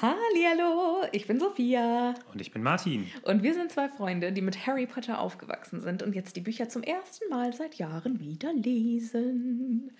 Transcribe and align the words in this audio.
Hallo, 0.00 1.02
ich 1.10 1.26
bin 1.26 1.40
Sophia. 1.40 2.14
Und 2.32 2.40
ich 2.40 2.52
bin 2.52 2.62
Martin. 2.62 3.10
Und 3.22 3.42
wir 3.42 3.52
sind 3.54 3.72
zwei 3.72 3.88
Freunde, 3.88 4.30
die 4.30 4.42
mit 4.42 4.64
Harry 4.64 4.86
Potter 4.86 5.20
aufgewachsen 5.20 5.80
sind 5.80 6.04
und 6.04 6.14
jetzt 6.14 6.36
die 6.36 6.40
Bücher 6.40 6.68
zum 6.68 6.84
ersten 6.84 7.28
Mal 7.30 7.52
seit 7.52 7.74
Jahren 7.74 8.20
wieder 8.20 8.52
lesen. 8.52 9.90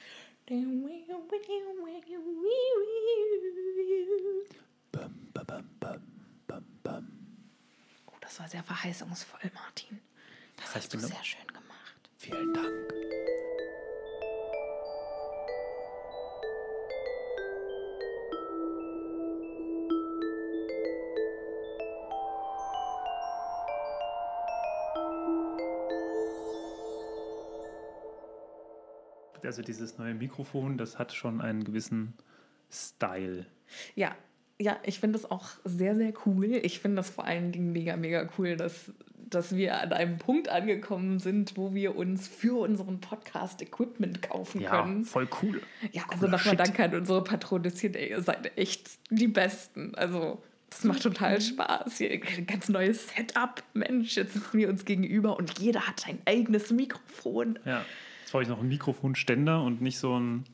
Oh, 8.07 8.17
das 8.21 8.39
war 8.39 8.49
sehr 8.49 8.63
verheißungsvoll, 8.63 9.51
Martin. 9.53 9.99
Das 10.59 10.77
hast 10.77 10.95
du 10.95 11.01
sehr 11.01 11.25
schön 11.25 11.47
gemacht. 11.49 12.11
Vielen 12.19 12.55
Dank. 12.55 12.93
Also 29.45 29.63
dieses 29.63 29.99
neue 29.99 30.15
Mikrofon, 30.15 30.79
das 30.79 30.99
hat 30.99 31.13
schon 31.13 31.41
einen 31.41 31.65
gewissen 31.65 32.15
Style. 32.71 33.47
Ja, 33.95 34.15
ja, 34.61 34.77
ich 34.85 34.99
finde 35.01 35.19
das 35.19 35.31
auch 35.31 35.49
sehr, 35.65 35.95
sehr 35.95 36.13
cool. 36.27 36.47
Ich 36.63 36.81
finde 36.81 36.97
das 36.97 37.11
vor 37.11 37.25
allen 37.25 37.53
Dingen 37.53 37.73
mega, 37.73 37.97
mega 37.97 38.29
cool, 38.37 38.57
dass, 38.57 38.91
dass 39.17 39.55
wir 39.55 39.81
an 39.81 39.93
einem 39.93 40.19
Punkt 40.19 40.49
angekommen 40.49 41.21
sind, 41.21 41.57
wo 41.57 41.75
wir 41.75 41.95
uns 41.97 42.27
für 42.27 42.59
unseren 42.61 43.01
Podcast 43.01 43.63
Equipment 43.63 44.21
kaufen 44.23 44.61
Ja, 44.61 44.83
können. 44.83 45.05
voll 45.05 45.29
cool. 45.43 45.63
Ja, 45.93 46.03
also 46.09 46.27
nochmal 46.27 46.57
danke 46.57 46.83
an 46.83 46.95
unsere 46.95 47.23
Patronistin, 47.23 47.95
ey, 47.95 48.11
ihr 48.11 48.23
seid 48.23 48.57
echt 48.59 48.91
die 49.11 49.29
Besten. 49.29 49.95
Also, 49.95 50.43
das 50.71 50.83
macht 50.85 50.99
Mhm. 51.05 51.15
total 51.15 51.41
Spaß. 51.41 51.99
Hier 51.99 52.11
ein 52.11 52.47
ganz 52.47 52.69
neues 52.69 53.09
Setup. 53.09 53.63
Mensch, 53.75 54.17
jetzt 54.17 54.35
sitzen 54.35 54.59
wir 54.59 54.69
uns 54.69 54.85
gegenüber 54.85 55.37
und 55.37 55.59
jeder 55.61 55.87
hat 55.87 56.01
sein 56.01 56.19
eigenes 56.27 56.71
Mikrofon. 56.73 57.59
Ja. 57.65 57.85
Jetzt 58.29 58.33
brauche 58.33 58.43
ich 58.43 58.49
noch 58.51 58.61
einen 58.61 58.69
Mikrofonständer 58.69 59.63
und 59.63 59.81
nicht 59.81 59.99
so 59.99 60.21
ein 60.21 60.45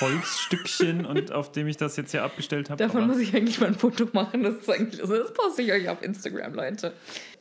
Holzstückchen, 0.00 1.06
und 1.06 1.30
auf 1.30 1.52
dem 1.52 1.68
ich 1.68 1.76
das 1.76 1.96
jetzt 1.96 2.10
hier 2.10 2.24
abgestellt 2.24 2.68
habe. 2.68 2.82
Davon 2.82 3.06
muss 3.06 3.20
ich 3.20 3.32
eigentlich 3.32 3.60
mal 3.60 3.68
ein 3.68 3.76
Foto 3.76 4.08
machen. 4.12 4.42
Das 4.42 4.68
also 4.68 5.16
das 5.16 5.32
poste 5.32 5.62
ich 5.62 5.70
euch 5.70 5.88
auf 5.88 6.02
Instagram, 6.02 6.52
Leute. 6.52 6.92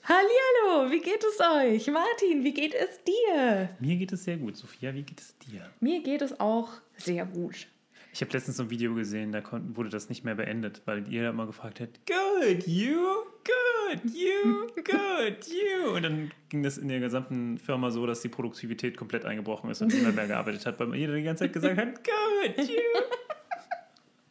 Hallihallo, 0.04 0.92
wie 0.92 1.00
geht 1.00 1.24
es 1.24 1.40
euch? 1.40 1.92
Martin, 1.92 2.44
wie 2.44 2.54
geht 2.54 2.76
es 2.76 3.04
dir? 3.04 3.70
Mir 3.80 3.96
geht 3.96 4.12
es 4.12 4.24
sehr 4.24 4.38
gut. 4.38 4.56
Sophia, 4.56 4.94
wie 4.94 5.02
geht 5.02 5.20
es 5.20 5.36
dir? 5.40 5.68
Mir 5.80 6.04
geht 6.04 6.22
es 6.22 6.40
auch 6.40 6.70
sehr 6.98 7.26
gut. 7.26 7.66
Ich 8.14 8.22
habe 8.22 8.32
letztens 8.34 8.58
so 8.58 8.64
ein 8.64 8.70
Video 8.70 8.94
gesehen, 8.94 9.32
da 9.32 9.42
konnten, 9.42 9.76
wurde 9.76 9.90
das 9.90 10.10
nicht 10.10 10.24
mehr 10.24 10.36
beendet, 10.36 10.84
weil 10.86 11.12
ihr 11.12 11.30
immer 11.30 11.48
gefragt 11.48 11.80
habt, 11.80 12.02
good, 12.06 12.68
you, 12.68 13.00
good, 13.96 14.14
you, 14.14 14.68
good, 14.76 15.48
you. 15.48 15.92
Und 15.96 16.04
dann 16.04 16.32
ging 16.50 16.64
das 16.64 16.78
in 16.78 16.88
der 16.88 17.00
gesamten 17.00 17.58
Firma 17.58 17.90
so, 17.92 18.06
dass 18.06 18.22
die 18.22 18.30
Produktivität 18.30 18.98
komplett 18.98 19.26
eingebrochen 19.26 19.70
ist 19.70 19.82
und 19.82 19.94
niemand 19.94 20.16
mehr 20.16 20.28
gearbeitet 20.28 20.66
hat, 20.66 20.80
weil 20.80 20.94
jeder 20.96 21.16
die 21.16 21.24
ganze 21.24 21.46
Zeit 21.46 21.54
gesagt 21.54 21.78
hat, 21.78 22.04
good, 22.04 22.68
you. 22.68 22.76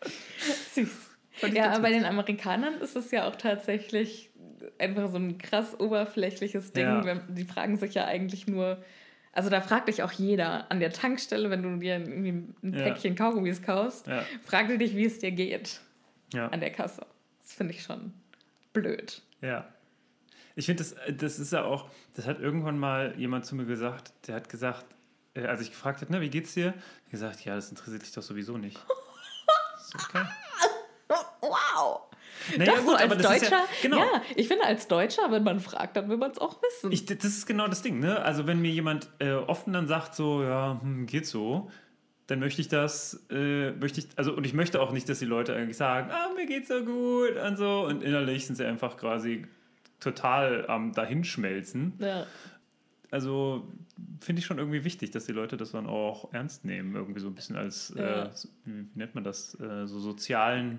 Süß. 0.75 1.10
Ja, 1.53 1.71
aber 1.71 1.82
bei 1.82 1.91
den 1.91 2.04
Amerikanern 2.04 2.75
ist 2.81 2.97
es 2.97 3.10
ja 3.10 3.26
auch 3.28 3.37
tatsächlich 3.37 4.31
einfach 4.78 5.09
so 5.10 5.16
ein 5.16 5.38
krass 5.38 5.78
oberflächliches 5.78 6.72
Ding. 6.72 6.84
Ja. 6.84 7.15
Die 7.28 7.44
fragen 7.44 7.77
sich 7.78 7.94
ja 7.94 8.04
eigentlich 8.04 8.47
nur, 8.47 8.82
also 9.32 9.48
da 9.48 9.60
fragt 9.62 9.88
dich 9.88 10.03
auch 10.03 10.12
jeder 10.12 10.71
an 10.71 10.81
der 10.81 10.92
Tankstelle, 10.92 11.48
wenn 11.50 11.62
du 11.62 11.77
dir 11.78 11.94
irgendwie 11.98 12.28
ein 12.31 12.54
Ja. 12.75 12.84
Päckchen 12.84 13.15
Kaugummis 13.15 13.62
kaufst, 13.62 14.06
Ja. 14.06 14.25
fragt 14.44 14.78
dich, 14.81 14.94
wie 14.97 15.06
es 15.06 15.19
dir 15.19 15.31
geht 15.31 15.81
Ja. 16.34 16.48
an 16.48 16.60
der 16.60 16.71
Kasse. 16.71 17.06
Das 17.42 17.54
finde 17.54 17.72
ich 17.75 17.82
schon 17.82 18.12
blöd. 18.72 19.22
Ja. 19.41 19.69
Ich 20.56 20.67
finde, 20.67 20.83
das, 20.83 20.95
das 21.17 21.39
ist 21.39 21.53
ja 21.53 21.65
auch, 21.65 21.89
das 22.15 22.27
hat 22.27 22.41
irgendwann 22.41 22.78
mal 22.78 23.15
jemand 23.17 23.47
zu 23.47 23.55
mir 23.55 23.65
gesagt, 23.65 24.12
der 24.27 24.37
hat 24.37 24.49
gesagt, 24.49 24.84
äh, 25.34 25.47
als 25.47 25.61
ich 25.61 25.71
gefragt 25.71 26.01
habe, 26.01 26.12
na, 26.12 26.21
wie 26.21 26.31
geht's 26.31 26.55
dir? 26.55 26.69
Hat 26.69 27.11
gesagt, 27.11 27.45
ja, 27.45 27.55
das 27.55 27.71
interessiert 27.71 28.03
dich 28.03 28.12
doch 28.12 28.23
sowieso 28.23 28.59
nicht. 28.59 28.77
Ist 29.81 29.95
okay. 29.95 30.25
Wow! 31.41 32.03
Naja, 32.56 32.75
Doch, 32.77 32.84
so 32.84 32.95
als 32.95 33.17
Deutscher, 33.17 33.51
ja, 33.51 33.67
genau. 33.83 33.99
ja, 33.99 34.23
ich 34.37 34.49
finde 34.49 34.65
als 34.65 34.89
Deutscher, 34.89 35.31
wenn 35.31 35.43
man 35.43 35.61
fragt, 35.61 35.97
dann 35.97 36.09
will 36.09 36.17
man 36.17 36.31
es 36.31 36.39
auch 36.39 36.61
wissen. 36.62 36.93
Ich, 36.93 37.05
das 37.05 37.25
ist 37.25 37.47
genau 37.47 37.69
das 37.69 37.83
Ding, 37.83 37.99
ne? 37.99 38.22
Also 38.22 38.47
wenn 38.47 38.61
mir 38.61 38.71
jemand 38.71 39.09
äh, 39.19 39.33
offen 39.33 39.72
dann 39.72 39.87
sagt, 39.87 40.15
so, 40.15 40.43
ja, 40.43 40.78
hm, 40.81 41.07
geht 41.07 41.27
so, 41.27 41.71
dann 42.31 42.39
möchte 42.39 42.61
ich 42.61 42.69
das, 42.69 43.25
äh, 43.31 43.73
möchte 43.73 44.01
ich, 44.01 44.07
also 44.17 44.33
und 44.35 44.47
ich 44.47 44.55
möchte 44.55 44.81
auch 44.81 44.93
nicht, 44.93 45.09
dass 45.09 45.19
die 45.19 45.25
Leute 45.25 45.55
eigentlich 45.55 45.77
sagen, 45.77 46.11
ah, 46.13 46.29
mir 46.37 46.47
geht's 46.47 46.69
so 46.69 46.85
gut 46.85 47.37
und 47.47 47.57
so. 47.57 47.85
Und 47.87 48.03
innerlich 48.03 48.47
sind 48.47 48.55
sie 48.57 48.65
einfach 48.65 48.97
quasi 48.97 49.47
total 49.99 50.67
am 50.69 50.93
dahinschmelzen. 50.93 51.95
ja. 51.99 52.27
Also 53.13 53.67
finde 54.21 54.39
ich 54.39 54.47
schon 54.47 54.59
irgendwie 54.59 54.85
wichtig, 54.85 55.11
dass 55.11 55.27
die 55.27 55.33
Leute 55.33 55.57
das 55.57 55.73
dann 55.73 55.89
auch 55.89 56.33
ernst 56.33 56.65
nehmen, 56.65 56.95
irgendwie 56.95 57.19
so 57.19 57.27
ein 57.27 57.35
bisschen 57.35 57.57
als, 57.57 57.93
Ja. 57.97 58.27
äh, 58.27 58.31
wie 58.67 58.87
nennt 58.95 59.17
man 59.17 59.25
das, 59.25 59.59
äh, 59.61 59.85
so 59.89 59.99
sozialen 59.99 60.79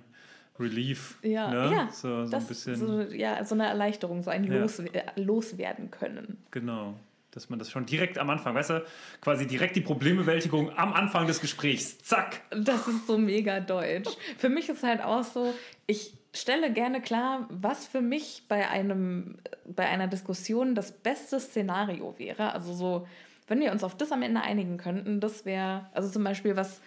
Relief. 0.57 1.17
Ja, 1.23 1.49
ne? 1.51 1.71
ja, 1.75 1.89
So, 1.91 2.23
so 2.23 2.31
das 2.31 2.43
ein 2.45 2.47
bisschen, 2.47 2.75
so, 2.77 3.01
ja, 3.01 3.43
so 3.43 3.53
eine 3.55 3.65
Erleichterung, 3.67 4.23
so 4.23 4.29
ein 4.29 4.45
Ja. 4.45 4.61
Los, 4.61 4.79
äh, 4.79 5.03
Loswerden 5.17 5.91
können. 5.91 6.37
genau. 6.51 6.93
Dass 7.31 7.49
man 7.49 7.59
das 7.59 7.71
schon 7.71 7.85
direkt 7.85 8.17
am 8.17 8.29
Anfang, 8.29 8.55
weißt 8.55 8.71
du, 8.71 8.85
quasi 9.21 9.47
direkt 9.47 9.75
die 9.75 9.81
Problembewältigung 9.81 10.77
am 10.77 10.93
Anfang 10.93 11.27
des 11.27 11.39
Gesprächs. 11.39 11.97
Zack. 11.99 12.41
Das 12.49 12.87
ist 12.87 13.07
so 13.07 13.17
mega 13.17 13.59
deutsch. 13.61 14.09
Für 14.37 14.49
mich 14.49 14.67
ist 14.67 14.83
halt 14.83 15.01
auch 15.01 15.23
so, 15.23 15.53
ich 15.87 16.13
stelle 16.33 16.71
gerne 16.71 17.01
klar, 17.01 17.47
was 17.49 17.87
für 17.87 18.01
mich 18.01 18.43
bei 18.47 18.69
einem, 18.69 19.37
bei 19.65 19.87
einer 19.87 20.07
Diskussion 20.07 20.75
das 20.75 20.91
beste 20.91 21.39
Szenario 21.39 22.15
wäre. 22.17 22.53
Also 22.53 22.73
so, 22.73 23.07
wenn 23.47 23.59
wir 23.59 23.71
uns 23.71 23.83
auf 23.83 23.95
das 23.95 24.11
am 24.11 24.21
Ende 24.21 24.41
einigen 24.41 24.77
könnten, 24.77 25.19
das 25.19 25.45
wäre, 25.45 25.89
also 25.93 26.09
zum 26.09 26.23
Beispiel, 26.23 26.55
was, 26.55 26.81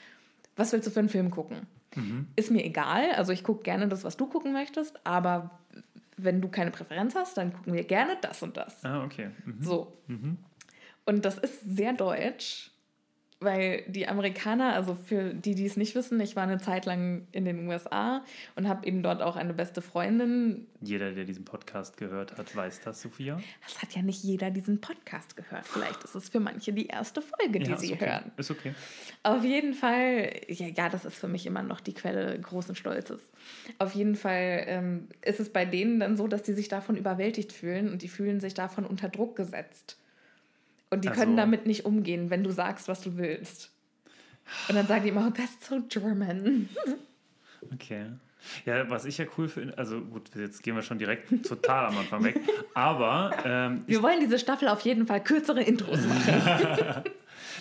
was 0.56 0.73
willst 0.73 0.87
du 0.87 0.90
für 0.90 1.00
einen 1.00 1.08
Film 1.08 1.31
gucken? 1.31 1.67
Ist 2.37 2.50
mir 2.50 2.64
egal, 2.64 3.12
also 3.12 3.32
ich 3.32 3.44
gucke 3.44 3.62
gerne 3.62 3.87
das, 3.87 4.02
was 4.02 4.17
du 4.17 4.26
gucken 4.26 4.52
möchtest, 4.52 4.99
aber 5.06 5.50
wenn 6.16 6.40
du 6.40 6.49
keine 6.49 6.70
Präferenz 6.70 7.14
hast, 7.14 7.37
dann 7.37 7.52
gucken 7.52 7.72
wir 7.75 7.84
gerne 7.84 8.16
das 8.20 8.43
und 8.43 8.56
das. 8.56 8.84
Ah, 8.84 9.05
okay. 9.05 9.31
Mhm. 9.44 9.62
So. 9.62 9.99
Und 11.06 11.25
das 11.25 11.38
ist 11.38 11.61
sehr 11.61 11.93
deutsch, 11.93 12.70
weil 13.44 13.85
die 13.87 14.08
Amerikaner, 14.08 14.75
also 14.75 14.94
für 14.94 15.35
die, 15.35 15.55
die 15.55 15.67
es 15.67 15.76
nicht 15.76 15.94
wissen, 15.94 16.19
ich 16.20 16.37
war 16.37 16.43
eine 16.43 16.58
Zeit 16.58 16.87
lang 16.87 17.26
in 17.32 17.44
den 17.44 17.69
USA 17.69 18.25
und 18.56 18.69
habe 18.69 18.87
eben 18.87 19.02
dort 19.02 19.23
auch 19.23 19.37
eine 19.37 19.55
beste 19.55 19.82
Freundin. 19.82 20.67
Jeder, 20.81 21.12
der 21.12 21.25
diesen 21.25 21.44
Podcast 21.44 21.96
gehört 21.96 22.37
hat, 22.37 22.55
weiß 22.55 22.81
das, 22.81 23.00
Sophia. 23.02 23.41
Das 23.62 23.81
hat 23.81 23.94
ja 23.94 24.02
nicht 24.02 24.23
jeder 24.23 24.50
diesen 24.50 24.81
Podcast 24.81 25.37
gehört. 25.37 25.67
Vielleicht 25.67 26.02
ist 26.05 26.14
es 26.14 26.29
für 26.29 26.41
manche 26.41 26.73
die 26.73 26.87
erste 26.87 27.23
Folge, 27.23 27.58
die 27.61 27.70
Ja, 27.70 27.76
sie 27.76 27.93
okay. 27.93 28.06
hören. 28.06 28.32
Ist 28.37 28.50
okay. 28.50 28.75
Auf 29.23 29.44
jeden 29.44 29.75
Fall, 29.75 30.32
ja, 30.49 30.67
ja, 30.69 30.88
das 30.88 31.05
ist 31.05 31.17
für 31.17 31.29
mich 31.29 31.47
immer 31.47 31.62
noch 31.62 31.81
die 31.81 31.94
Quelle 31.94 32.38
großen 32.38 32.75
Stolzes. 32.75 33.20
Auf 33.79 33.94
jeden 33.94 34.17
Fall 34.17 34.64
ähm, 34.67 35.08
ist 35.23 35.40
es 35.40 35.50
bei 35.50 35.64
denen 35.64 36.00
dann 36.00 36.17
so, 36.17 36.26
dass 36.29 36.43
die 36.43 36.52
sich 36.52 36.69
davon 36.69 36.97
überwältigt 36.97 37.52
fühlen 37.52 37.90
und 37.90 38.02
die 38.02 38.08
fühlen 38.08 38.40
sich 38.40 38.55
davon 38.55 38.85
unter 38.85 39.08
Druck 39.08 39.37
gesetzt. 39.37 39.99
Und 40.91 41.05
die 41.05 41.09
Also- 41.09 41.21
können 41.21 41.37
damit 41.37 41.67
nicht 41.67 41.85
umgehen, 41.85 42.31
wenn 42.31 42.45
du 42.45 42.51
sagst, 42.51 42.89
was 42.89 43.01
du 43.01 43.17
willst. 43.17 43.73
Und 44.69 44.75
dann 44.75 44.87
sagen 44.87 45.03
die 45.05 45.09
immer, 45.11 45.27
oh, 45.29 45.31
that's 45.31 45.67
so 45.69 45.81
German. 45.89 46.69
Okay. 47.73 48.11
Ja, 48.67 48.91
was 48.91 49.07
ich 49.07 49.17
ja 49.17 49.25
cool 49.39 49.49
finde, 49.49 49.79
also 49.79 50.03
gut, 50.03 50.29
jetzt 50.37 50.63
gehen 50.63 50.75
wir 50.77 50.83
schon 50.83 50.99
direkt 50.99 51.47
total 51.49 51.87
am 51.87 51.97
Anfang 51.97 52.23
weg, 52.25 52.39
aber 52.75 53.35
ähm, 53.43 53.85
Wir 53.87 54.03
wollen 54.03 54.21
diese 54.21 54.39
Staffel 54.39 54.69
auf 54.69 54.83
jeden 54.83 55.07
Fall 55.07 55.25
kürzere 55.25 55.63
Intros 55.63 55.99
machen. 56.07 57.05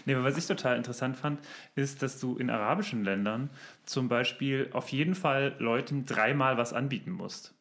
Nee, 0.04 0.14
aber 0.16 0.26
was 0.26 0.38
ich 0.38 0.46
total 0.46 0.76
interessant 0.76 1.16
fand, 1.16 1.40
ist, 1.76 2.02
dass 2.02 2.20
du 2.20 2.36
in 2.36 2.50
arabischen 2.50 3.06
Ländern 3.06 3.50
zum 3.86 4.10
Beispiel 4.10 4.70
auf 4.74 4.90
jeden 4.90 5.16
Fall 5.16 5.56
Leuten 5.60 6.06
dreimal 6.06 6.58
was 6.58 6.74
anbieten 6.74 7.12
musst. 7.12 7.54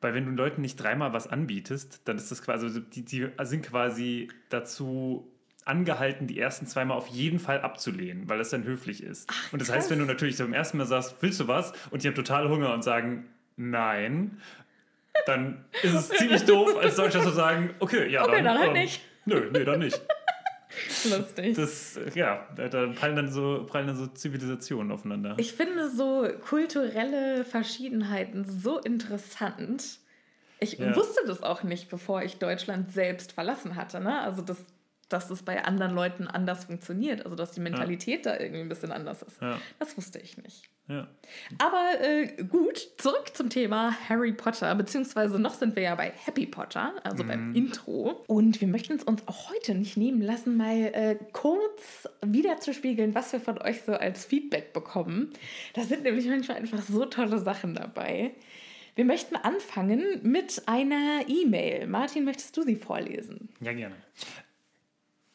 Weil 0.00 0.14
wenn 0.14 0.26
du 0.26 0.32
Leuten 0.32 0.60
nicht 0.60 0.76
dreimal 0.76 1.12
was 1.12 1.26
anbietest, 1.26 2.02
dann 2.04 2.16
ist 2.16 2.30
das 2.30 2.42
quasi, 2.42 2.66
also 2.66 2.80
die, 2.80 3.02
die 3.02 3.28
sind 3.42 3.66
quasi 3.66 4.28
dazu 4.50 5.30
angehalten, 5.64 6.26
die 6.26 6.38
ersten 6.38 6.66
zweimal 6.66 6.96
auf 6.96 7.08
jeden 7.08 7.38
Fall 7.38 7.60
abzulehnen, 7.60 8.28
weil 8.28 8.38
das 8.38 8.50
dann 8.50 8.64
höflich 8.64 9.02
ist. 9.02 9.30
und 9.52 9.60
das 9.60 9.70
heißt, 9.70 9.90
wenn 9.90 9.98
du 9.98 10.04
natürlich 10.04 10.36
zum 10.36 10.52
ersten 10.52 10.78
Mal 10.78 10.86
sagst, 10.86 11.16
willst 11.20 11.40
du 11.40 11.48
was? 11.48 11.72
Und 11.90 12.02
die 12.02 12.08
haben 12.08 12.14
total 12.14 12.48
Hunger 12.48 12.72
und 12.72 12.84
sagen, 12.84 13.26
nein, 13.56 14.40
dann 15.26 15.64
ist 15.82 15.94
es 15.94 16.08
ziemlich 16.18 16.44
doof, 16.44 16.76
als 16.80 16.96
Deutscher 16.96 17.22
zu 17.22 17.30
sagen, 17.30 17.74
okay, 17.80 18.08
ja, 18.08 18.22
Okay, 18.22 18.36
dann, 18.36 18.44
dann 18.44 18.58
halt 18.58 18.68
ähm, 18.68 18.72
nicht. 18.74 19.02
Nö, 19.24 19.50
nee, 19.52 19.64
dann 19.64 19.80
nicht. 19.80 20.00
Lustig. 21.04 21.56
Das, 21.56 21.98
ja, 22.14 22.46
da 22.56 22.86
prallen 22.88 23.16
dann 23.16 23.30
so, 23.30 23.64
prallen 23.66 23.86
dann 23.86 23.96
so 23.96 24.06
Zivilisationen 24.06 24.90
aufeinander. 24.92 25.34
Ich 25.38 25.52
finde 25.52 25.88
so 25.90 26.28
kulturelle 26.48 27.44
Verschiedenheiten 27.44 28.44
so 28.44 28.78
interessant. 28.80 29.98
Ich 30.58 30.78
Ja. 30.78 30.94
wusste 30.96 31.20
das 31.26 31.42
auch 31.42 31.62
nicht, 31.62 31.88
bevor 31.88 32.22
ich 32.22 32.38
Deutschland 32.38 32.92
selbst 32.92 33.32
verlassen 33.32 33.76
hatte. 33.76 34.00
Ne? 34.00 34.20
Also, 34.20 34.42
das, 34.42 34.64
dass 35.08 35.30
es 35.30 35.42
bei 35.42 35.64
anderen 35.64 35.94
Leuten 35.94 36.26
anders 36.26 36.64
funktioniert. 36.64 37.24
Also, 37.24 37.36
dass 37.36 37.52
die 37.52 37.60
Mentalität 37.60 38.26
da 38.26 38.38
irgendwie 38.38 38.60
ein 38.62 38.68
bisschen 38.68 38.92
anders 38.92 39.22
ist. 39.22 39.40
Ja. 39.40 39.60
Das 39.78 39.96
wusste 39.96 40.18
ich 40.18 40.36
nicht. 40.38 40.68
Ja. 40.88 41.08
Aber 41.58 42.00
äh, 42.00 42.44
gut, 42.44 42.78
zurück 42.98 43.32
zum 43.34 43.50
Thema 43.50 43.94
Harry 44.08 44.32
Potter, 44.32 44.74
beziehungsweise 44.74 45.38
noch 45.38 45.54
sind 45.54 45.74
wir 45.74 45.82
ja 45.82 45.94
bei 45.96 46.12
Happy 46.24 46.46
Potter, 46.46 46.94
also 47.02 47.24
beim 47.24 47.54
Intro. 47.54 48.24
Und 48.28 48.60
wir 48.60 48.68
möchten 48.68 48.94
es 48.94 49.02
uns 49.02 49.26
auch 49.26 49.50
heute 49.50 49.74
nicht 49.74 49.96
nehmen 49.96 50.20
lassen, 50.20 50.56
mal 50.56 50.76
äh, 50.76 51.16
kurz 51.32 52.08
wiederzuspiegeln, 52.24 53.14
was 53.14 53.32
wir 53.32 53.40
von 53.40 53.58
euch 53.58 53.82
so 53.82 53.94
als 53.94 54.24
Feedback 54.24 54.72
bekommen. 54.72 55.32
Da 55.74 55.82
sind 55.82 56.04
nämlich 56.04 56.26
manchmal 56.26 56.58
einfach 56.58 56.82
so 56.82 57.04
tolle 57.06 57.38
Sachen 57.38 57.74
dabei. 57.74 58.32
Wir 58.94 59.04
möchten 59.04 59.36
anfangen 59.36 60.20
mit 60.22 60.62
einer 60.66 61.22
E-Mail. 61.26 61.86
Martin, 61.86 62.24
möchtest 62.24 62.56
du 62.56 62.62
sie 62.62 62.76
vorlesen? 62.76 63.50
ja, 63.60 63.72
gerne. 63.72 63.94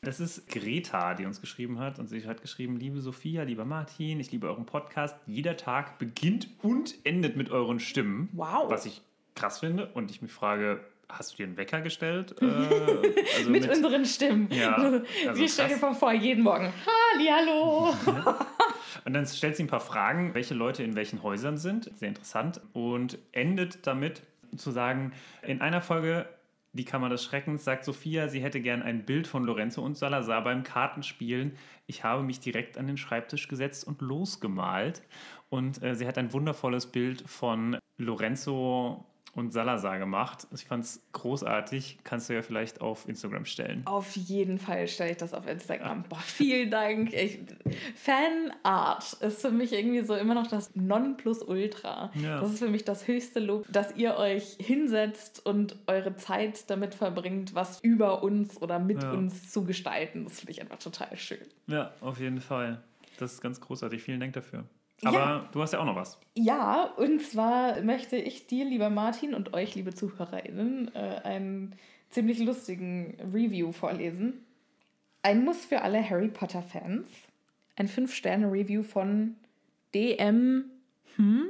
Das 0.03 0.19
ist 0.19 0.47
Greta, 0.47 1.13
die 1.13 1.27
uns 1.27 1.41
geschrieben 1.41 1.77
hat. 1.77 1.99
Und 1.99 2.07
sie 2.07 2.25
hat 2.25 2.41
geschrieben, 2.41 2.75
liebe 2.75 2.99
Sophia, 3.01 3.43
lieber 3.43 3.65
Martin, 3.65 4.19
ich 4.19 4.31
liebe 4.31 4.47
euren 4.47 4.65
Podcast. 4.65 5.15
Jeder 5.27 5.57
Tag 5.57 5.99
beginnt 5.99 6.47
und 6.63 6.95
endet 7.03 7.37
mit 7.37 7.51
euren 7.51 7.79
Stimmen. 7.79 8.27
Wow. 8.33 8.71
Was 8.71 8.87
ich 8.87 9.03
krass 9.35 9.59
finde. 9.59 9.91
Und 9.93 10.09
ich 10.09 10.23
mich 10.23 10.31
frage, 10.31 10.83
hast 11.07 11.33
du 11.33 11.37
dir 11.37 11.43
einen 11.43 11.57
Wecker 11.57 11.81
gestellt? 11.81 12.35
Äh, 12.41 13.27
also 13.37 13.51
mit, 13.51 13.69
unseren 13.69 14.03
Stimmen. 14.05 14.47
Ja, 14.51 14.73
also 14.73 15.03
wir 15.39 15.47
stellen 15.47 15.79
dir 15.79 15.93
vor, 15.93 16.13
jeden 16.13 16.43
Morgen. 16.43 16.73
Hallo. 17.29 17.93
Und 19.05 19.13
dann 19.13 19.27
stellt 19.27 19.55
sie 19.55 19.63
ein 19.63 19.67
paar 19.67 19.81
Fragen, 19.81 20.33
welche 20.33 20.55
Leute 20.55 20.81
in 20.81 20.95
welchen 20.95 21.21
Häusern 21.21 21.57
sind. 21.57 21.91
Sehr 21.95 22.09
interessant. 22.09 22.59
Und 22.73 23.19
endet 23.33 23.85
damit 23.85 24.23
zu 24.57 24.71
sagen, 24.71 25.13
in 25.43 25.61
einer 25.61 25.81
Folge 25.81 26.27
Die 26.73 26.85
Kammer 26.85 27.09
des 27.09 27.23
Schreckens 27.23 27.65
sagt 27.65 27.83
Sophia, 27.83 28.29
sie 28.29 28.41
hätte 28.41 28.61
gern 28.61 28.81
ein 28.81 29.05
Bild 29.05 29.27
von 29.27 29.43
Lorenzo 29.43 29.83
und 29.83 29.97
Salazar 29.97 30.41
beim 30.41 30.63
Kartenspielen. 30.63 31.57
Ich 31.85 32.05
habe 32.05 32.23
mich 32.23 32.39
direkt 32.39 32.77
an 32.77 32.87
den 32.87 32.95
Schreibtisch 32.95 33.49
gesetzt 33.49 33.85
und 33.85 34.01
losgemalt. 34.01 35.01
Und 35.49 35.83
äh, 35.83 35.95
sie 35.95 36.07
hat 36.07 36.17
ein 36.17 36.31
wundervolles 36.31 36.85
Bild 36.85 37.27
von 37.27 37.77
Lorenzo 37.97 39.05
und 39.33 39.53
Salazar 39.53 39.97
gemacht. 39.97 40.47
Ich 40.53 40.65
fand 40.65 40.83
es 40.83 41.01
großartig. 41.13 41.99
Kannst 42.03 42.29
du 42.29 42.33
ja 42.33 42.41
vielleicht 42.41 42.81
auf 42.81 43.07
Instagram 43.07 43.45
stellen. 43.45 43.83
Auf 43.85 44.15
jeden 44.15 44.57
Fall 44.59 44.87
stelle 44.87 45.11
ich 45.11 45.17
das 45.17 45.33
auf 45.33 45.47
Instagram. 45.47 46.03
Boah, 46.03 46.19
vielen 46.19 46.69
Dank. 46.69 47.13
Ich, 47.13 47.39
Fanart 47.95 49.13
ist 49.21 49.41
für 49.41 49.51
mich 49.51 49.71
irgendwie 49.73 50.01
so 50.01 50.15
immer 50.15 50.33
noch 50.33 50.47
das 50.47 50.75
Nonplusultra. 50.75 52.11
Ja. 52.15 52.41
Das 52.41 52.51
ist 52.51 52.59
für 52.59 52.69
mich 52.69 52.83
das 52.83 53.07
höchste 53.07 53.39
Lob, 53.39 53.65
dass 53.71 53.95
ihr 53.95 54.17
euch 54.17 54.57
hinsetzt 54.59 55.45
und 55.45 55.77
eure 55.87 56.15
Zeit 56.17 56.69
damit 56.69 56.93
verbringt, 56.95 57.55
was 57.55 57.79
über 57.81 58.23
uns 58.23 58.61
oder 58.61 58.79
mit 58.79 59.01
Ja. 59.03 59.11
uns 59.11 59.49
zu 59.51 59.63
gestalten. 59.63 60.25
Das 60.25 60.39
finde 60.39 60.51
ich 60.51 60.61
einfach 60.61 60.79
total 60.79 61.15
schön. 61.17 61.39
Ja, 61.67 61.93
auf 62.01 62.19
jeden 62.19 62.41
Fall. 62.41 62.81
Das 63.17 63.33
ist 63.33 63.41
ganz 63.41 63.61
großartig. 63.61 64.01
Vielen 64.01 64.19
Dank 64.19 64.33
dafür. 64.33 64.65
Ja. 65.03 65.09
Aber 65.09 65.49
du 65.51 65.61
hast 65.61 65.73
ja 65.73 65.79
auch 65.79 65.85
noch 65.85 65.95
was. 65.95 66.19
Ja, 66.35 66.83
und 66.83 67.21
zwar 67.21 67.81
möchte 67.81 68.17
ich 68.17 68.47
dir, 68.47 68.65
lieber 68.65 68.89
Martin, 68.89 69.33
und 69.33 69.53
euch, 69.53 69.75
liebe 69.75 69.93
ZuhörerInnen, 69.93 70.93
äh, 70.93 71.21
einen 71.23 71.75
ziemlich 72.09 72.39
lustigen 72.39 73.17
Review 73.33 73.71
vorlesen. 73.71 74.45
Ein 75.23 75.43
Muss 75.43 75.65
für 75.65 75.81
alle 75.81 76.07
Harry 76.07 76.27
Potter-Fans. 76.27 77.07
Ein 77.75 77.87
5-Sterne-Review 77.87 78.83
von 78.83 79.35
DM. 79.93 80.65
Hm? 81.15 81.45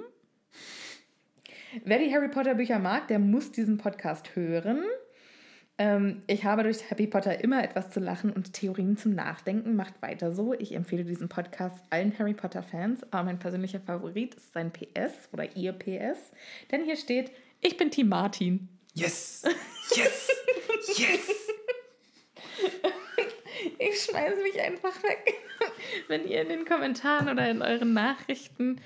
Wer 1.83 1.99
die 1.99 2.13
Harry 2.13 2.29
Potter-Bücher 2.29 2.79
mag, 2.79 3.07
der 3.07 3.19
muss 3.19 3.51
diesen 3.51 3.77
Podcast 3.77 4.35
hören. 4.35 4.83
Ähm, 5.77 6.23
ich 6.27 6.43
habe 6.43 6.63
durch 6.63 6.89
Harry 6.91 7.07
Potter 7.07 7.43
immer 7.43 7.63
etwas 7.63 7.89
zu 7.89 7.99
lachen 7.99 8.31
und 8.31 8.53
Theorien 8.53 8.97
zum 8.97 9.15
Nachdenken. 9.15 9.75
Macht 9.75 10.01
weiter 10.01 10.33
so. 10.33 10.53
Ich 10.53 10.73
empfehle 10.73 11.03
diesen 11.03 11.29
Podcast 11.29 11.83
allen 11.89 12.17
Harry 12.19 12.33
Potter-Fans. 12.33 13.03
Aber 13.11 13.23
mein 13.23 13.39
persönlicher 13.39 13.79
Favorit 13.79 14.35
ist 14.35 14.53
sein 14.53 14.71
PS 14.71 15.29
oder 15.31 15.55
ihr 15.55 15.73
PS. 15.73 16.31
Denn 16.71 16.83
hier 16.83 16.97
steht: 16.97 17.31
Ich 17.61 17.77
bin 17.77 17.89
Team 17.91 18.09
Martin. 18.09 18.69
Yes! 18.93 19.43
Yes! 19.93 20.29
Yes! 20.95 21.29
Ich 23.77 24.03
schmeiße 24.03 24.41
mich 24.41 24.61
einfach 24.61 25.03
weg, 25.03 25.33
wenn 26.07 26.27
ihr 26.27 26.41
in 26.41 26.49
den 26.49 26.65
Kommentaren 26.65 27.29
oder 27.29 27.49
in 27.49 27.61
euren 27.61 27.93
Nachrichten 27.93 28.79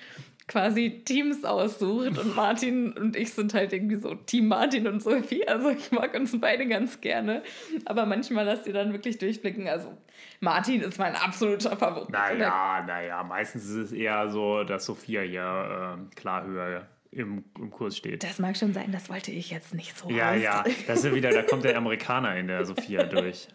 quasi 0.48 1.02
Teams 1.04 1.44
aussucht 1.44 2.18
und 2.20 2.36
Martin 2.36 2.94
und 2.94 3.16
ich 3.16 3.34
sind 3.34 3.54
halt 3.54 3.74
irgendwie 3.74 3.96
so 3.96 4.14
Team 4.14 4.48
Martin 4.48 4.88
und 4.88 5.02
Sophie. 5.02 5.48
Also 5.48 5.70
ich 5.70 5.92
mag 5.92 6.14
uns 6.14 6.40
beide 6.40 6.68
ganz 6.68 7.02
gerne, 7.02 7.42
aber 7.86 8.06
manchmal 8.06 8.46
lasst 8.46 8.68
ihr 8.68 8.74
dann 8.74 8.94
wirklich 8.94 9.18
durchblicken. 9.18 9.68
Also 9.68 9.98
Martin 10.40 10.82
ist 10.82 11.00
mein 11.00 11.16
absoluter 11.16 11.76
Favorit. 11.76 12.12
Naja, 12.12 12.84
naja, 12.86 13.24
meistens 13.24 13.66
ist 13.66 13.76
es 13.76 13.92
eher 13.92 14.30
so, 14.30 14.64
dass 14.64 14.86
Sophia 14.86 15.22
hier 15.22 15.98
äh, 16.12 16.16
klar 16.16 16.46
höher 16.46 16.88
im, 17.12 17.44
im 17.58 17.72
Kurs 17.72 17.98
steht. 17.98 18.24
Das 18.24 18.40
mag 18.40 18.56
schon 18.56 18.74
sein, 18.74 18.92
das 18.92 19.10
wollte 19.10 19.32
ich 19.32 19.50
jetzt 19.50 19.74
nicht 19.74 19.98
so 19.98 20.10
ja, 20.10 20.36
ja, 20.36 20.64
das 20.86 21.00
ist 21.00 21.06
ja 21.06 21.16
wieder, 21.16 21.32
da 21.32 21.44
kommt 21.44 21.64
der 21.64 21.78
Amerikaner 21.78 22.36
in 22.36 22.48
der 22.48 22.66
Sophia 22.66 23.04
durch. 23.06 23.48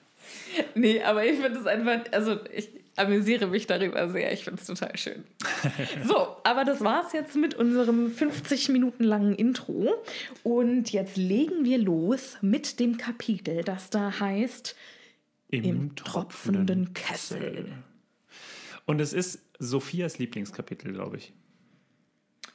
Nee, 0.75 1.03
aber 1.03 1.25
ich 1.25 1.39
finde 1.39 1.61
es 1.61 1.67
einfach, 1.67 2.01
also 2.13 2.39
ich 2.53 2.80
amüsiere 2.97 3.47
mich 3.47 3.67
darüber 3.67 4.09
sehr. 4.09 4.33
Ich 4.33 4.45
finde 4.45 4.61
es 4.61 4.67
total 4.67 4.97
schön. 4.97 5.25
So, 6.05 6.37
aber 6.45 6.65
das 6.65 6.81
war 6.83 7.07
es 7.07 7.13
jetzt 7.13 7.37
mit 7.37 7.55
unserem 7.55 8.11
50 8.11 8.69
Minuten 8.71 9.05
langen 9.05 9.35
Intro. 9.35 9.95
Und 10.43 10.91
jetzt 10.91 11.17
legen 11.17 11.65
wir 11.65 11.79
los 11.79 12.37
mit 12.41 12.81
dem 12.81 12.97
Kapitel, 12.97 13.63
das 13.63 13.91
da 13.91 14.21
heißt 14.21 14.77
Im 15.49 15.95
tropfenden 15.95 16.95
Kessel. 16.95 17.73
Und 18.87 19.01
es 19.01 19.13
ist 19.13 19.41
Sophias 19.59 20.19
Lieblingskapitel, 20.19 20.93
glaube 20.93 21.19
ich. 21.19 21.33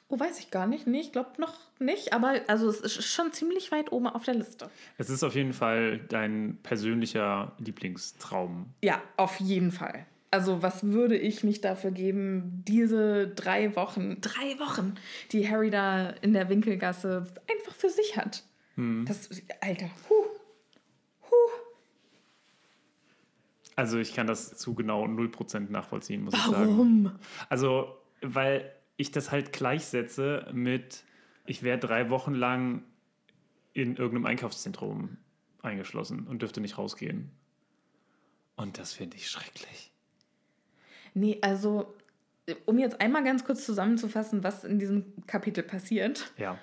Oh, 0.08 0.20
weiß 0.20 0.39
ich 0.39 0.51
gar 0.51 0.68
nicht. 0.68 0.86
Nee, 0.86 1.00
ich 1.00 1.12
glaube 1.12 1.32
noch 1.39 1.56
nicht. 1.80 2.13
Aber 2.13 2.42
also 2.48 2.70
es 2.70 2.80
ist 2.80 3.04
schon 3.04 3.32
ziemlich 3.34 3.72
weit 3.72 3.92
oben 3.92 4.08
auf 4.08 4.24
der 4.24 4.36
Liste. 4.36 4.70
Es 4.98 5.10
ist 5.10 5.24
auf 5.24 5.34
jeden 5.34 5.54
Fall 5.54 6.00
dein 6.10 6.58
persönlicher 6.62 7.54
Lieblingstraum. 7.58 8.68
Ja, 8.84 9.01
auf 9.18 9.39
jeden 9.39 9.72
Fall. 9.72 10.06
Also, 10.36 10.62
was 10.62 10.84
würde 10.84 11.18
ich 11.18 11.46
nicht 11.46 11.63
dafür 11.63 11.92
geben, 11.92 12.62
diese 12.68 13.30
drei 13.30 13.74
Wochen, 13.77 14.20
drei 14.20 14.60
Wochen, 14.60 14.96
die 15.32 15.50
Harry 15.50 15.70
da 15.70 16.10
in 16.10 16.34
der 16.34 16.50
Winkelgasse 16.50 17.25
einfach 17.50 17.74
für 17.74 17.89
sich 17.89 18.18
hat. 18.18 18.44
Das, 18.75 19.30
Alter, 19.62 19.89
huh, 20.10 20.25
huh. 21.22 21.51
Also 23.77 23.98
ich 23.98 24.13
kann 24.13 24.27
das 24.27 24.58
zu 24.58 24.74
genau 24.74 25.06
0% 25.06 25.72
nachvollziehen, 25.72 26.25
muss 26.25 26.34
ich 26.34 26.42
sagen. 26.42 26.54
Warum? 26.54 27.12
Also, 27.48 27.96
weil 28.20 28.70
ich 28.98 29.12
das 29.12 29.32
halt 29.32 29.54
gleichsetze 29.54 30.50
mit, 30.51 31.06
ich 31.46 31.63
wäre 31.63 31.77
drei 31.77 32.10
Wochen 32.10 32.34
lang 32.34 32.84
in 33.72 33.96
irgendeinem 33.96 34.25
Einkaufszentrum 34.25 35.15
eingeschlossen 35.62 36.27
und 36.27 36.42
dürfte 36.42 36.60
nicht 36.60 36.77
rausgehen. 36.77 37.32
Und 38.58 38.77
das 38.77 38.92
finde 38.92 39.15
ich 39.15 39.30
schrecklich. 39.30 39.94
Nee, 41.15 41.39
also, 41.41 41.95
um 42.65 42.77
jetzt 42.77 43.01
einmal 43.01 43.24
ganz 43.24 43.43
kurz 43.43 43.65
zusammenzufassen, 43.65 44.43
was 44.43 44.63
in 44.63 44.77
diesem 44.77 45.13
Kapitel 45.25 45.63
passiert. 45.63 46.31
Ja. 46.38 46.60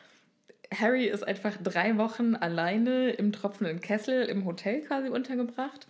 Harry 0.73 1.06
ist 1.06 1.26
einfach 1.26 1.56
drei 1.62 1.99
Wochen 1.99 2.35
alleine 2.35 3.11
im 3.11 3.32
tropfenden 3.32 3.80
Kessel 3.80 4.23
im 4.25 4.44
Hotel 4.47 4.80
quasi 4.82 5.09
untergebracht 5.09 5.87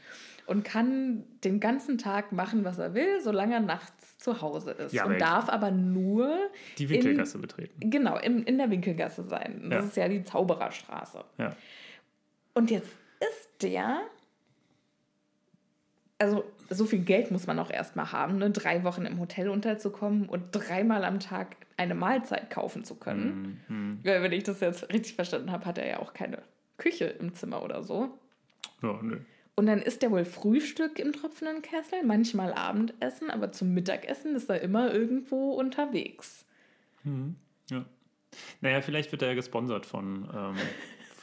und 0.46 0.64
kann 0.64 1.22
den 1.44 1.60
ganzen 1.60 1.98
Tag 1.98 2.32
machen, 2.32 2.64
was 2.64 2.78
er 2.78 2.94
will, 2.94 3.20
solange 3.20 3.54
er 3.54 3.60
nachts 3.60 4.18
zu 4.18 4.40
Hause 4.40 4.72
ist. 4.72 4.92
Ja, 4.92 5.04
und 5.04 5.20
darf 5.20 5.48
aber 5.48 5.70
nur 5.70 6.36
Die 6.78 6.88
Winkelgasse 6.88 7.38
betreten. 7.38 7.80
in, 7.80 7.90
genau 7.90 8.16
in, 8.16 8.42
in 8.42 8.58
der 8.58 8.70
Winkelgasse 8.70 9.22
sein. 9.22 9.66
Das 9.70 9.82
Ja. 9.82 9.88
ist 9.88 9.96
ja 9.96 10.08
die 10.08 10.24
Zaubererstraße. 10.24 11.22
Ja. 11.38 11.54
Und 12.54 12.70
jetzt 12.72 12.90
ist 13.20 13.48
der. 13.62 14.00
Also, 16.22 16.44
so 16.70 16.84
viel 16.84 17.00
Geld 17.00 17.32
muss 17.32 17.48
man 17.48 17.58
auch 17.58 17.68
erstmal 17.68 18.12
haben, 18.12 18.38
ne? 18.38 18.48
drei 18.50 18.84
Wochen 18.84 19.04
im 19.06 19.18
Hotel 19.18 19.48
unterzukommen 19.48 20.28
und 20.28 20.44
dreimal 20.52 21.04
am 21.04 21.18
Tag 21.18 21.56
eine 21.76 21.96
Mahlzeit 21.96 22.48
kaufen 22.48 22.84
zu 22.84 22.94
können. 22.94 23.60
Mhm. 23.66 23.98
Weil, 24.04 24.22
wenn 24.22 24.30
ich 24.30 24.44
das 24.44 24.60
jetzt 24.60 24.88
richtig 24.92 25.14
verstanden 25.14 25.50
habe, 25.50 25.66
hat 25.66 25.78
er 25.78 25.88
ja 25.88 25.98
auch 25.98 26.14
keine 26.14 26.38
Küche 26.78 27.06
im 27.06 27.34
Zimmer 27.34 27.64
oder 27.64 27.82
so. 27.82 28.16
Ja, 28.82 29.00
nö. 29.02 29.18
Und 29.56 29.66
dann 29.66 29.82
isst 29.82 30.04
er 30.04 30.12
wohl 30.12 30.24
Frühstück 30.24 31.00
im 31.00 31.12
tropfenden 31.12 31.60
Kessel, 31.60 32.04
manchmal 32.04 32.52
Abendessen, 32.52 33.30
aber 33.30 33.50
zum 33.50 33.74
Mittagessen 33.74 34.36
ist 34.36 34.48
er 34.48 34.60
immer 34.60 34.94
irgendwo 34.94 35.54
unterwegs. 35.54 36.46
Ja. 37.68 37.84
Naja, 38.60 38.80
vielleicht 38.80 39.10
wird 39.10 39.22
er 39.22 39.28
ja 39.28 39.34
gesponsert 39.34 39.86
von, 39.86 40.28
ähm, 40.32 40.56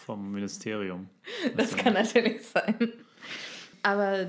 vom 0.06 0.34
Ministerium. 0.34 1.10
Das 1.56 1.78
kann 1.78 1.94
natürlich 1.94 2.46
sein. 2.46 2.92
Aber 3.82 4.28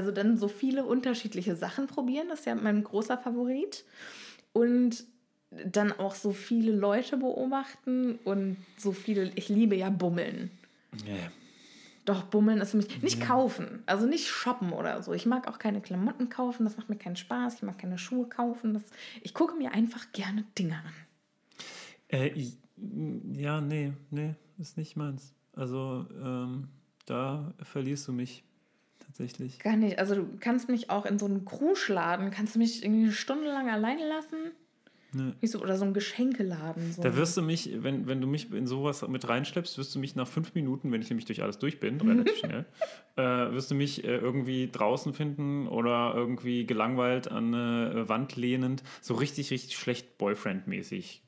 also 0.00 0.12
dann 0.12 0.38
so 0.38 0.48
viele 0.48 0.84
unterschiedliche 0.84 1.54
Sachen 1.56 1.86
probieren, 1.86 2.28
das 2.30 2.40
ist 2.40 2.46
ja 2.46 2.54
mein 2.54 2.82
großer 2.82 3.18
Favorit. 3.18 3.84
Und 4.54 5.04
dann 5.50 5.92
auch 5.92 6.14
so 6.14 6.32
viele 6.32 6.72
Leute 6.72 7.18
beobachten 7.18 8.18
und 8.24 8.56
so 8.78 8.92
viele, 8.92 9.30
ich 9.34 9.48
liebe 9.48 9.76
ja 9.76 9.90
Bummeln. 9.90 10.50
Ja. 11.06 11.16
Doch, 12.06 12.22
Bummeln 12.24 12.60
ist 12.60 12.70
für 12.70 12.78
mich 12.78 13.02
nicht 13.02 13.20
kaufen, 13.20 13.82
also 13.86 14.06
nicht 14.06 14.26
shoppen 14.28 14.72
oder 14.72 15.02
so. 15.02 15.12
Ich 15.12 15.26
mag 15.26 15.46
auch 15.48 15.58
keine 15.58 15.80
Klamotten 15.80 16.28
kaufen, 16.30 16.64
das 16.64 16.76
macht 16.76 16.88
mir 16.88 16.96
keinen 16.96 17.16
Spaß. 17.16 17.56
Ich 17.56 17.62
mag 17.62 17.78
keine 17.78 17.98
Schuhe 17.98 18.26
kaufen. 18.26 18.72
Das, 18.74 18.82
ich 19.22 19.34
gucke 19.34 19.54
mir 19.54 19.72
einfach 19.72 20.10
gerne 20.12 20.44
Dinge 20.58 20.76
an. 20.76 20.94
Äh, 22.08 22.28
ich- 22.28 22.56
ja, 23.34 23.60
nee, 23.60 23.92
nee, 24.10 24.34
ist 24.58 24.78
nicht 24.78 24.96
meins. 24.96 25.34
Also, 25.54 26.06
ähm, 26.22 26.68
da 27.06 27.52
verlierst 27.62 28.08
du 28.08 28.12
mich 28.12 28.42
tatsächlich. 29.20 29.58
Gar 29.58 29.76
nicht. 29.76 29.98
Also 29.98 30.14
du 30.16 30.26
kannst 30.40 30.68
mich 30.68 30.90
auch 30.90 31.06
in 31.06 31.18
so 31.18 31.26
einen 31.26 31.44
Kruschladen, 31.44 32.30
kannst 32.30 32.54
du 32.54 32.58
mich 32.58 32.82
irgendwie 32.82 33.04
eine 33.04 33.12
Stunde 33.12 33.46
lang 33.48 33.68
alleine 33.68 34.08
lassen? 34.08 34.36
Wie 35.40 35.46
so, 35.48 35.60
oder 35.60 35.76
so 35.76 35.84
einen 35.84 35.92
Geschenkeladen. 35.92 36.92
So. 36.92 37.02
Da 37.02 37.16
wirst 37.16 37.36
du 37.36 37.42
mich, 37.42 37.68
wenn, 37.82 38.06
wenn 38.06 38.20
du 38.20 38.28
mich 38.28 38.52
in 38.52 38.68
sowas 38.68 39.06
mit 39.08 39.28
reinschleppst, 39.28 39.76
wirst 39.76 39.92
du 39.92 39.98
mich 39.98 40.14
nach 40.14 40.28
fünf 40.28 40.54
Minuten, 40.54 40.92
wenn 40.92 41.02
ich 41.02 41.10
nämlich 41.10 41.24
durch 41.24 41.42
alles 41.42 41.58
durch 41.58 41.80
bin, 41.80 42.00
relativ 42.00 42.36
schnell, 42.38 42.64
äh, 43.16 43.22
wirst 43.22 43.72
du 43.72 43.74
mich 43.74 44.04
äh, 44.04 44.18
irgendwie 44.18 44.68
draußen 44.70 45.12
finden 45.12 45.66
oder 45.66 46.12
irgendwie 46.14 46.64
gelangweilt 46.64 47.28
an 47.28 47.52
eine 47.52 48.08
Wand 48.08 48.36
lehnend, 48.36 48.84
so 49.00 49.14
richtig, 49.14 49.50
richtig 49.50 49.76
schlecht 49.76 50.16
Boyfriend-mäßig 50.16 51.22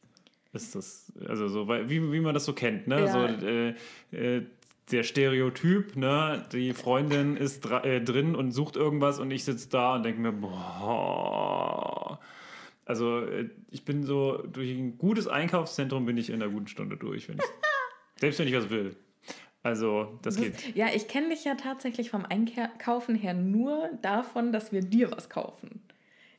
ist 0.52 0.74
das. 0.76 1.12
Also 1.26 1.48
so, 1.48 1.66
weil- 1.66 1.88
wie, 1.90 2.12
wie 2.12 2.20
man 2.20 2.34
das 2.34 2.44
so 2.44 2.52
kennt, 2.52 2.86
ne? 2.86 3.00
Ja. 3.00 3.08
So, 3.08 3.46
äh, 3.46 3.74
äh, 4.12 4.46
der 4.90 5.02
Stereotyp, 5.04 5.96
ne? 5.96 6.44
Die 6.52 6.72
Freundin 6.72 7.36
ist 7.36 7.64
äh, 7.70 8.00
drin 8.00 8.34
und 8.34 8.52
sucht 8.52 8.76
irgendwas 8.76 9.18
und 9.20 9.30
ich 9.30 9.44
sitze 9.44 9.68
da 9.70 9.94
und 9.94 10.02
denke 10.04 10.20
mir, 10.20 10.32
boah. 10.32 12.18
Also 12.84 13.20
äh, 13.20 13.48
ich 13.70 13.84
bin 13.84 14.04
so, 14.04 14.38
durch 14.38 14.70
ein 14.70 14.98
gutes 14.98 15.28
Einkaufszentrum 15.28 16.04
bin 16.04 16.16
ich 16.16 16.30
in 16.30 16.42
einer 16.42 16.50
guten 16.50 16.66
Stunde 16.66 16.96
durch, 16.96 17.28
wenn 17.28 17.36
ich, 17.36 17.44
selbst 18.20 18.38
wenn 18.40 18.48
ich 18.48 18.54
was 18.54 18.70
will. 18.70 18.96
Also 19.62 20.18
das 20.22 20.34
Das- 20.34 20.42
geht. 20.44 20.74
Ja, 20.76 20.88
ich 20.92 21.06
kenne 21.06 21.28
dich 21.30 21.44
ja 21.44 21.54
tatsächlich 21.54 22.10
vom 22.10 22.24
Einkaufen 22.26 23.14
her 23.14 23.34
nur 23.34 23.88
davon, 24.02 24.52
dass 24.52 24.72
wir 24.72 24.80
dir 24.80 25.12
was 25.12 25.30
kaufen. 25.30 25.80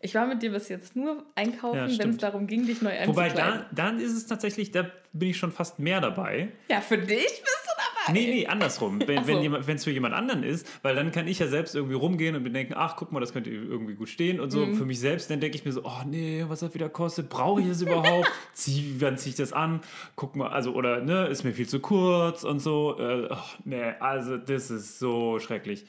Ich 0.01 0.13
war 0.15 0.27
mit 0.27 0.41
dir 0.43 0.51
bis 0.51 0.67
jetzt 0.67 0.97
nur 0.97 1.15
Ja, 1.15 1.23
einkaufen, 1.35 1.97
wenn 1.97 2.09
es 2.09 2.17
darum 2.17 2.45
ging, 2.45 2.65
dich 2.67 2.81
neu 2.81 2.89
Wobei, 3.05 3.23
einzukleiden. 3.27 3.65
da, 3.71 3.83
dann 3.89 3.99
ist 4.01 4.11
es 4.11 4.27
tatsächlich, 4.27 4.71
da 4.71 4.91
bin 5.13 5.29
ich 5.29 5.37
schon 5.37 5.53
fast 5.53 5.79
mehr 5.79 6.01
dabei. 6.01 6.49
Ja, 6.67 6.81
für 6.81 6.97
dich 6.97 7.07
bist. 7.25 7.62
Nee, 8.11 8.25
nee, 8.25 8.47
andersrum. 8.47 8.99
Wenn 9.07 9.23
so. 9.23 9.39
jemand- 9.41 9.67
wenn 9.67 9.75
es 9.77 9.83
für 9.83 9.91
jemand 9.91 10.13
anderen 10.13 10.43
ist, 10.43 10.67
weil 10.83 10.95
dann 10.95 11.11
kann 11.11 11.27
ich 11.27 11.39
ja 11.39 11.47
selbst 11.47 11.75
irgendwie 11.75 11.95
rumgehen 11.95 12.35
und 12.35 12.43
mir 12.43 12.49
denken, 12.51 12.73
ach, 12.75 12.95
guck 12.97 13.11
mal, 13.11 13.19
das 13.19 13.31
könnte 13.33 13.49
irgendwie 13.49 13.93
gut 13.95 14.09
stehen 14.09 14.39
und 14.39 14.49
so. 14.51 14.65
Mhm. 14.65 14.75
Für 14.75 14.85
mich 14.85 14.99
selbst, 14.99 15.29
dann 15.29 15.39
denke 15.39 15.57
ich 15.57 15.63
mir 15.65 15.71
so, 15.71 15.83
oh 15.85 16.03
nee, 16.05 16.43
was 16.47 16.59
das 16.61 16.73
wieder 16.73 16.89
kostet, 16.89 17.29
brauche 17.29 17.61
ich 17.61 17.67
das 17.67 17.81
überhaupt? 17.81 18.29
Zieh, 18.53 18.95
wann 18.99 19.17
ziehe 19.17 19.31
ich 19.31 19.37
das 19.37 19.53
an? 19.53 19.81
Guck 20.15 20.35
mal, 20.35 20.47
also, 20.49 20.73
oder, 20.73 21.01
ne, 21.01 21.27
ist 21.27 21.43
mir 21.43 21.53
viel 21.53 21.67
zu 21.67 21.79
kurz 21.79 22.43
und 22.43 22.59
so. 22.59 22.97
Äh, 22.99 23.27
ach, 23.29 23.57
nee, 23.63 23.83
also, 23.99 24.37
das 24.37 24.69
ist 24.71 24.99
so 24.99 25.39
schrecklich. 25.39 25.85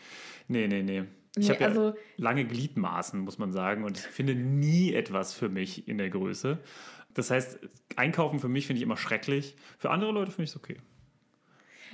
Nee, 0.49 0.68
nee, 0.68 0.83
nee. 0.83 1.04
Ich 1.37 1.49
Nee, 1.49 1.54
habe 1.54 1.61
ja 1.62 1.66
also- 1.68 1.94
lange 2.16 2.44
Gliedmaßen, 2.44 3.18
muss 3.18 3.38
man 3.38 3.50
sagen, 3.50 3.83
und 3.83 3.99
ich 3.99 4.04
finde 4.04 4.35
nie 4.37 4.92
etwas 4.94 5.35
für 5.35 5.49
mich 5.49 5.88
in 5.88 5.99
der 5.99 6.11
Größe. 6.11 6.59
Das 7.12 7.30
heißt, 7.30 7.59
einkaufen 7.97 8.38
für 8.38 8.49
mich 8.49 8.66
finde 8.66 8.78
ich 8.78 8.83
immer 8.85 8.97
schrecklich. 8.97 9.56
Für 9.78 9.90
andere 9.90 10.12
Leute 10.12 10.30
finde 10.30 10.44
ich 10.44 10.50
es 10.50 10.56
okay. 10.56 10.76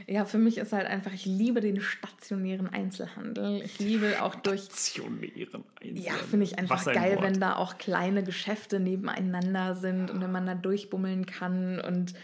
Ja, 0.07 0.25
für 0.25 0.39
mich 0.39 0.59
ist 0.59 0.73
halt 0.73 0.87
einfach, 0.87 1.13
ich 1.13 1.27
liebe 1.27 1.61
den 1.61 1.81
stationären 1.81 2.69
Einzelhandel. 2.69 3.63
Ich 3.63 3.79
liebe 3.79 4.23
auch 4.23 4.35
durch. 4.35 4.63
Aktionären 4.63 5.65
Ja, 5.83 6.13
finde 6.13 6.45
ich 6.45 6.59
einfach 6.59 6.87
ein 6.87 6.95
geil, 6.95 7.17
Wort. 7.17 7.25
wenn 7.25 7.41
da 7.41 7.57
auch 7.57 7.79
kleine 7.79 8.23
Geschäfte 8.23 8.81
nebeneinander 8.81 9.75
sind 9.75 10.11
und 10.11 10.21
wenn 10.21 10.33
man 10.33 10.47
da 10.47 10.55
durchbummeln 10.55 11.27
kann 11.27 11.81
und 11.81 12.15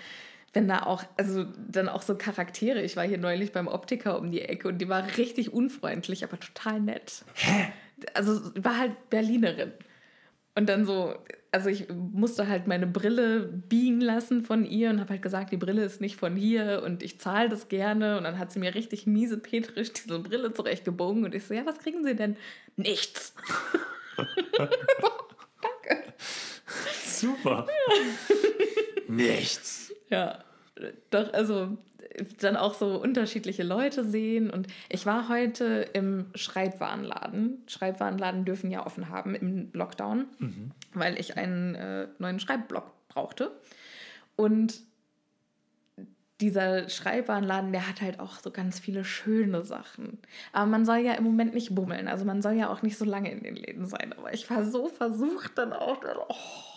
wenn 0.52 0.68
da 0.68 0.85
auch, 0.85 1.04
also 1.18 1.45
dann 1.68 1.88
auch 1.88 2.00
so 2.02 2.16
Charaktere. 2.16 2.83
Ich 2.83 2.97
war 2.97 3.04
hier 3.06 3.18
neulich 3.18 3.52
beim 3.52 3.68
Optiker 3.68 4.18
um 4.18 4.30
die 4.30 4.40
Ecke 4.40 4.68
und 4.68 4.78
die 4.78 4.88
war 4.88 5.06
richtig 5.18 5.52
unfreundlich, 5.52 6.25
aber 6.25 6.40
total 6.40 6.80
nett. 6.80 7.25
Hä? 7.35 7.73
Also 8.14 8.40
war 8.54 8.78
halt 8.78 9.11
Berlinerin. 9.11 9.73
Und 10.54 10.68
dann 10.71 10.87
so, 10.87 11.14
also 11.56 11.70
ich 11.70 11.86
musste 12.12 12.48
halt 12.48 12.66
meine 12.66 12.86
Brille 12.86 13.40
biegen 13.40 14.02
lassen 14.02 14.44
von 14.44 14.66
ihr 14.66 14.90
und 14.90 15.00
habe 15.00 15.14
halt 15.14 15.22
gesagt, 15.22 15.52
die 15.52 15.56
Brille 15.56 15.82
ist 15.82 16.02
nicht 16.02 16.16
von 16.16 16.36
hier 16.36 16.82
und 16.84 17.02
ich 17.02 17.18
zahle 17.18 17.48
das 17.48 17.68
gerne. 17.68 18.18
Und 18.18 18.25
dann 18.25 18.38
hat 18.38 18.52
sie 18.52 18.58
mir 18.58 18.75
richtig 18.75 19.06
miese 19.06 19.38
petrisch 19.38 19.94
diese 19.94 20.18
Brille 20.18 20.52
zurechtgebogen 20.52 21.25
und 21.25 21.34
ich 21.34 21.46
so, 21.46 21.54
ja, 21.54 21.64
was 21.64 21.78
kriegen 21.78 22.04
Sie 22.04 22.14
denn? 22.14 22.36
Nichts. 22.76 23.34
Super. 27.06 27.66
Nichts. 29.08 29.94
Ja, 30.10 30.44
doch, 31.11 31.33
also 31.33 31.76
dann 32.40 32.56
auch 32.56 32.75
so 32.75 33.00
unterschiedliche 33.00 33.62
Leute 33.62 34.04
sehen. 34.04 34.50
Und 34.50 34.68
ich 34.88 35.06
war 35.06 35.28
heute 35.28 35.87
im 35.92 36.26
Schreibwarenladen. 36.35 37.62
Schreibwarenladen 37.66 38.45
dürfen 38.45 38.71
ja 38.71 38.87
offen 38.87 39.09
haben 39.09 39.35
im 39.35 39.71
Lockdown, 39.73 40.26
weil 40.95 41.18
ich 41.18 41.37
einen 41.37 41.75
äh, 41.75 42.09
neuen 42.18 42.40
Schreibblock 42.40 43.09
brauchte. 43.09 43.52
Und 44.37 44.80
dieser 46.40 46.88
Schreibwarenladen, 46.90 47.73
der 47.73 47.88
hat 47.88 48.02
halt 48.02 48.21
auch 48.21 48.38
so 48.38 48.50
ganz 48.50 48.78
viele 48.78 49.04
schöne 49.04 49.64
Sachen. 49.64 50.18
Aber 50.52 50.66
man 50.66 50.85
soll 50.85 50.99
ja 50.99 51.14
im 51.14 51.25
Moment 51.25 51.54
nicht 51.54 51.75
bummeln. 51.75 52.09
Also 52.09 52.25
man 52.26 52.42
soll 52.42 52.52
ja 52.54 52.68
auch 52.68 52.83
nicht 52.83 52.99
so 52.99 53.06
lange 53.06 53.30
in 53.30 53.42
den 53.42 53.56
Läden 53.56 53.87
sein. 53.87 54.14
Aber 54.16 54.35
ich 54.35 54.49
war 54.50 54.64
so 54.64 54.88
versucht 54.88 55.56
dann 55.56 55.73
auch. 55.73 56.02
Oh, 56.28 56.75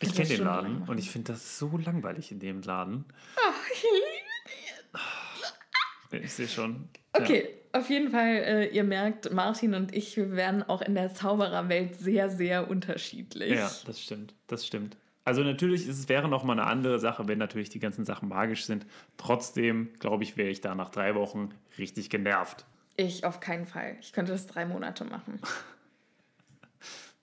Ich 0.00 0.14
kenne 0.14 0.28
den 0.28 0.44
Laden 0.44 0.82
und 0.82 0.98
ich 0.98 1.10
finde 1.10 1.32
das 1.32 1.58
so 1.58 1.76
langweilig 1.76 2.32
in 2.32 2.40
dem 2.40 2.62
Laden. 2.62 3.04
ich 3.72 3.84
liebe 6.10 6.24
Ich 6.24 6.32
sehe 6.32 6.48
schon. 6.48 6.88
Okay, 7.12 7.48
auf 7.72 7.88
jeden 7.88 8.10
Fall, 8.10 8.28
äh, 8.28 8.66
ihr 8.68 8.84
merkt, 8.84 9.32
Martin 9.32 9.74
und 9.74 9.94
ich 9.94 10.16
werden 10.16 10.62
auch 10.62 10.82
in 10.82 10.94
der 10.94 11.14
Zaubererwelt 11.14 11.94
sehr, 11.96 12.28
sehr 12.30 12.68
unterschiedlich. 12.70 13.50
Ja. 13.50 13.56
ja, 13.56 13.70
das 13.86 14.00
stimmt. 14.00 14.34
Das 14.46 14.66
stimmt. 14.66 14.96
Also 15.24 15.42
natürlich 15.42 15.86
ist 15.86 15.98
es 15.98 16.08
wäre 16.08 16.28
noch 16.28 16.42
mal 16.42 16.54
eine 16.54 16.66
andere 16.66 16.98
Sache, 16.98 17.28
wenn 17.28 17.38
natürlich 17.38 17.70
die 17.70 17.78
ganzen 17.78 18.04
Sachen 18.04 18.28
magisch 18.28 18.64
sind. 18.64 18.86
Trotzdem, 19.16 19.90
glaube 20.00 20.24
ich, 20.24 20.36
wäre 20.36 20.50
ich 20.50 20.60
da 20.60 20.74
nach 20.74 20.90
drei 20.90 21.14
Wochen 21.14 21.50
richtig 21.78 22.10
genervt. 22.10 22.66
Ich 22.96 23.24
auf 23.24 23.40
keinen 23.40 23.66
Fall. 23.66 23.96
Ich 24.00 24.12
könnte 24.12 24.32
das 24.32 24.46
drei 24.46 24.66
Monate 24.66 25.04
machen. 25.04 25.40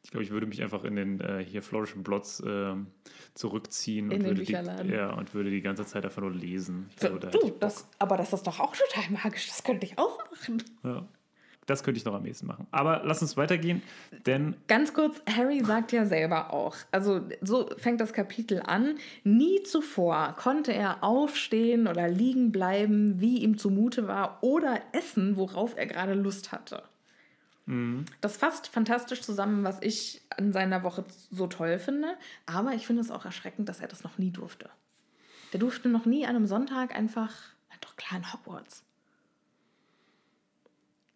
Ich 0.09 0.11
glaube, 0.11 0.23
ich 0.23 0.31
würde 0.31 0.47
mich 0.47 0.63
einfach 0.63 0.85
in 0.85 0.95
den 0.95 1.21
äh, 1.21 1.45
hier 1.45 1.61
Florischen 1.61 2.01
Blotz 2.01 2.41
ähm, 2.43 2.87
zurückziehen 3.35 4.09
In 4.09 4.17
und 4.17 4.23
den 4.23 4.37
würde, 4.37 4.43
die, 4.43 4.91
ja, 4.91 5.13
und 5.13 5.35
würde 5.35 5.51
die 5.51 5.61
ganze 5.61 5.85
Zeit 5.85 6.03
einfach 6.03 6.23
nur 6.23 6.33
lesen. 6.33 6.87
Ich 6.89 6.95
glaube, 6.95 7.19
da 7.19 7.29
du, 7.29 7.51
das, 7.59 7.87
aber 7.99 8.17
das 8.17 8.33
ist 8.33 8.47
doch 8.47 8.59
auch 8.59 8.75
total 8.75 9.03
magisch. 9.11 9.45
Das 9.45 9.63
könnte 9.63 9.85
ich 9.85 9.99
auch 9.99 10.17
machen. 10.31 10.63
Ja. 10.83 11.07
Das 11.67 11.83
könnte 11.83 11.99
ich 11.99 12.05
noch 12.05 12.15
am 12.15 12.25
ehesten 12.25 12.47
machen. 12.47 12.65
Aber 12.71 13.03
lass 13.05 13.21
uns 13.21 13.37
weitergehen, 13.37 13.83
denn 14.25 14.55
Ganz 14.67 14.95
kurz, 14.95 15.21
Harry 15.29 15.63
sagt 15.63 15.91
ja 15.91 16.07
selber 16.07 16.51
auch, 16.51 16.75
also 16.89 17.21
so 17.41 17.69
fängt 17.77 18.01
das 18.01 18.11
Kapitel 18.11 18.63
an, 18.65 18.97
nie 19.23 19.61
zuvor 19.61 20.35
konnte 20.39 20.73
er 20.73 21.03
aufstehen 21.03 21.87
oder 21.87 22.09
liegen 22.09 22.51
bleiben, 22.51 23.21
wie 23.21 23.43
ihm 23.43 23.59
zumute 23.59 24.07
war, 24.07 24.39
oder 24.41 24.81
essen, 24.91 25.37
worauf 25.37 25.77
er 25.77 25.85
gerade 25.85 26.15
Lust 26.15 26.51
hatte. 26.51 26.81
Das 28.21 28.37
fasst 28.37 28.67
fantastisch 28.67 29.21
zusammen, 29.21 29.63
was 29.63 29.77
ich 29.81 30.21
an 30.35 30.51
seiner 30.53 30.81
Woche 30.81 31.05
so 31.29 31.45
toll 31.45 31.77
finde, 31.77 32.17
aber 32.47 32.73
ich 32.73 32.87
finde 32.87 33.03
es 33.03 33.11
auch 33.11 33.25
erschreckend, 33.25 33.69
dass 33.69 33.79
er 33.79 33.87
das 33.87 34.03
noch 34.03 34.17
nie 34.17 34.31
durfte. 34.31 34.71
Der 35.53 35.59
durfte 35.59 35.87
noch 35.87 36.05
nie 36.05 36.25
an 36.25 36.35
einem 36.35 36.47
Sonntag 36.47 36.95
einfach, 36.95 37.31
na 37.69 37.75
doch 37.81 37.95
klar 37.95 38.19
in 38.19 38.33
Hogwarts. 38.33 38.83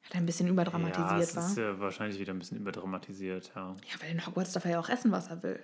Hat 0.03 0.13
er 0.13 0.17
ein 0.17 0.27
bisschen 0.27 0.45
ja, 0.45 0.53
überdramatisiert 0.53 1.29
es 1.29 1.35
war. 1.35 1.47
ist 1.47 1.57
ja 1.57 1.79
wahrscheinlich 1.79 2.19
wieder 2.19 2.33
ein 2.33 2.39
bisschen 2.39 2.57
überdramatisiert, 2.59 3.51
ja. 3.55 3.71
Ja, 3.71 4.01
weil 4.01 4.11
in 4.11 4.25
Hogwarts 4.25 4.51
darf 4.53 4.65
er 4.65 4.71
ja 4.71 4.79
auch 4.79 4.89
essen, 4.89 5.11
was 5.11 5.29
er 5.29 5.41
will. 5.41 5.63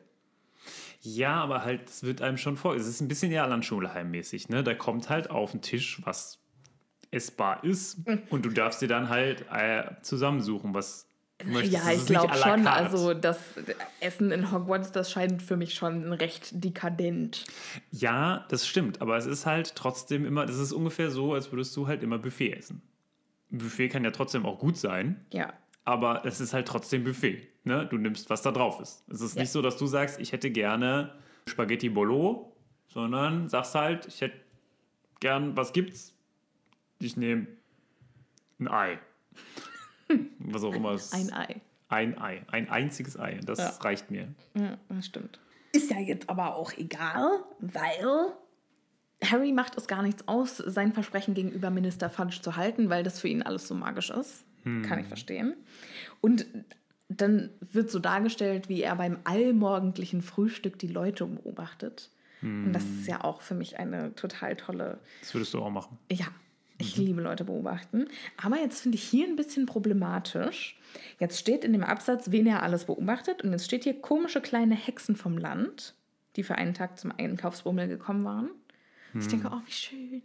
Ja, 1.01 1.35
aber 1.35 1.63
halt, 1.63 1.87
es 1.87 2.03
wird 2.03 2.21
einem 2.21 2.37
schon 2.37 2.57
vor. 2.57 2.75
Es 2.75 2.87
ist 2.87 2.99
ein 2.99 3.07
bisschen 3.07 3.31
ja 3.31 3.45
Landschulheim-mäßig, 3.45 4.49
ne? 4.49 4.63
Da 4.63 4.73
kommt 4.73 5.09
halt 5.09 5.29
auf 5.29 5.51
den 5.51 5.61
Tisch, 5.61 6.01
was 6.03 6.38
essbar 7.11 7.63
ist. 7.63 8.07
Mhm. 8.07 8.21
Und 8.29 8.45
du 8.45 8.49
darfst 8.49 8.81
dir 8.81 8.87
dann 8.87 9.09
halt 9.09 9.45
äh, 9.51 9.83
zusammensuchen, 10.01 10.73
was 10.73 11.07
du 11.39 11.47
möchtest. 11.47 11.73
Ja, 11.73 11.91
ich 11.91 12.05
glaube 12.05 12.35
schon. 12.35 12.67
Also 12.67 13.13
das 13.13 13.39
Essen 13.99 14.31
in 14.31 14.51
Hogwarts, 14.51 14.91
das 14.91 15.11
scheint 15.11 15.41
für 15.41 15.57
mich 15.57 15.73
schon 15.73 16.11
recht 16.13 16.49
dekadent. 16.63 17.45
Ja, 17.91 18.45
das 18.49 18.67
stimmt, 18.67 19.01
aber 19.01 19.17
es 19.17 19.25
ist 19.25 19.45
halt 19.45 19.75
trotzdem 19.75 20.25
immer, 20.25 20.45
das 20.45 20.57
ist 20.57 20.71
ungefähr 20.71 21.09
so, 21.11 21.33
als 21.33 21.51
würdest 21.51 21.75
du 21.75 21.87
halt 21.87 22.03
immer 22.03 22.17
Buffet 22.19 22.53
essen. 22.53 22.81
Buffet 23.49 23.89
kann 23.89 24.03
ja 24.03 24.11
trotzdem 24.11 24.45
auch 24.45 24.59
gut 24.59 24.77
sein, 24.77 25.25
Ja. 25.31 25.53
aber 25.85 26.23
es 26.25 26.39
ist 26.39 26.53
halt 26.53 26.67
trotzdem 26.67 27.03
Buffet. 27.03 27.47
Ne? 27.63 27.87
Du 27.89 27.97
nimmst, 27.97 28.29
was 28.29 28.41
da 28.43 28.51
drauf 28.51 28.79
ist. 28.79 29.03
Es 29.09 29.21
ist 29.21 29.35
Ja. 29.35 29.41
nicht 29.41 29.51
so, 29.51 29.61
dass 29.63 29.77
du 29.77 29.87
sagst, 29.87 30.19
ich 30.19 30.31
hätte 30.31 30.51
gerne 30.51 31.13
Spaghetti 31.47 31.89
Bolo, 31.89 32.55
sondern 32.89 33.49
sagst 33.49 33.73
halt, 33.75 34.05
ich 34.07 34.21
hätte 34.21 34.37
gern, 35.19 35.57
was 35.57 35.73
gibt's? 35.73 36.13
Ich 36.99 37.17
nehme 37.17 37.47
ein 38.59 38.67
Ei. 38.67 38.99
was 40.39 40.63
auch 40.63 40.73
immer 40.73 40.91
es 40.91 41.11
Ein 41.13 41.31
Ei. 41.33 41.61
Ein 41.87 42.17
Ei. 42.19 42.43
Ein 42.51 42.69
einziges 42.69 43.17
Ei. 43.17 43.39
Das 43.45 43.59
Ja. 43.59 43.69
reicht 43.81 44.11
mir. 44.11 44.27
Ja, 44.55 44.77
das 44.89 45.05
stimmt. 45.05 45.39
Ist 45.71 45.89
ja 45.91 45.99
jetzt 45.99 46.29
aber 46.29 46.55
auch 46.55 46.73
egal, 46.77 47.43
weil 47.59 48.33
Harry 49.23 49.51
macht 49.51 49.77
es 49.77 49.87
gar 49.87 50.01
nichts 50.01 50.27
aus, 50.27 50.57
sein 50.57 50.93
Versprechen 50.93 51.33
gegenüber 51.33 51.69
Minister 51.69 52.09
Fudge 52.09 52.39
zu 52.41 52.55
halten, 52.55 52.89
weil 52.89 53.03
das 53.03 53.19
für 53.19 53.27
ihn 53.27 53.41
alles 53.43 53.67
so 53.67 53.75
magisch 53.75 54.09
ist. 54.09 54.45
Kann 54.63 54.99
ich 54.99 55.07
verstehen. 55.07 55.55
Und 56.21 56.45
dann 57.07 57.49
wird 57.59 57.89
so 57.89 57.97
dargestellt, 57.99 58.67
wie 58.69 58.81
er 58.83 58.95
beim 58.97 59.17
allmorgendlichen 59.23 60.21
Frühstück 60.21 60.77
die 60.77 60.87
Leute 60.87 61.25
beobachtet. 61.25 62.11
Und 62.41 62.71
das 62.73 62.83
ist 62.85 63.07
ja 63.07 63.23
auch 63.23 63.41
für 63.41 63.55
mich 63.55 63.79
eine 63.79 64.13
total 64.15 64.55
tolle 64.55 64.99
Das 65.21 65.33
würdest 65.33 65.53
du 65.53 65.59
auch 65.61 65.69
machen. 65.71 65.97
Ja, 66.11 66.27
ich 66.79 66.97
liebe 66.97 67.21
Leute 67.21 67.43
beobachten. 67.43 68.07
Aber 68.41 68.57
jetzt 68.57 68.81
finde 68.81 68.97
ich 68.97 69.03
hier 69.03 69.27
ein 69.27 69.35
bisschen 69.35 69.65
problematisch. 69.65 70.79
Jetzt 71.19 71.37
steht 71.37 71.63
in 71.63 71.73
dem 71.73 71.83
Absatz, 71.83 72.31
wen 72.31 72.47
er 72.47 72.63
alles 72.63 72.85
beobachtet. 72.85 73.43
Und 73.43 73.51
jetzt 73.51 73.65
steht 73.65 73.83
hier 73.83 74.01
komische 74.01 74.41
kleine 74.41 74.75
Hexen 74.75 75.15
vom 75.15 75.37
Land, 75.37 75.93
die 76.35 76.43
für 76.43 76.55
einen 76.55 76.73
Tag 76.73 76.97
zum 76.97 77.11
Einkaufsbummel 77.15 77.87
gekommen 77.87 78.23
waren. 78.23 78.49
Ich 79.13 79.27
denke, 79.27 79.49
oh, 79.51 79.61
wie 79.65 79.71
schön. 79.71 80.23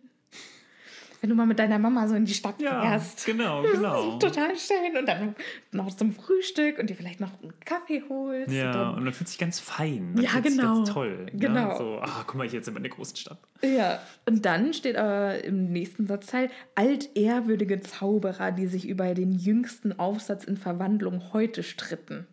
Wenn 1.25 1.31
du 1.31 1.37
mal 1.37 1.47
mit 1.47 1.59
deiner 1.59 1.79
Mama 1.79 2.07
so 2.07 2.15
in 2.17 2.27
die 2.27 2.35
Stadt 2.35 2.61
Ja, 2.61 2.83
fährst. 2.83 3.25
genau, 3.25 3.63
genau. 3.63 4.19
Total 4.19 4.55
schön. 4.59 4.95
Und 4.99 5.09
dann 5.09 5.35
noch 5.73 5.91
zum 5.97 6.13
Frühstück 6.13 6.79
und 6.79 6.91
dir 6.91 6.97
vielleicht 6.97 7.19
noch 7.19 7.31
einen 7.43 7.59
Kaffee 7.65 8.03
holst. 8.11 8.49
und 8.49 8.55
Ja, 8.55 8.71
dann 8.73 8.95
und 8.97 9.05
man 9.05 9.13
fühlt 9.15 9.29
sich 9.29 9.39
ganz 9.39 9.59
fein. 9.59 10.15
Ja, 10.21 10.41
genau. 10.41 10.75
Ganz 10.75 10.91
toll. 10.91 11.25
Genau. 11.33 11.69
Ne? 11.69 11.77
So, 11.79 11.99
ah, 12.03 12.25
guck 12.27 12.35
mal, 12.35 12.45
hier 12.47 12.59
jetzt 12.59 12.67
sind 12.67 12.75
wir 12.75 12.77
in 12.81 12.83
der 12.83 12.93
großen 12.93 13.17
Stadt. 13.17 13.39
Ja, 13.63 14.03
und 14.27 14.45
dann 14.45 14.75
steht 14.75 14.97
aber 14.97 15.43
im 15.43 15.73
nächsten 15.73 16.07
Satzteil, 16.07 16.51
altehrwürdige 16.75 17.81
Zauberer, 17.81 18.53
die 18.53 18.67
sich 18.67 18.87
über 18.87 19.15
den 19.15 19.33
jüngsten 19.33 19.99
Aufsatz 19.99 20.45
in 20.45 20.59
Verwandlung 20.59 21.33
heute 21.33 21.63
stritten. 21.63 22.27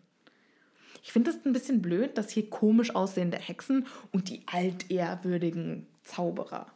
Ich 1.02 1.12
finde 1.14 1.32
das 1.32 1.46
ein 1.46 1.54
bisschen 1.54 1.80
blöd, 1.80 2.18
dass 2.18 2.28
hier 2.28 2.50
komisch 2.50 2.94
aussehende 2.94 3.38
Hexen 3.38 3.86
und 4.12 4.28
die 4.28 4.42
altehrwürdigen 4.52 5.86
Zauberer. 6.02 6.66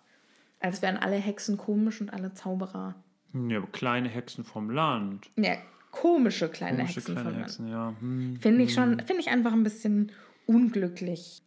Als 0.61 0.83
wären 0.83 0.97
alle 0.97 1.17
Hexen 1.17 1.57
komisch 1.57 2.01
und 2.01 2.13
alle 2.13 2.33
Zauberer. 2.35 2.95
Ja, 3.49 3.59
aber 3.59 3.67
kleine 3.69 4.09
Hexen 4.09 4.45
vom 4.45 4.71
Land. 4.71 5.31
Ja, 5.37 5.57
komische 5.91 6.49
kleine 6.49 6.79
Komische 6.79 6.95
Hexen 7.01 7.15
kleine 7.15 7.31
Land. 7.31 7.43
Hexen, 7.43 7.69
ja. 7.69 7.95
Hm. 8.01 8.37
Finde 8.41 8.63
ich 8.65 8.73
schon, 8.75 8.99
finde 9.01 9.21
ich 9.21 9.29
einfach 9.29 9.53
ein 9.53 9.63
bisschen 9.63 10.13
unglücklich 10.47 11.43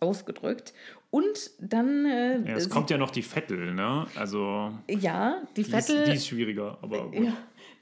ausgedrückt. 0.00 0.74
Und 1.10 1.50
dann. 1.58 2.04
Äh, 2.06 2.38
Ja, 2.48 2.56
es 2.56 2.68
kommt 2.70 2.90
ja 2.90 2.98
noch 2.98 3.10
die 3.10 3.22
Vettel, 3.22 3.74
ne? 3.74 4.06
Also, 4.14 4.72
ja, 4.88 5.42
die 5.50 5.54
die 5.54 5.60
ist, 5.62 5.70
Vettel. 5.70 6.04
die 6.04 6.12
ist 6.12 6.26
schwieriger, 6.28 6.78
aber 6.82 7.10
gut. 7.10 7.24
Ja, 7.24 7.32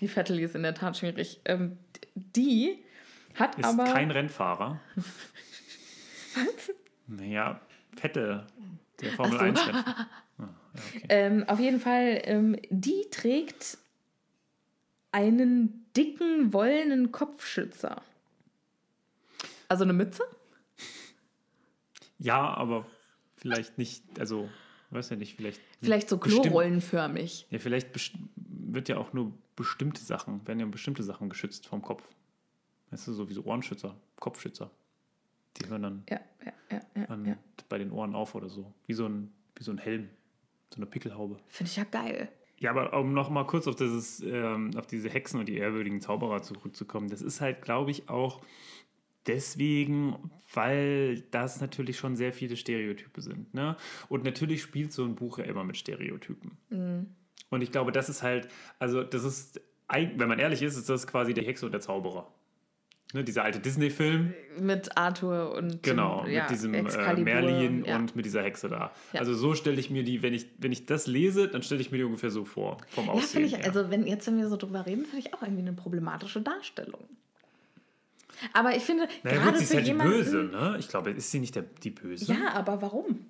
die 0.01 0.09
Vettel 0.09 0.39
ist 0.39 0.55
in 0.55 0.63
der 0.63 0.75
Tat 0.75 0.97
schwierig. 0.97 1.41
Ähm, 1.45 1.77
die 2.15 2.85
hat 3.35 3.57
Ist 3.59 3.65
aber. 3.67 3.85
kein 3.85 4.11
Rennfahrer. 4.11 4.81
Naja, 7.07 7.61
Vettel, 7.97 8.47
der 9.01 9.13
Formel 9.13 9.39
so. 9.39 9.45
1 9.45 9.67
Rennfahrer. 9.67 9.85
Ah, 10.39 10.39
ja, 10.39 10.49
okay. 10.79 11.03
ähm, 11.09 11.45
auf 11.49 11.61
jeden 11.61 11.81
Fall, 11.81 12.21
ähm, 12.25 12.57
die 12.71 13.07
trägt 13.11 13.79
einen 15.13 15.87
dicken, 15.97 16.53
wollenen 16.53 17.13
Kopfschützer. 17.13 18.03
Also 19.69 19.85
eine 19.85 19.93
Mütze? 19.93 20.23
ja, 22.19 22.55
aber 22.55 22.87
vielleicht 23.37 23.79
nicht, 23.79 24.03
also, 24.19 24.49
weiß 24.91 25.11
ja 25.11 25.17
nicht, 25.17 25.37
vielleicht. 25.37 25.61
Vielleicht 25.81 26.09
so 26.09 26.19
klorollenförmig. 26.19 27.47
Ja, 27.51 27.59
vielleicht 27.59 27.89
wird 28.37 28.89
ja 28.89 28.99
auch 28.99 29.13
nur 29.13 29.33
bestimmte 29.57 30.03
Sachen, 30.03 30.47
werden 30.47 30.61
ja 30.61 30.67
bestimmte 30.67 31.03
Sachen 31.03 31.29
geschützt 31.29 31.67
vom 31.67 31.83
Kopf. 31.83 32.09
Weißt 32.91 33.09
du, 33.09 33.13
so 33.13 33.29
wie 33.29 33.35
so 33.35 33.43
Ohrenschützer, 33.45 33.97
Kopfschützer. 34.17 34.71
Die 35.57 35.69
hören 35.69 35.83
dann 35.83 36.05
Ja, 36.09 36.21
ja, 36.71 36.81
ja, 36.95 37.05
an, 37.07 37.37
bei 37.69 37.79
den 37.79 37.91
Ohren 37.91 38.15
auf 38.15 38.35
oder 38.35 38.49
so. 38.49 38.73
Wie 38.87 38.95
so 38.95 39.07
ein, 39.07 39.33
wie 39.57 39.65
so 39.65 39.73
ein 39.73 39.79
Helm, 39.79 40.09
so 40.75 40.77
eine 40.77 40.87
Pickelhaube. 40.87 41.39
Finde 41.49 41.71
ich 41.71 41.77
ja 41.77 41.85
geil. 41.85 42.29
Ja, 42.61 42.71
aber 42.71 42.99
um 42.99 43.13
noch 43.13 43.31
mal 43.31 43.45
kurz 43.45 43.69
auf, 43.69 43.77
dieses, 43.77 44.21
ähm, 44.21 44.73
auf 44.77 44.87
diese 44.87 45.09
Hexen 45.09 45.39
und 45.39 45.49
die 45.49 45.57
ehrwürdigen 45.59 46.01
Zauberer 46.01 46.43
zurückzukommen, 46.43 47.09
das 47.09 47.23
ist 47.23 47.41
halt, 47.41 47.63
glaube 47.63 47.91
ich, 47.93 48.09
auch 48.09 48.41
deswegen, 49.27 50.17
weil 50.55 51.21
das 51.31 51.61
natürlich 51.61 51.99
schon 51.99 52.17
sehr 52.17 52.33
viele 52.33 52.57
Stereotype 52.57 53.21
sind. 53.21 53.53
Ne? 53.55 53.77
Und 54.09 54.25
natürlich 54.25 54.63
spielt 54.63 54.93
so 54.93 55.05
ein 55.05 55.15
Buch 55.15 55.39
ja 55.39 55.45
immer 55.45 55.65
mit 55.65 55.77
Stereotypen. 55.77 56.57
Und 57.51 57.63
ich 57.63 57.71
glaube, 57.71 57.93
das 57.93 58.09
ist 58.09 58.23
halt, 58.23 58.49
also 58.79 59.03
das 59.05 59.25
ist, 59.25 59.61
ein- 59.87 60.19
wenn 60.19 60.29
man 60.29 60.39
ehrlich 60.39 60.63
ist, 60.63 60.77
ist 60.77 60.89
das 60.89 61.07
quasi 61.07 61.35
der 61.35 61.45
Hexe 61.45 61.67
und 61.67 61.73
der 61.73 61.81
Zauberer. 61.81 62.33
Ne, 63.15 63.25
dieser 63.25 63.43
alte 63.43 63.59
Disney-Film, 63.59 64.35
Mit 64.61 64.99
Arthur 64.99 65.55
und 65.57 65.83
genau, 65.83 66.27
ja, 66.27 66.43
mit 66.43 66.51
diesem 66.51 66.75
äh, 66.75 67.17
Merlin 67.17 67.85
ja. 67.87 67.97
und 67.97 68.15
mit 68.15 68.27
dieser 68.27 68.43
Hexe 68.43 68.69
da. 68.69 68.93
Ja. 69.15 69.21
Also 69.21 69.33
so 69.33 69.55
stelle 69.55 69.81
ich 69.81 69.89
mir 69.89 70.05
die, 70.05 70.23
wenn 70.23 70.35
ich, 70.35 70.47
wenn 70.59 70.73
ich 70.73 70.85
das 70.85 71.07
lese, 71.07 71.49
dann 71.49 71.63
stelle 71.63 71.81
ich 71.81 71.91
mir 71.91 71.97
die 71.97 72.05
ungefähr 72.05 72.31
so 72.31 72.45
vor, 72.45 72.77
vom 72.91 73.07
Ja, 73.07 73.17
finde 73.17 73.49
ich, 73.49 73.65
also 73.65 73.91
wenn 73.91 74.07
jetzt, 74.07 74.27
wenn 74.27 74.37
wir 74.37 74.47
so 74.49 74.59
drüber 74.59 74.85
reden, 74.85 75.07
finde 75.07 75.21
ich 75.27 75.33
auch 75.33 75.41
irgendwie 75.41 75.63
eine 75.63 75.73
problematische 75.73 76.43
Darstellung. 76.43 77.01
Aber 78.53 78.77
ich 78.77 78.83
finde, 78.83 79.09
naja, 79.23 79.37
gut, 79.37 79.45
gerade 79.45 79.57
sie 79.57 79.65
ist 79.65 79.71
für 79.71 79.77
halt 79.77 79.87
die 79.87 79.91
jemanden, 79.91 80.13
Böse, 80.13 80.37
ne? 80.45 80.77
Ich 80.79 80.89
glaube, 80.89 81.11
ist 81.11 81.31
sie 81.31 81.41
nicht 81.41 81.55
der, 81.55 81.65
die 81.83 81.91
Böse? 81.91 82.31
Ja, 82.31 82.53
aber 82.53 82.83
warum? 82.83 83.25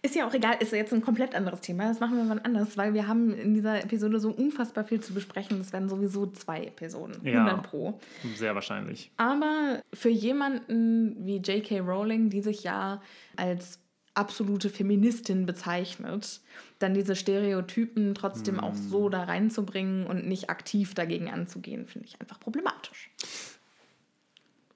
Ist 0.00 0.14
ja 0.14 0.26
auch 0.26 0.34
egal, 0.34 0.56
ist 0.60 0.72
jetzt 0.72 0.92
ein 0.92 1.02
komplett 1.02 1.34
anderes 1.34 1.60
Thema. 1.60 1.88
Das 1.88 1.98
machen 1.98 2.16
wir 2.16 2.28
wann 2.28 2.38
anders, 2.38 2.76
weil 2.76 2.94
wir 2.94 3.08
haben 3.08 3.34
in 3.34 3.52
dieser 3.52 3.82
Episode 3.82 4.20
so 4.20 4.30
unfassbar 4.30 4.84
viel 4.84 5.00
zu 5.00 5.12
besprechen. 5.12 5.58
Das 5.58 5.72
werden 5.72 5.88
sowieso 5.88 6.26
zwei 6.26 6.64
Episoden. 6.64 7.16
Ja. 7.24 7.44
100 7.44 7.62
pro. 7.64 7.98
Sehr 8.36 8.54
wahrscheinlich. 8.54 9.10
Aber 9.16 9.82
für 9.92 10.08
jemanden 10.08 11.26
wie 11.26 11.38
J.K. 11.38 11.80
Rowling, 11.80 12.30
die 12.30 12.42
sich 12.42 12.62
ja 12.62 13.02
als 13.36 13.80
absolute 14.14 14.68
Feministin 14.68 15.46
bezeichnet, 15.46 16.40
dann 16.78 16.94
diese 16.94 17.16
Stereotypen 17.16 18.14
trotzdem 18.14 18.60
auch 18.60 18.74
so 18.74 19.08
da 19.08 19.24
reinzubringen 19.24 20.06
und 20.06 20.28
nicht 20.28 20.48
aktiv 20.50 20.94
dagegen 20.94 21.30
anzugehen, 21.30 21.86
finde 21.86 22.06
ich 22.08 22.20
einfach 22.20 22.38
problematisch. 22.38 23.10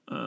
Ähm, 0.09 0.17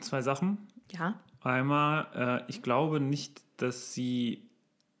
zwei 0.00 0.22
Sachen. 0.22 0.58
Ja, 0.90 1.20
Einmal, 1.44 2.06
äh, 2.14 2.50
ich 2.50 2.62
glaube 2.62 3.00
nicht, 3.00 3.42
dass 3.58 3.92
sie 3.92 4.48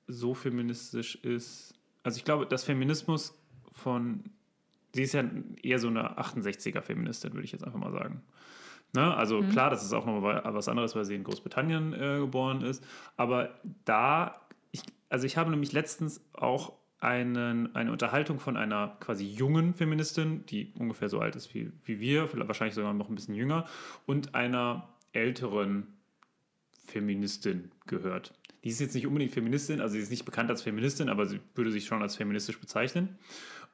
so 0.06 0.34
feministisch 0.34 1.16
ist. 1.16 1.74
Also 2.02 2.18
ich 2.18 2.24
glaube, 2.24 2.44
dass 2.46 2.64
Feminismus 2.64 3.34
von, 3.72 4.24
sie 4.92 5.02
ist 5.02 5.14
ja 5.14 5.24
eher 5.62 5.78
so 5.78 5.88
eine 5.88 6.18
68er 6.18 6.82
Feministin, 6.82 7.32
würde 7.32 7.44
ich 7.46 7.52
jetzt 7.52 7.64
einfach 7.64 7.78
mal 7.78 7.92
sagen. 7.92 8.22
Ne? 8.92 9.16
Also 9.16 9.42
klar, 9.42 9.70
das 9.70 9.82
ist 9.82 9.94
auch 9.94 10.04
noch 10.04 10.20
mal 10.20 10.42
was 10.54 10.68
anderes, 10.68 10.94
weil 10.94 11.06
sie 11.06 11.14
in 11.14 11.24
Großbritannien 11.24 11.94
äh, 11.94 12.18
geboren 12.20 12.60
ist. 12.60 12.84
Aber 13.16 13.58
da, 13.86 14.38
ich, 14.70 14.82
also 15.08 15.26
ich 15.26 15.38
habe 15.38 15.50
nämlich 15.50 15.72
letztens 15.72 16.20
auch 16.34 16.74
einen, 17.00 17.74
eine 17.74 17.90
Unterhaltung 17.90 18.38
von 18.38 18.58
einer 18.58 18.96
quasi 19.00 19.24
jungen 19.26 19.72
Feministin, 19.72 20.44
die 20.46 20.74
ungefähr 20.78 21.08
so 21.08 21.20
alt 21.20 21.36
ist 21.36 21.54
wie, 21.54 21.72
wie 21.84 22.00
wir, 22.00 22.28
wahrscheinlich 22.46 22.74
sogar 22.74 22.92
noch 22.92 23.08
ein 23.08 23.14
bisschen 23.14 23.34
jünger, 23.34 23.64
und 24.04 24.34
einer 24.34 24.90
älteren 25.12 25.94
Feministin 26.84 27.70
gehört. 27.86 28.32
Die 28.62 28.68
ist 28.70 28.80
jetzt 28.80 28.94
nicht 28.94 29.06
unbedingt 29.06 29.32
Feministin, 29.32 29.80
also 29.80 29.94
sie 29.94 30.00
ist 30.00 30.10
nicht 30.10 30.24
bekannt 30.24 30.50
als 30.50 30.62
Feministin, 30.62 31.08
aber 31.08 31.26
sie 31.26 31.40
würde 31.54 31.70
sich 31.70 31.84
schon 31.86 32.00
als 32.02 32.16
feministisch 32.16 32.58
bezeichnen. 32.58 33.18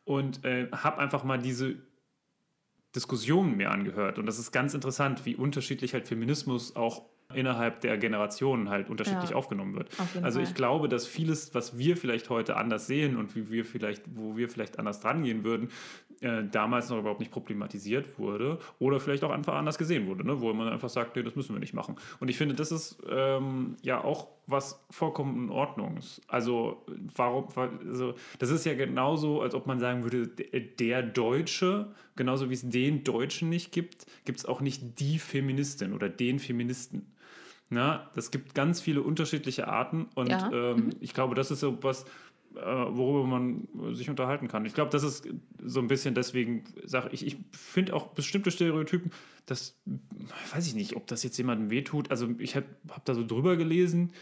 Und 0.05 0.45
äh, 0.45 0.69
habe 0.73 0.99
einfach 0.99 1.23
mal 1.25 1.39
diese 1.39 1.77
Diskussionen 2.97 3.57
mir 3.57 3.71
angehört. 3.71 4.19
Und 4.19 4.27
das 4.27 4.39
ist 4.39 4.51
ganz 4.51 4.75
interessant, 4.75 5.25
wie 5.25 5.37
unterschiedlich 5.37 5.95
halt 5.95 6.09
Feminismus 6.09 6.75
auch 6.75 7.03
innerhalb 7.33 7.81
der 7.83 7.97
Generationen 7.99 8.69
halt 8.71 8.91
unterschiedlich 8.91 9.31
Ja. 9.31 9.37
aufgenommen 9.37 9.75
wird. 9.77 9.89
Auf 10.01 10.09
Also 10.23 10.41
Fall. 10.41 10.49
ich 10.49 10.55
glaube, 10.57 10.89
dass 10.89 11.07
vieles, 11.07 11.55
was 11.55 11.79
wir 11.79 11.97
vielleicht 11.97 12.29
heute 12.29 12.57
anders 12.57 12.89
sehen 12.89 13.17
und 13.17 13.37
wie 13.37 13.51
wir 13.53 13.65
vielleicht, 13.65 14.03
wo 14.17 14.37
wir 14.37 14.49
vielleicht 14.49 14.81
anders 14.81 14.99
dran 14.99 15.23
gehen 15.23 15.45
würden, 15.45 15.69
äh, 16.21 16.45
damals 16.51 16.91
noch 16.91 16.99
überhaupt 16.99 17.21
nicht 17.21 17.33
problematisiert 17.33 18.19
wurde 18.19 18.59
oder 18.79 19.01
vielleicht 19.01 19.25
auch 19.25 19.31
einfach 19.31 19.55
anders 19.55 19.79
gesehen 19.79 20.07
wurde, 20.07 20.27
ne? 20.27 20.41
wo 20.41 20.53
man 20.53 20.69
einfach 20.69 20.91
sagt, 20.91 21.17
nee, 21.17 21.23
das 21.23 21.35
müssen 21.35 21.55
wir 21.55 21.61
nicht 21.61 21.73
machen. 21.73 21.97
Und 22.21 22.29
ich 22.29 22.37
finde, 22.37 22.55
das 22.55 22.71
ist 22.73 22.99
ähm, 23.09 23.77
ja 23.83 24.05
auch 24.05 24.29
was 24.47 24.85
vollkommen 24.91 25.45
in 25.45 25.51
Ordnung 25.51 25.97
ist. 25.97 26.21
Also 26.29 26.85
warum, 27.15 27.49
also 27.89 28.15
das 28.39 28.51
ist 28.51 28.67
ja 28.67 28.75
genauso, 28.75 29.41
als 29.41 29.55
ob 29.55 29.67
man 29.67 29.79
sagen 29.79 30.03
würde, 30.03 30.27
der, 30.29 30.61
der 30.61 31.03
Deutsche, 31.03 31.95
genauso 32.17 32.51
wie 32.51 32.55
es 32.55 32.69
den 32.69 33.03
Deutschen 33.05 33.49
nicht 33.49 33.73
gibt, 33.73 34.07
gibt 34.25 34.41
es 34.41 34.45
auch 34.47 34.61
nicht 34.61 35.01
die 35.01 35.19
Feministin 35.19 35.93
oder 35.95 36.09
den 36.09 36.39
Feministen. 36.39 37.07
Na, 37.73 38.11
das 38.17 38.33
gibt 38.33 38.57
ganz 38.57 38.81
viele 38.81 39.01
unterschiedliche 39.01 39.69
Arten 39.69 40.09
und 40.17 40.29
Ja. 40.29 40.51
ähm, 40.53 40.91
ich 40.99 41.15
glaube, 41.15 41.37
das 41.37 41.53
ist 41.53 41.61
so 41.61 41.79
was, 41.83 42.03
äh, 42.03 42.07
worüber 42.55 43.27
man 43.27 43.69
äh, 43.91 43.95
sich 43.95 44.11
unterhalten 44.11 44.49
kann. 44.49 44.65
Ich 44.65 44.75
glaube, 44.75 44.91
das 44.91 45.03
ist 45.03 45.29
so 45.65 45.81
ein 45.81 45.89
bisschen 45.89 46.15
deswegen, 46.15 46.65
sage 46.85 47.11
ich, 47.13 47.27
ich 47.27 47.37
finde 47.53 47.95
auch 47.95 48.09
bestimmte 48.09 48.51
Stereotypen, 48.51 49.13
das 49.47 49.81
weiß 50.53 50.67
ich 50.67 50.75
nicht, 50.75 50.97
ob 50.97 51.07
das 51.07 51.23
jetzt 51.23 51.37
jemandem 51.39 51.71
wehtut. 51.71 52.11
Also 52.11 52.29
ich 52.39 52.57
habe 52.57 52.67
hab 52.89 53.05
da 53.05 53.15
so 53.15 53.25
drüber 53.25 53.57
gelesen. 53.57 54.13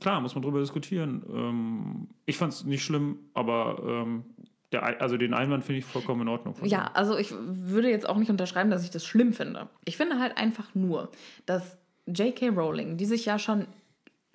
Klar, 0.00 0.20
muss 0.20 0.34
man 0.34 0.42
drüber 0.42 0.60
diskutieren. 0.60 1.24
Ähm, 1.28 2.08
ich 2.26 2.36
fand 2.36 2.52
es 2.52 2.64
nicht 2.64 2.84
schlimm, 2.84 3.18
aber 3.34 3.82
ähm, 3.84 4.24
der, 4.72 5.00
also 5.00 5.16
den 5.16 5.34
Einwand 5.34 5.64
finde 5.64 5.80
ich 5.80 5.84
vollkommen 5.84 6.22
in 6.22 6.28
Ordnung. 6.28 6.54
Ja, 6.64 6.90
also 6.94 7.16
ich 7.16 7.32
würde 7.32 7.90
jetzt 7.90 8.08
auch 8.08 8.18
nicht 8.18 8.30
unterschreiben, 8.30 8.70
dass 8.70 8.84
ich 8.84 8.90
das 8.90 9.04
schlimm 9.04 9.32
finde. 9.32 9.68
Ich 9.84 9.96
finde 9.96 10.18
halt 10.18 10.36
einfach 10.36 10.74
nur, 10.74 11.10
dass 11.46 11.76
J.K. 12.06 12.50
Rowling, 12.50 12.96
die 12.96 13.06
sich 13.06 13.24
ja 13.24 13.38
schon 13.38 13.66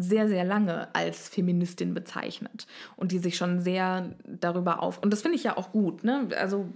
sehr, 0.03 0.27
sehr 0.27 0.43
lange 0.43 0.93
als 0.93 1.29
Feministin 1.29 1.93
bezeichnet 1.93 2.67
und 2.95 3.11
die 3.11 3.19
sich 3.19 3.37
schon 3.37 3.59
sehr 3.59 4.15
darüber 4.25 4.81
auf. 4.83 4.99
Und 4.99 5.11
das 5.11 5.21
finde 5.21 5.37
ich 5.37 5.43
ja 5.43 5.57
auch 5.57 5.71
gut, 5.71 6.03
ne? 6.03 6.27
Also 6.37 6.67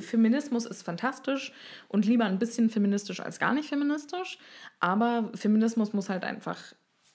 Feminismus 0.00 0.66
ist 0.66 0.82
fantastisch 0.82 1.52
und 1.88 2.06
lieber 2.06 2.24
ein 2.24 2.38
bisschen 2.38 2.70
feministisch 2.70 3.20
als 3.20 3.38
gar 3.38 3.52
nicht 3.54 3.68
feministisch. 3.68 4.38
Aber 4.80 5.30
Feminismus 5.34 5.92
muss 5.92 6.08
halt 6.08 6.24
einfach 6.24 6.58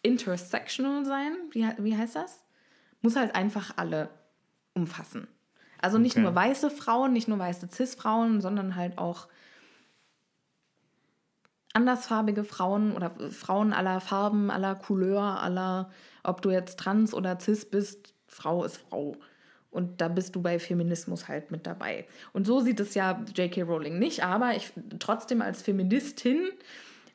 intersectional 0.03 1.05
sein. 1.05 1.33
Wie, 1.51 1.67
wie 1.79 1.97
heißt 1.97 2.15
das? 2.15 2.43
Muss 3.01 3.15
halt 3.15 3.35
einfach 3.35 3.73
alle 3.77 4.09
umfassen. 4.73 5.27
Also 5.81 5.97
nicht 5.97 6.15
Okay. 6.15 6.21
nur 6.21 6.35
weiße 6.35 6.69
Frauen, 6.69 7.13
nicht 7.13 7.27
nur 7.27 7.39
weiße 7.39 7.67
Cis-Frauen, 7.71 8.41
sondern 8.41 8.75
halt 8.75 8.97
auch 8.97 9.27
andersfarbige 11.77 12.43
Frauen 12.43 12.95
oder 12.95 13.11
Frauen 13.29 13.71
aller 13.71 14.01
Farben, 14.01 14.49
aller 14.49 14.73
Couleur, 14.73 15.21
aller, 15.21 15.91
ob 16.23 16.41
du 16.41 16.49
jetzt 16.49 16.79
trans 16.79 17.13
oder 17.13 17.39
cis 17.39 17.65
bist, 17.65 18.15
Frau 18.27 18.63
ist 18.63 18.77
Frau. 18.77 19.15
Und 19.69 20.01
da 20.01 20.07
bist 20.07 20.35
du 20.35 20.41
bei 20.41 20.57
Feminismus 20.57 21.27
halt 21.27 21.51
mit 21.51 21.67
dabei. 21.67 22.07
Und 22.33 22.47
so 22.47 22.61
sieht 22.61 22.79
es 22.79 22.95
ja 22.95 23.23
J.K. 23.35 23.61
Rowling 23.61 23.99
nicht, 23.99 24.23
aber 24.23 24.55
ich 24.55 24.73
trotzdem 24.97 25.41
als 25.43 25.61
Feministin, 25.61 26.49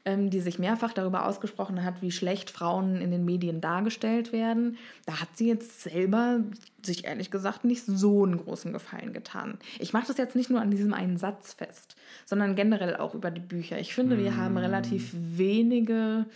die 0.05 0.41
sich 0.41 0.59
mehrfach 0.59 0.93
darüber 0.93 1.27
ausgesprochen 1.27 1.85
hat, 1.85 2.03
wie 2.03 2.11
schlecht 2.11 2.51
Frauen 2.51 3.01
in 3.01 3.13
den 3.13 3.25
Medien 3.25 3.61
dargestellt 3.61 4.33
werden, 4.33 4.77
da 5.07 5.21
hat 5.21 5.29
sie 5.37 5.47
jetzt 5.47 5.83
selber 5.83 6.41
sich 6.85 7.05
ehrlich 7.05 7.31
gesagt 7.31 7.65
nicht 7.65 7.85
so 7.87 8.25
einen 8.25 8.37
großen 8.39 8.73
Gefallen 8.73 9.13
getan. 9.13 9.59
Ich 9.79 9.93
mache 9.93 10.09
das 10.09 10.17
jetzt 10.19 10.35
nicht 10.35 10.51
nur 10.51 10.61
an 10.61 10.73
diesem 10.73 10.93
einen 10.93 11.19
Satz 11.19 11.53
fest, 11.53 11.95
sondern 12.25 12.57
generell 12.57 12.97
auch 12.97 13.15
über 13.15 13.31
die 13.31 13.41
Bücher. 13.41 13.79
Ich 13.79 13.95
finde, 13.95 14.19
wir 14.19 14.37
haben 14.37 14.59
relativ 14.59 15.13
wenige 15.15 16.27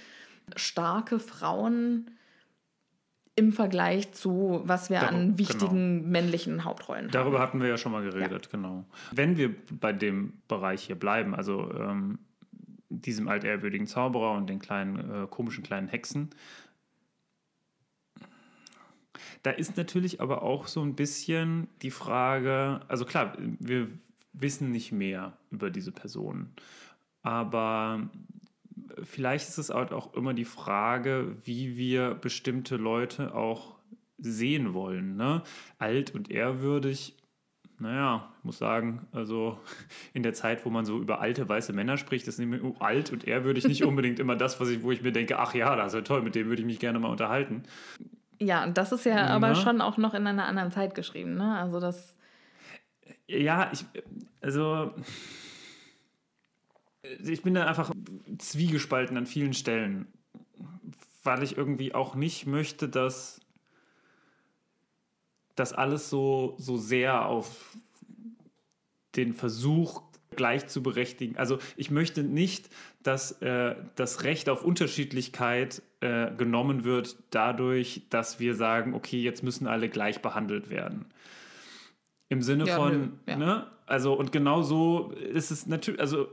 starke 0.54 1.18
Frauen 1.18 2.10
im 3.34 3.52
Vergleich 3.52 4.12
zu, 4.12 4.62
was 4.64 4.90
wir 4.90 5.00
Dar- 5.00 5.08
an 5.08 5.38
wichtigen 5.38 6.08
männlichen 6.08 6.64
Hauptrollen 6.64 7.10
Darüber 7.10 7.38
haben. 7.38 7.42
hatten 7.48 7.60
wir 7.60 7.68
ja 7.68 7.76
schon 7.76 7.92
mal 7.92 8.02
geredet, 8.02 8.48
genau. 8.50 8.84
Wenn 9.12 9.36
wir 9.36 9.54
bei 9.72 9.92
dem 9.92 10.34
Bereich 10.48 10.84
hier 10.84 10.96
bleiben, 10.96 11.34
also 11.34 11.70
ähm, 11.74 12.18
diesem 12.88 13.28
altehrwürdigen 13.28 13.86
Zauberer 13.86 14.32
und 14.32 14.48
den 14.48 14.58
kleinen, 14.58 15.24
äh, 15.24 15.26
komischen 15.26 15.64
kleinen 15.64 15.88
Hexen, 15.88 16.30
da 19.42 19.50
ist 19.50 19.76
natürlich 19.76 20.20
aber 20.20 20.42
auch 20.42 20.66
so 20.66 20.82
ein 20.82 20.94
bisschen 20.94 21.68
die 21.82 21.90
Frage, 21.90 22.80
also 22.88 23.04
klar, 23.04 23.36
wir 23.38 23.88
wissen 24.32 24.70
nicht 24.70 24.92
mehr 24.92 25.36
über 25.50 25.70
diese 25.70 25.92
Personen, 25.92 26.54
aber 27.22 28.10
vielleicht 29.02 29.48
ist 29.48 29.58
es 29.58 29.70
halt 29.70 29.92
auch 29.92 30.14
immer 30.14 30.34
die 30.34 30.44
Frage, 30.44 31.36
wie 31.44 31.76
wir 31.76 32.14
bestimmte 32.14 32.76
Leute 32.76 33.34
auch 33.34 33.76
sehen 34.18 34.74
wollen. 34.74 35.16
Ne? 35.16 35.42
Alt 35.78 36.14
und 36.14 36.30
ehrwürdig, 36.30 37.16
naja, 37.78 38.32
ich 38.38 38.44
muss 38.44 38.58
sagen, 38.58 39.06
also 39.12 39.58
in 40.14 40.22
der 40.22 40.32
Zeit, 40.32 40.64
wo 40.64 40.70
man 40.70 40.84
so 40.84 40.98
über 40.98 41.20
alte 41.20 41.48
weiße 41.48 41.72
Männer 41.72 41.96
spricht, 41.96 42.26
ist 42.28 42.38
nämlich 42.38 42.62
alt 42.80 43.12
und 43.12 43.26
ehrwürdig 43.26 43.66
nicht 43.66 43.84
unbedingt 43.86 44.18
immer 44.18 44.36
das, 44.36 44.60
was 44.60 44.68
ich, 44.68 44.82
wo 44.82 44.90
ich 44.92 45.02
mir 45.02 45.12
denke, 45.12 45.38
ach 45.38 45.54
ja, 45.54 45.76
das 45.76 45.88
ist 45.88 45.94
ja 45.94 46.00
toll, 46.02 46.22
mit 46.22 46.34
dem 46.34 46.48
würde 46.48 46.62
ich 46.62 46.66
mich 46.66 46.78
gerne 46.78 46.98
mal 46.98 47.08
unterhalten. 47.08 47.64
Ja, 48.38 48.64
und 48.64 48.76
das 48.76 48.92
ist 48.92 49.04
ja 49.04 49.26
aber 49.28 49.48
Na? 49.48 49.54
schon 49.54 49.80
auch 49.80 49.96
noch 49.96 50.14
in 50.14 50.26
einer 50.26 50.46
anderen 50.46 50.70
Zeit 50.70 50.94
geschrieben. 50.94 51.36
Ne? 51.36 51.56
Also 51.58 51.80
das, 51.80 52.16
Ja, 53.26 53.70
ich, 53.72 53.84
also 54.40 54.92
ich 57.02 57.42
bin 57.42 57.54
da 57.54 57.66
einfach 57.66 57.92
zwiegespalten 58.38 59.16
an 59.16 59.26
vielen 59.26 59.54
Stellen, 59.54 60.06
weil 61.22 61.42
ich 61.42 61.56
irgendwie 61.56 61.94
auch 61.94 62.14
nicht 62.14 62.46
möchte, 62.46 62.88
dass 62.88 63.40
das 65.56 65.72
alles 65.72 66.08
so, 66.10 66.54
so 66.58 66.76
sehr 66.76 67.26
auf 67.26 67.76
den 69.16 69.32
Versuch 69.34 70.02
gleich 70.36 70.66
zu 70.68 70.82
berechtigen. 70.82 71.36
Also 71.36 71.58
ich 71.76 71.90
möchte 71.90 72.22
nicht, 72.22 72.68
dass 73.02 73.40
äh, 73.42 73.74
das 73.94 74.22
Recht 74.24 74.48
auf 74.48 74.64
Unterschiedlichkeit 74.64 75.82
äh, 76.00 76.30
genommen 76.36 76.84
wird 76.84 77.16
dadurch, 77.30 78.02
dass 78.10 78.38
wir 78.38 78.54
sagen, 78.54 78.94
okay, 78.94 79.20
jetzt 79.20 79.42
müssen 79.42 79.66
alle 79.66 79.88
gleich 79.88 80.20
behandelt 80.20 80.68
werden. 80.68 81.06
Im 82.28 82.42
Sinne 82.42 82.66
Ja, 82.66 82.76
von, 82.76 82.92
nö, 82.92 83.08
ja. 83.26 83.36
ne? 83.36 83.66
Also, 83.86 84.14
und 84.14 84.32
genau 84.32 84.62
so 84.62 85.12
ist 85.12 85.50
es 85.50 85.66
natürlich, 85.66 86.00
also 86.00 86.28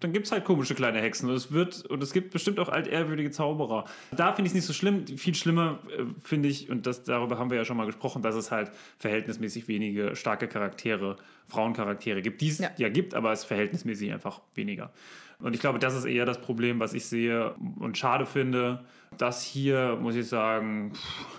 dann 0.00 0.12
gibt 0.12 0.26
es 0.26 0.32
halt 0.32 0.44
komische 0.44 0.74
kleine 0.74 1.00
Hexen. 1.00 1.28
Und 1.28 1.34
es 1.34 1.50
wird, 1.52 1.84
und 1.86 2.02
es 2.02 2.12
gibt 2.12 2.30
bestimmt 2.30 2.60
auch 2.60 2.68
altehrwürdige 2.68 3.30
Zauberer. 3.30 3.84
Da 4.12 4.32
finde 4.32 4.46
ich 4.46 4.52
es 4.52 4.54
nicht 4.54 4.66
so 4.66 4.72
schlimm. 4.72 5.06
Viel 5.06 5.34
schlimmer 5.34 5.80
äh, 5.96 6.04
finde 6.22 6.48
ich, 6.48 6.70
und 6.70 6.86
das, 6.86 7.04
darüber 7.04 7.38
haben 7.38 7.50
wir 7.50 7.56
ja 7.56 7.64
schon 7.64 7.76
mal 7.76 7.86
gesprochen, 7.86 8.22
dass 8.22 8.34
es 8.34 8.50
halt 8.50 8.70
verhältnismäßig 8.98 9.66
wenige 9.66 10.14
starke 10.14 10.46
Charaktere, 10.46 11.16
Frauencharaktere 11.48 12.22
gibt, 12.22 12.40
die 12.40 12.48
es 12.48 12.58
Ja. 12.58 12.70
ja. 12.76 12.88
gibt, 12.88 13.14
aber 13.14 13.32
es 13.32 13.40
ist 13.40 13.46
verhältnismäßig 13.46 14.12
einfach 14.12 14.40
weniger. 14.54 14.92
Und 15.40 15.54
ich 15.54 15.60
glaube, 15.60 15.78
das 15.78 15.94
ist 15.94 16.04
eher 16.04 16.24
das 16.26 16.40
Problem, 16.40 16.80
was 16.80 16.94
ich 16.94 17.06
sehe 17.06 17.54
und 17.78 17.96
schade 17.96 18.26
finde. 18.26 18.84
Das 19.16 19.42
hier, 19.42 19.96
muss 20.00 20.16
ich 20.16 20.28
sagen, 20.28 20.92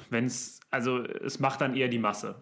wenn 0.09 0.25
es, 0.25 0.61
also 0.71 1.03
es 1.03 1.39
macht 1.39 1.61
dann 1.61 1.75
eher 1.75 1.89
die 1.89 1.99
Masse. 1.99 2.35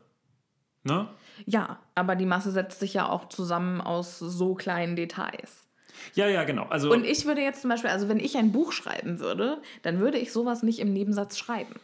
Ne? 0.84 1.08
ja, 1.46 1.80
aber 1.96 2.16
die 2.16 2.26
Masse 2.26 2.52
setzt 2.52 2.80
sich 2.80 2.94
ja 2.94 3.10
auch 3.10 3.28
zusammen 3.28 3.82
aus 3.82 4.20
so 4.20 4.56
kleinen 4.56 4.96
Details. 4.96 5.67
Ja, 6.14 6.28
ja, 6.28 6.44
genau. 6.44 6.64
Also, 6.64 6.92
Und 6.92 7.06
ich 7.06 7.26
würde 7.26 7.42
jetzt 7.42 7.62
zum 7.62 7.70
Beispiel, 7.70 7.90
also 7.90 8.10
wenn 8.10 8.20
ich 8.20 8.38
ein 8.38 8.52
Buch 8.52 8.72
schreiben 8.72 9.20
würde, 9.20 9.62
dann 9.82 10.00
würde 10.00 10.18
ich 10.18 10.32
sowas 10.32 10.64
nicht 10.64 10.80
im 10.80 10.94
Nebensatz 10.94 11.38
schreiben, 11.38 11.76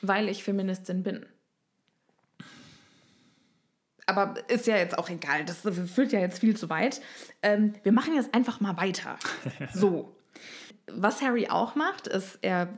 weil 0.00 0.28
ich 0.28 0.44
Feministin 0.44 1.02
bin. 1.02 1.26
Aber 4.06 4.34
ist 4.48 4.66
ja 4.66 4.76
jetzt 4.76 4.98
auch 4.98 5.08
egal, 5.08 5.44
das 5.44 5.60
führt 5.94 6.12
ja 6.12 6.20
jetzt 6.20 6.40
viel 6.40 6.56
zu 6.56 6.68
weit. 6.68 7.00
Ähm, 7.42 7.74
wir 7.82 7.92
machen 7.92 8.14
jetzt 8.14 8.34
einfach 8.34 8.60
mal 8.60 8.76
weiter. 8.76 9.18
So. 9.72 10.16
Was 10.88 11.22
Harry 11.22 11.48
auch 11.48 11.76
macht, 11.76 12.08
ist, 12.08 12.38
er 12.42 12.68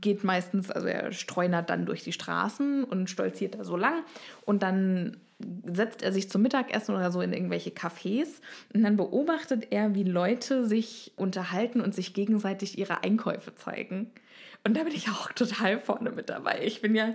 geht 0.00 0.24
meistens, 0.24 0.70
also 0.70 0.88
er 0.88 1.12
streunert 1.12 1.70
dann 1.70 1.86
durch 1.86 2.02
die 2.02 2.12
Straßen 2.12 2.82
und 2.82 3.08
stolziert 3.08 3.54
da 3.54 3.64
so 3.64 3.76
lang 3.76 4.02
und 4.44 4.62
dann 4.64 5.18
setzt 5.66 6.02
er 6.02 6.12
sich 6.12 6.30
zum 6.30 6.42
Mittagessen 6.42 6.94
oder 6.94 7.10
so 7.10 7.20
in 7.20 7.32
irgendwelche 7.32 7.70
Cafés 7.70 8.40
und 8.72 8.82
dann 8.82 8.96
beobachtet 8.96 9.68
er, 9.70 9.94
wie 9.94 10.04
Leute 10.04 10.66
sich 10.66 11.12
unterhalten 11.16 11.80
und 11.80 11.94
sich 11.94 12.14
gegenseitig 12.14 12.78
ihre 12.78 13.02
Einkäufe 13.02 13.54
zeigen. 13.54 14.10
Und 14.64 14.76
da 14.76 14.84
bin 14.84 14.94
ich 14.94 15.08
auch 15.10 15.32
total 15.32 15.78
vorne 15.78 16.10
mit 16.10 16.30
dabei. 16.30 16.60
Ich 16.62 16.80
bin 16.80 16.94
ja 16.94 17.14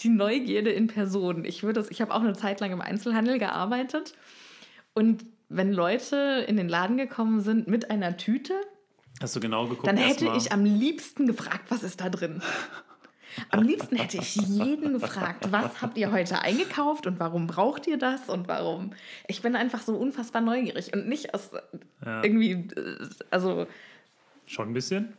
die 0.00 0.08
Neugierde 0.08 0.70
in 0.70 0.86
Person. 0.86 1.44
Ich 1.44 1.62
würde 1.62 1.84
ich 1.90 2.00
habe 2.00 2.14
auch 2.14 2.20
eine 2.20 2.34
Zeit 2.34 2.60
lang 2.60 2.72
im 2.72 2.80
Einzelhandel 2.80 3.38
gearbeitet 3.38 4.14
und 4.94 5.24
wenn 5.48 5.72
Leute 5.72 6.44
in 6.46 6.56
den 6.56 6.68
Laden 6.68 6.96
gekommen 6.96 7.40
sind 7.40 7.66
mit 7.66 7.90
einer 7.90 8.16
Tüte, 8.16 8.54
Hast 9.20 9.34
du 9.36 9.40
genau 9.40 9.66
geguckt? 9.66 9.86
dann 9.86 9.96
hätte 9.96 10.32
ich 10.36 10.52
am 10.52 10.64
liebsten 10.64 11.26
gefragt, 11.26 11.64
was 11.68 11.82
ist 11.82 12.00
da 12.00 12.08
drin? 12.08 12.40
Am 13.50 13.62
liebsten 13.62 13.96
hätte 13.96 14.18
ich 14.18 14.36
jeden 14.36 14.92
gefragt, 14.98 15.50
was 15.50 15.80
habt 15.82 15.96
ihr 15.98 16.12
heute 16.12 16.40
eingekauft 16.42 17.06
und 17.06 17.20
warum 17.20 17.46
braucht 17.46 17.86
ihr 17.86 17.98
das 17.98 18.28
und 18.28 18.48
warum? 18.48 18.92
Ich 19.28 19.42
bin 19.42 19.56
einfach 19.56 19.82
so 19.82 19.94
unfassbar 19.94 20.42
neugierig 20.42 20.92
und 20.94 21.08
nicht 21.08 21.34
aus 21.34 21.50
Ja. 22.04 22.22
irgendwie, 22.22 22.52
äh, 22.52 23.08
also 23.30 23.66
Schon 24.46 24.70
ein 24.70 24.74
bisschen? 24.74 25.12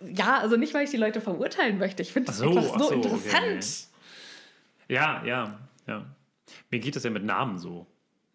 ja, 0.00 0.38
also 0.38 0.56
nicht, 0.56 0.74
weil 0.74 0.84
ich 0.84 0.90
die 0.90 0.96
Leute 0.96 1.20
verurteilen 1.20 1.78
möchte. 1.78 2.02
Ich 2.02 2.12
finde 2.12 2.28
das 2.28 2.38
so, 2.38 2.48
einfach 2.50 2.74
ach 2.74 2.78
so, 2.78 2.88
so, 2.88 2.94
okay, 2.94 3.08
interessant. 3.08 3.88
Ja, 4.88 5.22
ja, 5.24 5.58
ja. 5.86 6.04
Mir 6.70 6.80
geht 6.80 6.96
das 6.96 7.04
ja 7.04 7.10
mit 7.10 7.24
Namen 7.24 7.58
so. 7.58 7.86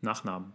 Nachnamen. 0.01 0.53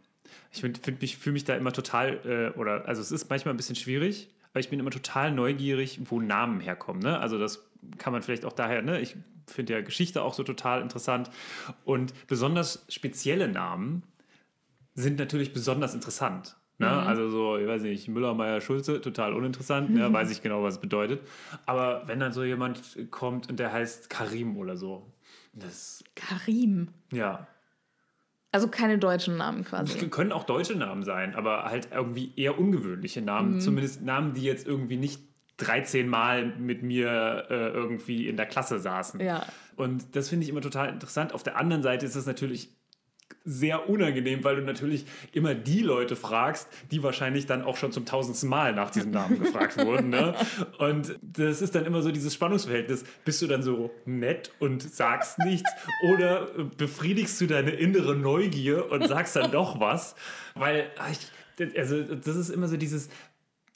Ich 0.53 0.61
find, 0.61 0.79
find 0.79 1.01
mich, 1.01 1.16
fühle 1.16 1.33
mich 1.35 1.44
da 1.44 1.57
immer 1.57 1.72
total, 1.72 2.53
äh, 2.55 2.59
oder, 2.59 2.87
also 2.87 3.01
es 3.01 3.11
ist 3.11 3.31
manchmal 3.31 3.55
ein 3.55 3.57
bisschen 3.57 3.77
schwierig, 3.77 4.29
aber 4.53 4.61
ich 4.61 4.68
bin 4.68 4.79
immer 4.79 4.90
total 4.90 5.33
neugierig, 5.33 6.01
wo 6.05 6.20
Namen 6.20 6.61
herkommen. 6.61 7.03
Ne? 7.03 7.18
Also 7.18 7.38
das 7.38 7.67
kann 7.99 8.12
man 8.12 8.23
vielleicht 8.23 8.45
auch 8.45 8.53
daher, 8.53 8.83
ne? 8.83 9.01
ich 9.01 9.17
finde 9.47 9.73
ja 9.75 9.81
Geschichte 9.81 10.23
auch 10.23 10.35
so 10.35 10.43
total 10.43 10.83
interessant. 10.83 11.31
Und 11.85 12.12
besonders 12.27 12.85
spezielle 12.88 13.49
Namen 13.49 14.03
sind 14.95 15.19
natürlich 15.19 15.53
besonders 15.53 15.95
interessant. 15.95 16.57
Ne? 16.81 16.88
Also 16.88 17.29
so, 17.29 17.57
ich 17.59 17.67
weiß 17.67 17.83
nicht, 17.83 18.07
Müller, 18.09 18.35
Meier, 18.35 18.61
Schulze, 18.61 19.01
total 19.01 19.33
uninteressant, 19.35 19.91
ne? 19.91 20.12
weiß 20.12 20.31
ich 20.31 20.43
genau, 20.43 20.62
was 20.62 20.75
es 20.75 20.81
bedeutet. 20.81 21.21
Aber 21.67 22.03
wenn 22.07 22.21
dann 22.21 22.33
so 22.33 22.45
jemand 22.45 22.81
kommt 23.11 23.49
und 23.49 23.59
der 23.59 23.73
heißt 23.73 24.09
Karim 24.11 24.57
oder 24.57 24.77
so, 24.77 25.12
das, 25.53 26.05
Karim. 26.14 26.88
ja, 27.12 27.49
Also 28.53 28.69
keine 28.69 28.99
deutschen 28.99 29.37
Namen 29.37 29.64
quasi. 29.64 30.09
können 30.09 30.31
auch 30.31 30.45
deutsche 30.45 30.77
Namen 30.77 31.03
sein, 31.03 31.35
aber 31.35 31.64
halt 31.64 31.88
irgendwie 31.91 32.33
eher 32.37 32.59
ungewöhnliche 32.59 33.23
Namen. 33.23 33.55
Mhm. 33.55 33.61
Zumindest 33.61 34.03
Namen, 34.03 34.35
die 34.35 34.43
jetzt 34.43 34.64
irgendwie 34.67 34.97
nicht 34.97 35.28
13 35.59 36.09
Mal 36.09 36.47
mit 36.47 36.83
mir 36.83 37.47
äh, 37.51 37.68
irgendwie 37.68 38.29
in 38.29 38.37
der 38.37 38.47
Klasse 38.47 38.79
saßen. 38.79 39.21
Ja. 39.21 39.47
Und 39.77 40.16
das 40.16 40.29
finde 40.29 40.44
ich 40.44 40.51
immer 40.51 40.61
total 40.61 40.88
interessant. 40.88 41.33
Auf 41.33 41.42
der 41.42 41.57
anderen 41.57 41.83
Seite 41.83 42.07
ist 42.07 42.16
es 42.16 42.27
natürlich 42.27 42.71
sehr 43.44 43.88
unangenehm, 43.88 44.44
weil 44.44 44.57
du 44.57 44.62
natürlich 44.62 45.07
immer 45.33 45.55
die 45.55 45.81
Leute 45.81 46.16
fragst, 46.16 46.68
die 46.90 47.03
wahrscheinlich 47.03 47.47
dann 47.47 47.62
auch 47.62 47.77
schon 47.77 47.92
zum 47.92 48.05
tausendsten 48.05 48.49
Mal 48.49 48.75
nach 48.75 48.90
diesem 48.90 49.11
Namen 49.11 49.38
gefragt 49.42 49.79
wurden. 49.79 50.11
Ne? 50.11 50.35
Und 50.79 51.18
das 51.23 51.62
ist 51.62 51.75
dann 51.75 51.87
immer 51.87 52.03
so 52.03 52.11
dieses 52.12 52.35
Spannungsverhältnis. 52.35 53.05
Bist 53.25 53.40
du 53.40 53.47
dann 53.47 53.62
so 53.62 53.90
nett 54.05 54.53
und 54.59 54.83
sagst 54.83 55.38
nichts 55.38 55.71
oder 56.11 56.49
befriedigst 56.77 57.40
du 57.40 57.47
deine 57.47 57.71
innere 57.71 58.14
Neugier 58.14 58.90
und 58.90 59.09
sagst 59.09 59.37
dann 59.37 59.51
doch 59.51 59.81
was? 59.81 60.14
Weil, 60.55 60.90
ah, 60.99 61.09
ich, 61.11 61.79
also 61.79 62.03
das 62.03 62.37
ist 62.37 62.51
immer 62.51 62.68
so 62.68 62.77
dieses 62.77 63.09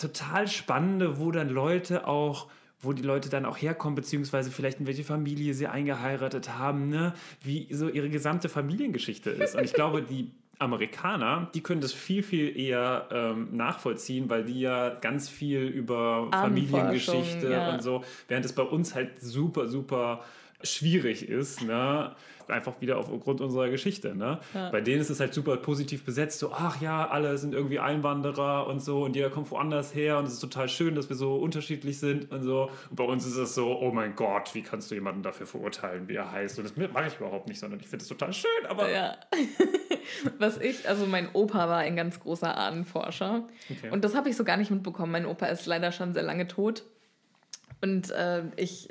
total 0.02 0.48
Spannende, 0.48 1.18
wo 1.18 1.30
dann 1.30 1.48
Leute 1.48 2.06
auch 2.06 2.48
wo 2.82 2.92
die 2.92 3.02
Leute 3.02 3.30
dann 3.30 3.46
auch 3.46 3.56
herkommen, 3.56 3.94
beziehungsweise 3.94 4.50
vielleicht 4.50 4.80
in 4.80 4.86
welche 4.88 5.04
Familie 5.04 5.54
sie 5.54 5.68
eingeheiratet 5.68 6.58
haben, 6.58 6.88
ne? 6.88 7.14
wie 7.40 7.72
so 7.72 7.88
ihre 7.88 8.10
gesamte 8.10 8.48
Familiengeschichte 8.48 9.30
ist. 9.30 9.54
Und 9.54 9.62
ich 9.62 9.72
glaube, 9.72 10.02
die 10.02 10.32
Amerikaner, 10.58 11.50
die 11.54 11.60
können 11.60 11.80
das 11.80 11.92
viel, 11.92 12.22
viel 12.22 12.56
eher 12.56 13.08
ähm, 13.10 13.56
nachvollziehen, 13.56 14.28
weil 14.30 14.44
die 14.44 14.60
ja 14.60 14.90
ganz 14.90 15.28
viel 15.28 15.62
über 15.62 16.28
Familiengeschichte 16.30 17.50
ja. 17.50 17.72
und 17.72 17.82
so, 17.82 18.04
während 18.28 18.44
es 18.44 18.52
bei 18.52 18.62
uns 18.62 18.94
halt 18.94 19.20
super, 19.20 19.68
super 19.68 20.24
schwierig 20.62 21.28
ist, 21.28 21.62
ne? 21.62 22.14
einfach 22.48 22.80
wieder 22.80 22.98
aufgrund 22.98 23.40
unserer 23.40 23.68
Geschichte. 23.68 24.14
Ne? 24.14 24.38
Bei 24.52 24.80
denen 24.80 25.00
ist 25.00 25.10
es 25.10 25.20
halt 25.20 25.34
super 25.34 25.56
positiv 25.56 26.04
besetzt, 26.04 26.38
so, 26.38 26.52
ach 26.52 26.80
ja, 26.80 27.08
alle 27.08 27.36
sind 27.38 27.54
irgendwie 27.54 27.78
Einwanderer 27.78 28.66
und 28.66 28.80
so 28.80 29.04
und 29.04 29.16
jeder 29.16 29.30
kommt 29.30 29.50
woanders 29.50 29.94
her 29.94 30.18
und 30.18 30.26
es 30.26 30.34
ist 30.34 30.40
total 30.40 30.68
schön, 30.68 30.94
dass 30.94 31.08
wir 31.08 31.16
so 31.16 31.36
unterschiedlich 31.36 31.98
sind 31.98 32.30
und 32.30 32.42
so. 32.42 32.70
Und 32.90 32.96
bei 32.96 33.04
uns 33.04 33.26
ist 33.26 33.36
es 33.36 33.54
so, 33.54 33.78
oh 33.80 33.90
mein 33.92 34.14
Gott, 34.14 34.54
wie 34.54 34.62
kannst 34.62 34.90
du 34.90 34.94
jemanden 34.94 35.22
dafür 35.22 35.46
verurteilen, 35.46 36.08
wie 36.08 36.14
er 36.14 36.30
heißt? 36.30 36.58
Und 36.58 36.64
das 36.64 36.76
mache 36.76 37.06
ich 37.08 37.16
überhaupt 37.18 37.48
nicht, 37.48 37.58
sondern 37.58 37.80
ich 37.80 37.88
finde 37.88 38.02
es 38.02 38.08
total 38.08 38.32
schön, 38.32 38.50
aber 38.68 38.90
Ja. 38.90 39.16
Was 40.38 40.58
ich, 40.58 40.88
also 40.88 41.06
mein 41.06 41.28
Opa 41.32 41.68
war 41.68 41.78
ein 41.78 41.96
ganz 41.96 42.18
großer 42.20 42.56
Ahnenforscher. 42.56 43.46
Okay. 43.70 43.90
Und 43.90 44.04
das 44.04 44.14
habe 44.14 44.28
ich 44.28 44.36
so 44.36 44.44
gar 44.44 44.56
nicht 44.56 44.70
mitbekommen. 44.70 45.12
Mein 45.12 45.26
Opa 45.26 45.46
ist 45.46 45.64
leider 45.66 45.92
schon 45.92 46.12
sehr 46.12 46.22
lange 46.22 46.48
tot. 46.48 46.84
Und 47.82 48.12
äh, 48.12 48.44
ich 48.54 48.90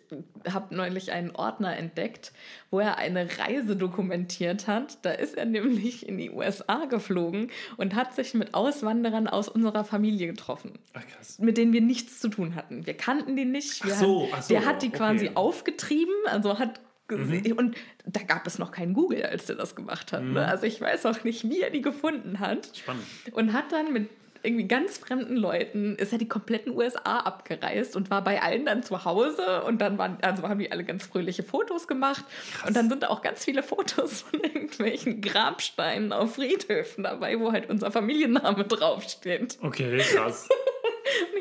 habe 0.52 0.76
neulich 0.76 1.14
einen 1.14 1.32
Ordner 1.32 1.78
entdeckt, 1.78 2.34
wo 2.72 2.80
er 2.82 2.98
eine 2.98 3.26
Reise 3.40 3.78
dokumentiert 3.78 4.68
hat. 4.68 4.98
Da 5.04 5.12
ist 5.12 5.38
er 5.38 5.46
nämlich 5.46 6.08
in 6.10 6.18
die 6.18 6.30
USA 6.30 6.86
geflogen 6.86 7.52
und 7.78 7.96
hat 7.96 8.14
sich 8.14 8.34
mit 8.34 8.54
Auswanderern 8.54 9.30
aus 9.30 9.48
unserer 9.48 9.86
Familie 9.86 10.28
getroffen 10.28 10.74
ach, 10.94 11.08
krass. 11.08 11.40
mit 11.40 11.58
denen 11.58 11.72
wir 11.72 11.80
nichts 11.80 12.20
zu 12.20 12.28
tun 12.28 12.56
hatten. 12.56 12.86
Wir 12.86 12.96
kannten 12.96 13.38
die 13.38 13.46
nicht. 13.46 13.86
Wir 13.86 13.94
Ach 13.94 14.00
so, 14.00 14.30
ach 14.34 14.42
so, 14.42 14.54
der 14.54 14.66
hat 14.66 14.82
die 14.82 14.90
quasi 14.90 15.28
okay. 15.28 15.36
aufgetrieben, 15.36 16.16
also 16.26 16.60
hat. 16.60 16.82
Mhm. 17.10 17.58
Und 17.58 17.76
da 18.06 18.22
gab 18.24 18.48
es 18.48 18.58
noch 18.58 18.72
kein 18.72 18.94
Google, 18.94 19.24
als 19.24 19.46
der 19.46 19.58
das 19.58 19.76
gemacht 19.76 20.14
hat. 20.14 20.24
Ne? 20.24 20.46
Also 20.46 20.66
ich 20.66 20.80
weiß 20.80 21.06
auch 21.06 21.24
nicht, 21.26 21.50
wie 21.50 21.62
er 21.62 21.70
die 21.70 21.82
gefunden 21.82 22.40
hat. 22.40 22.70
Spannend. 22.74 23.04
Und 23.34 23.52
hat 23.52 23.72
dann 23.72 23.92
mit 23.92 24.10
irgendwie 24.44 24.68
ganz 24.68 24.98
fremden 24.98 25.36
Leuten, 25.36 25.96
ist 25.96 26.12
er 26.12 26.18
die 26.18 26.28
kompletten 26.28 26.76
USA 26.76 27.20
abgereist 27.20 27.96
und 27.96 28.10
war 28.10 28.24
bei 28.24 28.42
allen 28.42 28.66
dann 28.66 28.84
zu 28.84 29.06
Hause 29.06 29.64
und 29.64 29.80
dann 29.80 29.98
waren, 29.98 30.18
also 30.22 30.44
haben 30.48 30.60
die 30.60 30.72
alle 30.72 30.84
ganz 30.84 31.06
fröhliche 31.06 31.44
Fotos 31.44 31.88
gemacht 31.88 32.26
und 32.66 32.76
dann 32.76 32.90
sind 32.90 33.04
da 33.04 33.10
auch 33.10 33.22
ganz 33.22 33.46
viele 33.46 33.64
Fotos 33.64 34.22
von 34.22 34.40
irgendwelchen 34.42 35.22
Grabsteinen 35.22 36.14
auf 36.14 36.36
Friedhöfen 36.36 37.04
dabei, 37.04 37.40
wo 37.40 37.52
halt 37.52 37.70
unser 37.70 37.92
Familienname 37.92 38.66
draufsteht. 38.66 39.58
Okay, 39.62 39.98
krass. 39.98 40.50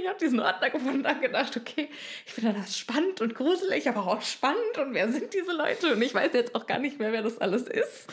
Ich 0.00 0.08
habe 0.08 0.18
diesen 0.18 0.40
Ordner 0.40 0.70
gefunden 0.70 1.00
und 1.00 1.06
habe 1.06 1.20
gedacht, 1.20 1.56
okay, 1.56 1.88
ich 2.26 2.32
finde 2.32 2.54
das 2.54 2.78
spannend 2.78 3.20
und 3.20 3.34
gruselig, 3.34 3.88
aber 3.88 4.06
auch 4.06 4.22
spannend. 4.22 4.78
Und 4.78 4.94
wer 4.94 5.10
sind 5.10 5.34
diese 5.34 5.52
Leute? 5.52 5.94
Und 5.94 6.02
ich 6.02 6.14
weiß 6.14 6.32
jetzt 6.32 6.54
auch 6.54 6.66
gar 6.66 6.78
nicht 6.78 6.98
mehr, 6.98 7.12
wer 7.12 7.22
das 7.22 7.38
alles 7.38 7.62
ist. 7.62 8.06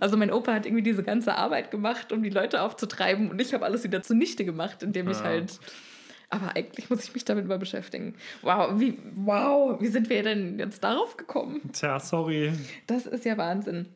Also 0.00 0.16
mein 0.16 0.32
Opa 0.32 0.52
hat 0.52 0.66
irgendwie 0.66 0.82
diese 0.82 1.02
ganze 1.02 1.34
Arbeit 1.34 1.70
gemacht, 1.70 2.12
um 2.12 2.22
die 2.22 2.30
Leute 2.30 2.62
aufzutreiben. 2.62 3.30
Und 3.30 3.40
ich 3.40 3.54
habe 3.54 3.64
alles 3.64 3.84
wieder 3.84 4.02
zunichte 4.02 4.44
gemacht, 4.44 4.82
indem 4.82 5.08
ich 5.10 5.20
halt... 5.20 5.58
Aber 6.28 6.56
eigentlich 6.56 6.90
muss 6.90 7.04
ich 7.04 7.14
mich 7.14 7.24
damit 7.24 7.46
mal 7.46 7.58
beschäftigen. 7.58 8.16
Wow, 8.42 8.80
wie, 8.80 8.98
wow, 9.14 9.80
wie 9.80 9.86
sind 9.86 10.10
wir 10.10 10.24
denn 10.24 10.58
jetzt 10.58 10.82
darauf 10.82 11.16
gekommen? 11.16 11.60
Tja, 11.72 12.00
sorry. 12.00 12.52
Das 12.88 13.06
ist 13.06 13.24
ja 13.24 13.36
Wahnsinn. 13.36 13.86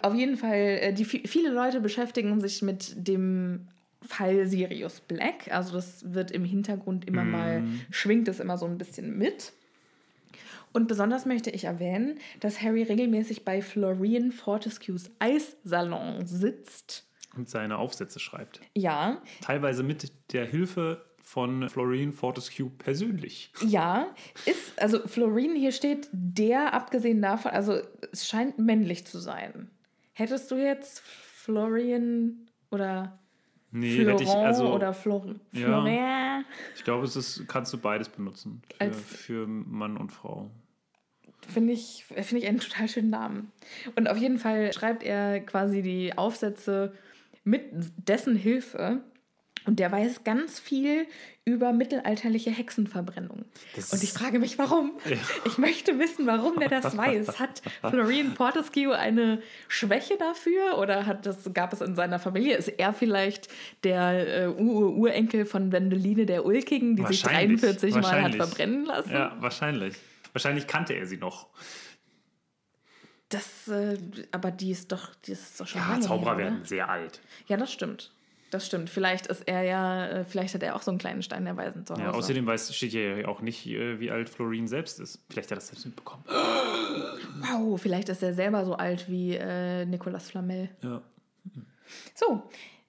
Auf 0.00 0.14
jeden 0.14 0.36
Fall, 0.36 0.78
äh, 0.80 0.92
die, 0.92 1.06
viele 1.06 1.48
Leute 1.48 1.80
beschäftigen 1.80 2.38
sich 2.40 2.60
mit 2.60 2.92
dem 2.96 3.68
Fall 4.06 4.46
Sirius 4.46 5.00
Black. 5.00 5.52
Also 5.52 5.74
das 5.74 6.14
wird 6.14 6.30
im 6.30 6.44
Hintergrund 6.44 7.06
immer 7.06 7.24
mal, 7.24 7.62
schwingt 7.90 8.28
es 8.28 8.40
immer 8.40 8.58
so 8.58 8.66
ein 8.66 8.78
bisschen 8.78 9.16
mit. 9.18 9.52
Und 10.72 10.88
besonders 10.88 11.24
möchte 11.24 11.50
ich 11.50 11.64
erwähnen, 11.64 12.18
dass 12.40 12.60
Harry 12.60 12.82
regelmäßig 12.82 13.44
bei 13.44 13.62
Florian 13.62 14.30
Fortescues 14.30 15.10
Eissalon 15.18 16.26
sitzt. 16.26 17.06
Und 17.34 17.48
seine 17.48 17.78
Aufsätze 17.78 18.18
schreibt. 18.18 18.60
Ja, 18.74 19.22
Teilweise 19.40 19.82
mit 19.82 20.12
der 20.32 20.44
Hilfe 20.46 21.02
von 21.22 21.68
Florine 21.68 22.12
Fortescue 22.12 22.70
persönlich. 22.70 23.52
ja, 23.66 24.14
ist, 24.44 24.80
also 24.80 25.00
Florine 25.06 25.58
hier 25.58 25.72
steht, 25.72 26.08
der 26.12 26.72
abgesehen 26.72 27.20
davon, 27.20 27.50
also 27.50 27.80
es 28.12 28.28
scheint 28.28 28.58
männlich 28.58 29.06
zu 29.06 29.18
sein. 29.18 29.70
Hättest 30.12 30.50
du 30.50 30.54
jetzt 30.54 31.00
Florian 31.00 32.46
oder 32.70 33.18
Nee, 33.72 33.96
Florent 33.96 34.20
hätte 34.20 34.30
ich, 34.30 34.36
also, 34.36 34.72
oder 34.74 34.94
Flor 34.94 35.26
Ja. 35.52 35.66
Florian? 35.66 36.44
ich 36.74 36.84
glaube, 36.84 37.04
es 37.04 37.16
ist, 37.16 37.46
kannst 37.48 37.72
du 37.72 37.78
beides 37.78 38.08
benutzen. 38.08 38.62
Für, 38.74 38.80
Als- 38.80 39.00
für 39.02 39.46
Mann 39.46 39.96
und 39.96 40.10
Frau. 40.12 40.50
Finde 41.48 41.72
ich, 41.72 42.04
finde 42.06 42.38
ich 42.38 42.46
einen 42.48 42.58
total 42.60 42.88
schönen 42.88 43.10
Namen. 43.10 43.52
Und 43.94 44.08
auf 44.08 44.16
jeden 44.16 44.38
Fall 44.38 44.72
schreibt 44.72 45.02
er 45.04 45.40
quasi 45.40 45.82
die 45.82 46.16
Aufsätze 46.16 46.92
mit 47.44 47.62
dessen 47.96 48.34
Hilfe. 48.36 49.00
Und 49.66 49.80
der 49.80 49.90
weiß 49.90 50.24
ganz 50.24 50.60
viel 50.60 51.06
über 51.44 51.72
mittelalterliche 51.72 52.50
Hexenverbrennung. 52.50 53.44
Das 53.74 53.92
Und 53.92 54.02
ich 54.02 54.12
frage 54.12 54.38
mich, 54.38 54.58
warum. 54.58 54.92
Ich 55.44 55.58
möchte 55.58 55.98
wissen, 55.98 56.26
warum 56.26 56.58
der 56.58 56.68
das 56.68 56.96
weiß. 56.96 57.38
Hat 57.38 57.62
Florian 57.88 58.34
Fortescue 58.34 58.96
eine 58.96 59.42
Schwäche 59.68 60.16
dafür 60.18 60.78
oder 60.78 61.06
hat 61.06 61.26
das, 61.26 61.52
gab 61.52 61.72
es 61.72 61.80
in 61.80 61.94
seiner 61.94 62.18
Familie? 62.18 62.56
Ist 62.56 62.68
er 62.68 62.92
vielleicht 62.92 63.48
der 63.84 64.44
äh, 64.44 64.48
Ur 64.48 64.96
Urenkel 64.96 65.46
von 65.46 65.72
Wendeline 65.72 66.26
der 66.26 66.44
Ulkigen, 66.44 66.96
die 66.96 67.06
sich 67.06 67.24
Wahrscheinlich, 67.24 67.60
43 67.60 67.94
Mal 67.96 68.22
hat 68.22 68.34
verbrennen 68.34 68.84
lassen? 68.84 69.12
Ja, 69.12 69.36
wahrscheinlich. 69.40 69.96
Wahrscheinlich 70.32 70.66
kannte 70.66 70.94
er 70.94 71.06
sie 71.06 71.16
noch. 71.16 71.48
Das, 73.28 73.68
äh, 73.68 73.98
aber 74.30 74.50
die 74.50 74.70
ist 74.70 74.92
doch, 74.92 75.14
die 75.14 75.32
ist 75.32 75.60
doch 75.60 75.66
schon 75.66 75.80
Ja, 75.80 75.88
lange 75.88 76.00
Zauberer 76.00 76.30
her, 76.30 76.38
werden 76.38 76.64
sehr 76.64 76.88
alt. 76.88 77.20
Ja, 77.48 77.56
das 77.56 77.72
stimmt. 77.72 78.12
Das 78.56 78.66
stimmt. 78.66 78.90
Vielleicht 78.90 79.26
ist 79.26 79.42
er 79.46 79.62
ja, 79.62 80.06
äh, 80.06 80.24
vielleicht 80.24 80.54
hat 80.54 80.62
er 80.62 80.74
auch 80.76 80.82
so 80.82 80.90
einen 80.90 80.98
kleinen 80.98 81.22
Stein 81.22 81.44
der 81.44 81.56
Weisen 81.56 81.86
zu 81.86 81.94
Hause. 81.94 82.02
Ja, 82.02 82.10
außerdem 82.10 82.46
weiß, 82.46 82.74
steht 82.74 82.92
ja 82.92 83.28
auch 83.28 83.40
nicht, 83.40 83.66
äh, 83.66 84.00
wie 84.00 84.10
alt 84.10 84.28
Florine 84.28 84.66
selbst 84.66 84.98
ist. 84.98 85.20
Vielleicht 85.28 85.50
hat 85.50 85.56
er 85.56 85.60
das 85.60 85.68
selbst 85.68 85.86
mitbekommen. 85.86 86.24
Wow, 87.40 87.80
vielleicht 87.80 88.08
ist 88.08 88.22
er 88.22 88.34
selber 88.34 88.64
so 88.64 88.74
alt 88.74 89.08
wie 89.08 89.34
äh, 89.34 89.84
Nicolas 89.84 90.30
Flamel. 90.30 90.70
Ja. 90.82 91.02
So. 92.14 92.42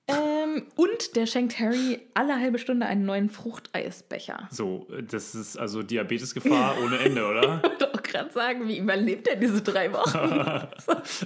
Ähm, 0.07 0.63
und 0.77 1.17
der 1.17 1.25
schenkt 1.25 1.59
Harry 1.59 1.99
alle 2.13 2.39
halbe 2.39 2.59
Stunde 2.59 2.85
einen 2.85 3.05
neuen 3.05 3.29
Fruchteisbecher. 3.29 4.47
So, 4.51 4.87
äh, 4.89 5.03
das 5.03 5.35
ist 5.35 5.57
also 5.57 5.83
Diabetesgefahr 5.83 6.77
ohne 6.81 6.99
Ende, 6.99 7.27
oder? 7.27 7.61
Wollte 8.07 8.17
gerade 8.17 8.33
sagen, 8.33 8.67
wie 8.67 8.77
überlebt 8.77 9.27
er 9.27 9.35
diese 9.35 9.61
drei 9.61 9.91
Wochen? 9.91 10.67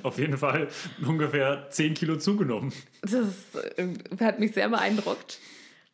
Auf 0.04 0.18
jeden 0.18 0.38
Fall 0.38 0.68
ungefähr 1.06 1.68
10 1.70 1.94
Kilo 1.94 2.18
zugenommen. 2.18 2.74
Das 3.02 3.56
äh, 3.78 3.88
hat 4.20 4.40
mich 4.40 4.54
sehr 4.54 4.70
beeindruckt. 4.70 5.40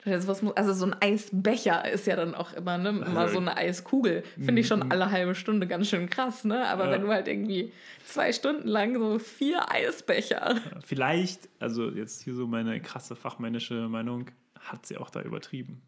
Also 0.06 0.74
so 0.74 0.86
ein 0.86 0.96
Eisbecher 1.02 1.90
ist 1.92 2.08
ja 2.08 2.16
dann 2.16 2.34
auch 2.34 2.54
immer, 2.54 2.78
ne? 2.78 2.90
Immer 3.06 3.28
so 3.28 3.40
eine 3.40 3.58
Eiskugel. 3.58 4.24
Finde 4.36 4.62
ich 4.62 4.68
schon 4.68 4.90
alle 4.90 5.12
halbe 5.12 5.36
Stunde 5.36 5.68
ganz 5.68 5.90
schön 5.90 6.10
krass, 6.10 6.46
ne? 6.46 6.66
Aber 6.68 6.86
Ja. 6.86 6.92
wenn 6.92 7.02
du 7.02 7.10
halt 7.10 7.28
irgendwie 7.28 7.74
zwei 8.06 8.32
Stunden 8.32 8.70
lang 8.70 8.98
so 8.98 9.20
vier 9.20 9.70
Eisbecher. 9.70 10.62
Vielleicht, 10.86 11.50
also 11.60 11.90
jetzt 11.90 12.24
hier 12.24 12.36
so 12.36 12.48
meine 12.48 12.80
krasse 12.80 13.18
fachmännische 13.18 13.90
Meinung, 13.90 14.28
hat 14.62 14.86
sie 14.86 14.96
auch 14.96 15.10
da 15.10 15.22
übertrieben. 15.22 15.82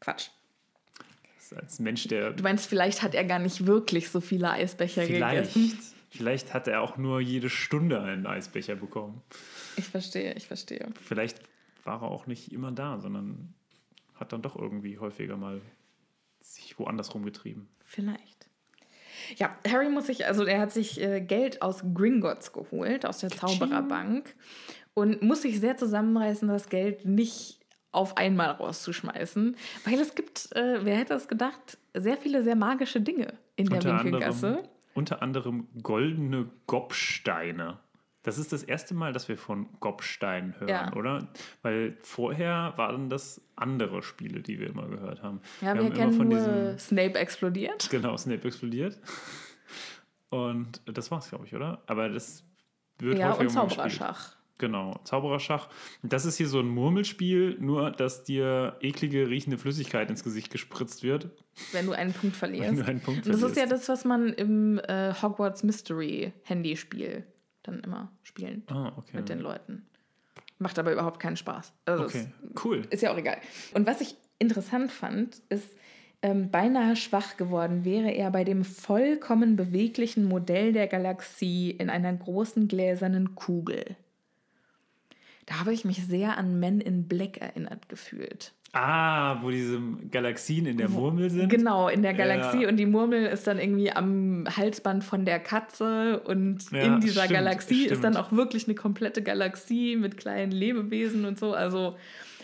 Quatsch. 0.00 0.28
Als 1.56 1.78
Mensch, 1.78 2.08
der 2.08 2.32
Du 2.32 2.42
meinst, 2.42 2.66
vielleicht 2.66 3.02
hat 3.02 3.14
er 3.14 3.24
gar 3.24 3.38
nicht 3.38 3.66
wirklich 3.66 4.10
so 4.10 4.20
viele 4.20 4.50
Eisbecher 4.50 5.02
vielleicht, 5.02 5.54
gegessen. 5.54 5.78
vielleicht 6.10 6.54
hat 6.54 6.68
er 6.68 6.82
auch 6.82 6.96
nur 6.96 7.20
jede 7.20 7.50
Stunde 7.50 8.00
einen 8.00 8.26
Eisbecher 8.26 8.76
bekommen. 8.76 9.22
Ich 9.76 9.86
verstehe, 9.86 10.34
ich 10.34 10.46
verstehe. 10.46 10.88
Vielleicht 11.02 11.40
war 11.84 12.02
er 12.02 12.10
auch 12.10 12.26
nicht 12.26 12.52
immer 12.52 12.72
da, 12.72 12.98
sondern 12.98 13.54
hat 14.14 14.32
dann 14.32 14.42
doch 14.42 14.56
irgendwie 14.56 14.98
häufiger 14.98 15.36
mal 15.36 15.60
sich 16.40 16.78
woanders 16.78 17.14
rumgetrieben. 17.14 17.68
Vielleicht. 17.84 18.48
Ja, 19.36 19.56
Harry 19.68 19.88
muss 19.88 20.06
sich, 20.06 20.26
also 20.26 20.44
er 20.44 20.60
hat 20.60 20.72
sich 20.72 21.00
äh, 21.00 21.20
Geld 21.20 21.62
aus 21.62 21.82
Gringotts 21.94 22.52
geholt, 22.52 23.06
aus 23.06 23.18
der 23.18 23.30
Zaubererbank 23.30 24.34
und 24.94 25.22
muss 25.22 25.42
sich 25.42 25.60
sehr 25.60 25.76
zusammenreißen, 25.76 26.48
das 26.48 26.68
Geld 26.68 27.04
nicht 27.04 27.61
auf 27.92 28.16
einmal 28.16 28.50
rauszuschmeißen, 28.50 29.56
weil 29.84 30.00
es 30.00 30.14
gibt, 30.14 30.50
äh, 30.56 30.84
wer 30.84 30.96
hätte 30.96 31.14
es 31.14 31.28
gedacht, 31.28 31.78
sehr 31.94 32.16
viele 32.16 32.42
sehr 32.42 32.56
magische 32.56 33.00
Dinge 33.00 33.34
in 33.56 33.66
der 33.68 33.84
Winkelgasse. 33.84 34.46
anderem, 34.48 34.68
unter 34.94 35.22
anderem 35.22 35.68
goldene 35.82 36.50
Gobsteine. 36.66 37.78
Das 38.24 38.38
ist 38.38 38.52
das 38.52 38.62
erste 38.62 38.94
Mal, 38.94 39.12
dass 39.12 39.28
wir 39.28 39.36
von 39.36 39.66
Gobstein 39.80 40.54
hören, 40.60 40.68
Ja. 40.68 40.92
oder? 40.94 41.28
Weil 41.62 41.96
vorher 42.02 42.72
waren 42.76 43.10
das 43.10 43.40
andere 43.56 44.02
Spiele, 44.02 44.40
die 44.42 44.60
wir 44.60 44.68
immer 44.68 44.86
gehört 44.88 45.22
haben. 45.24 45.40
Ja, 45.60 45.74
wir, 45.74 45.84
haben 45.84 45.92
kennen 45.92 46.28
nur 46.28 46.78
Snape 46.78 47.18
explodiert. 47.18 47.90
Genau, 47.90 48.16
Snape 48.16 48.46
explodiert. 48.46 48.96
Und 50.30 50.80
das 50.86 51.10
war's, 51.10 51.28
glaube 51.28 51.46
ich, 51.46 51.54
oder? 51.54 51.82
Aber 51.86 52.08
das 52.08 52.44
wird 52.98 53.18
Ja, 53.18 53.30
häufiger 53.30 53.62
und. 53.62 53.70
Zaubererschach. 53.70 54.36
Genau, 54.58 55.00
Zaubererschach. 55.04 55.68
Das 56.02 56.24
ist 56.24 56.36
hier 56.36 56.46
so 56.48 56.60
ein 56.60 56.68
Murmelspiel, 56.68 57.56
nur 57.58 57.90
dass 57.90 58.22
dir 58.22 58.76
eklige, 58.80 59.28
riechende 59.28 59.58
Flüssigkeit 59.58 60.08
ins 60.08 60.22
Gesicht 60.22 60.50
gespritzt 60.52 61.02
wird. 61.02 61.30
Wenn 61.72 61.86
du 61.86 61.92
einen 61.92 62.12
Punkt 62.12 62.36
verlierst. 62.36 62.68
Wenn 62.68 62.76
du 62.76 62.84
einen 62.84 63.00
Punkt 63.00 63.26
Und 63.26 63.32
das 63.34 63.42
ist 63.42 63.56
ja 63.56 63.62
verlierst. 63.66 63.72
das, 63.72 63.88
was 63.88 64.04
man 64.04 64.28
im 64.28 64.78
äh, 64.78 65.12
Hogwarts 65.20 65.64
Mystery 65.64 66.32
Handyspiel 66.44 67.24
dann 67.64 67.80
immer 67.80 68.12
spielen 68.22 68.62
Ah, 68.68 68.92
okay. 68.96 69.16
mit 69.16 69.28
den 69.28 69.40
Leuten. 69.40 69.86
Macht 70.58 70.78
aber 70.78 70.92
überhaupt 70.92 71.18
keinen 71.18 71.36
Spaß. 71.36 71.72
Also 71.86 72.04
Okay, 72.04 72.26
cool. 72.64 72.82
Ist 72.90 73.02
ja 73.02 73.12
auch 73.12 73.18
egal. 73.18 73.38
Und 73.74 73.86
was 73.86 74.00
ich 74.00 74.14
interessant 74.38 74.92
fand, 74.92 75.42
ist, 75.48 75.74
ähm, 76.22 76.52
beinahe 76.52 76.94
schwach 76.94 77.36
geworden 77.36 77.84
wäre 77.84 78.10
er 78.12 78.30
bei 78.30 78.44
dem 78.44 78.64
vollkommen 78.64 79.56
beweglichen 79.56 80.24
Modell 80.24 80.72
der 80.72 80.86
Galaxie 80.86 81.70
in 81.72 81.90
einer 81.90 82.12
großen 82.12 82.68
gläsernen 82.68 83.34
Kugel. 83.34 83.96
Da 85.46 85.58
habe 85.60 85.72
ich 85.72 85.84
mich 85.84 86.04
sehr 86.06 86.38
an 86.38 86.60
Men 86.60 86.80
in 86.80 87.08
Black 87.08 87.38
erinnert 87.38 87.88
gefühlt. 87.88 88.52
Ah, 88.74 89.42
wo 89.42 89.50
diese 89.50 89.78
Galaxien 90.10 90.64
in 90.64 90.78
der 90.78 90.88
Murmel 90.88 91.28
sind. 91.28 91.50
Genau, 91.50 91.88
in 91.88 92.00
der 92.02 92.14
Galaxie 92.14 92.62
Ja. 92.62 92.68
und 92.68 92.78
die 92.78 92.86
Murmel 92.86 93.26
ist 93.26 93.46
dann 93.46 93.58
irgendwie 93.58 93.92
am 93.92 94.44
Halsband 94.56 95.04
von 95.04 95.26
der 95.26 95.40
Katze 95.40 96.20
und 96.20 96.70
Ja, 96.70 96.78
in 96.84 97.00
dieser 97.00 97.24
stimmt, 97.24 97.34
Galaxie 97.34 97.84
ist 97.86 98.02
dann 98.02 98.14
stimmt. 98.14 98.26
auch 98.28 98.32
wirklich 98.32 98.66
eine 98.66 98.74
komplette 98.74 99.20
Galaxie 99.22 99.96
mit 99.96 100.16
kleinen 100.16 100.52
Lebewesen 100.52 101.26
und 101.26 101.38
so. 101.38 101.52
Also, 101.52 101.96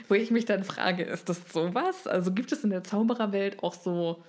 wo 0.08 0.14
ich 0.14 0.30
mich 0.30 0.44
dann 0.44 0.64
frage, 0.64 1.02
ist 1.04 1.30
das 1.30 1.40
sowas? 1.50 2.06
Also 2.06 2.30
gibt 2.32 2.52
es 2.52 2.62
in 2.62 2.68
der 2.70 2.84
Zaubererwelt 2.84 3.62
auch 3.62 3.72
so 3.74 4.22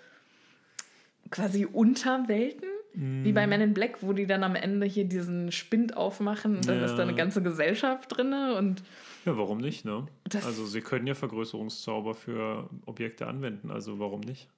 quasi 1.32 1.66
Unterwelten? 1.66 2.70
Wie 2.94 3.32
bei 3.34 3.46
Men 3.48 3.62
in 3.62 3.74
Black, 3.74 4.02
wo 4.02 4.14
die 4.14 4.26
dann 4.26 4.44
am 4.44 4.56
Ende 4.56 4.86
hier 4.88 5.06
diesen 5.06 5.52
Spind 5.52 5.96
aufmachen 5.96 6.56
und 6.58 6.68
dann 6.68 6.80
Ja. 6.80 6.86
ist 6.86 6.96
da 6.96 7.04
eine 7.04 7.14
ganze 7.16 7.42
Gesellschaft 7.44 8.18
drin 8.18 8.34
und 8.34 8.82
Ja, 9.26 9.38
warum 9.38 9.60
nicht, 9.60 9.86
ne? 9.86 10.08
Also 10.44 10.66
sie 10.66 10.82
können 10.82 11.06
ja 11.08 11.14
Vergrößerungszauber 11.14 12.16
für 12.16 12.70
Objekte 12.86 13.28
anwenden, 13.28 13.70
also 13.72 14.00
warum 14.00 14.22
nicht? 14.22 14.50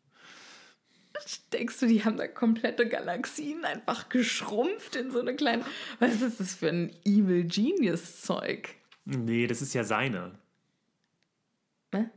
Denkst 1.53 1.79
du, 1.81 1.87
die 1.87 2.03
haben 2.03 2.17
da 2.17 2.27
komplette 2.27 2.87
Galaxien 2.87 3.63
einfach 3.65 4.09
geschrumpft 4.09 4.95
in 4.95 5.11
so 5.11 5.19
eine 5.19 5.35
kleine. 5.35 5.63
Was 5.99 6.21
ist 6.21 6.39
das 6.39 6.55
für 6.55 6.69
ein 6.69 6.95
Evil 7.05 7.43
Genius 7.43 8.21
Zeug? 8.21 8.69
Nee, 9.05 9.45
das 9.45 9.61
ist 9.61 9.73
ja 9.73 9.83
seine. 9.83 10.31
Ne? 11.93 12.09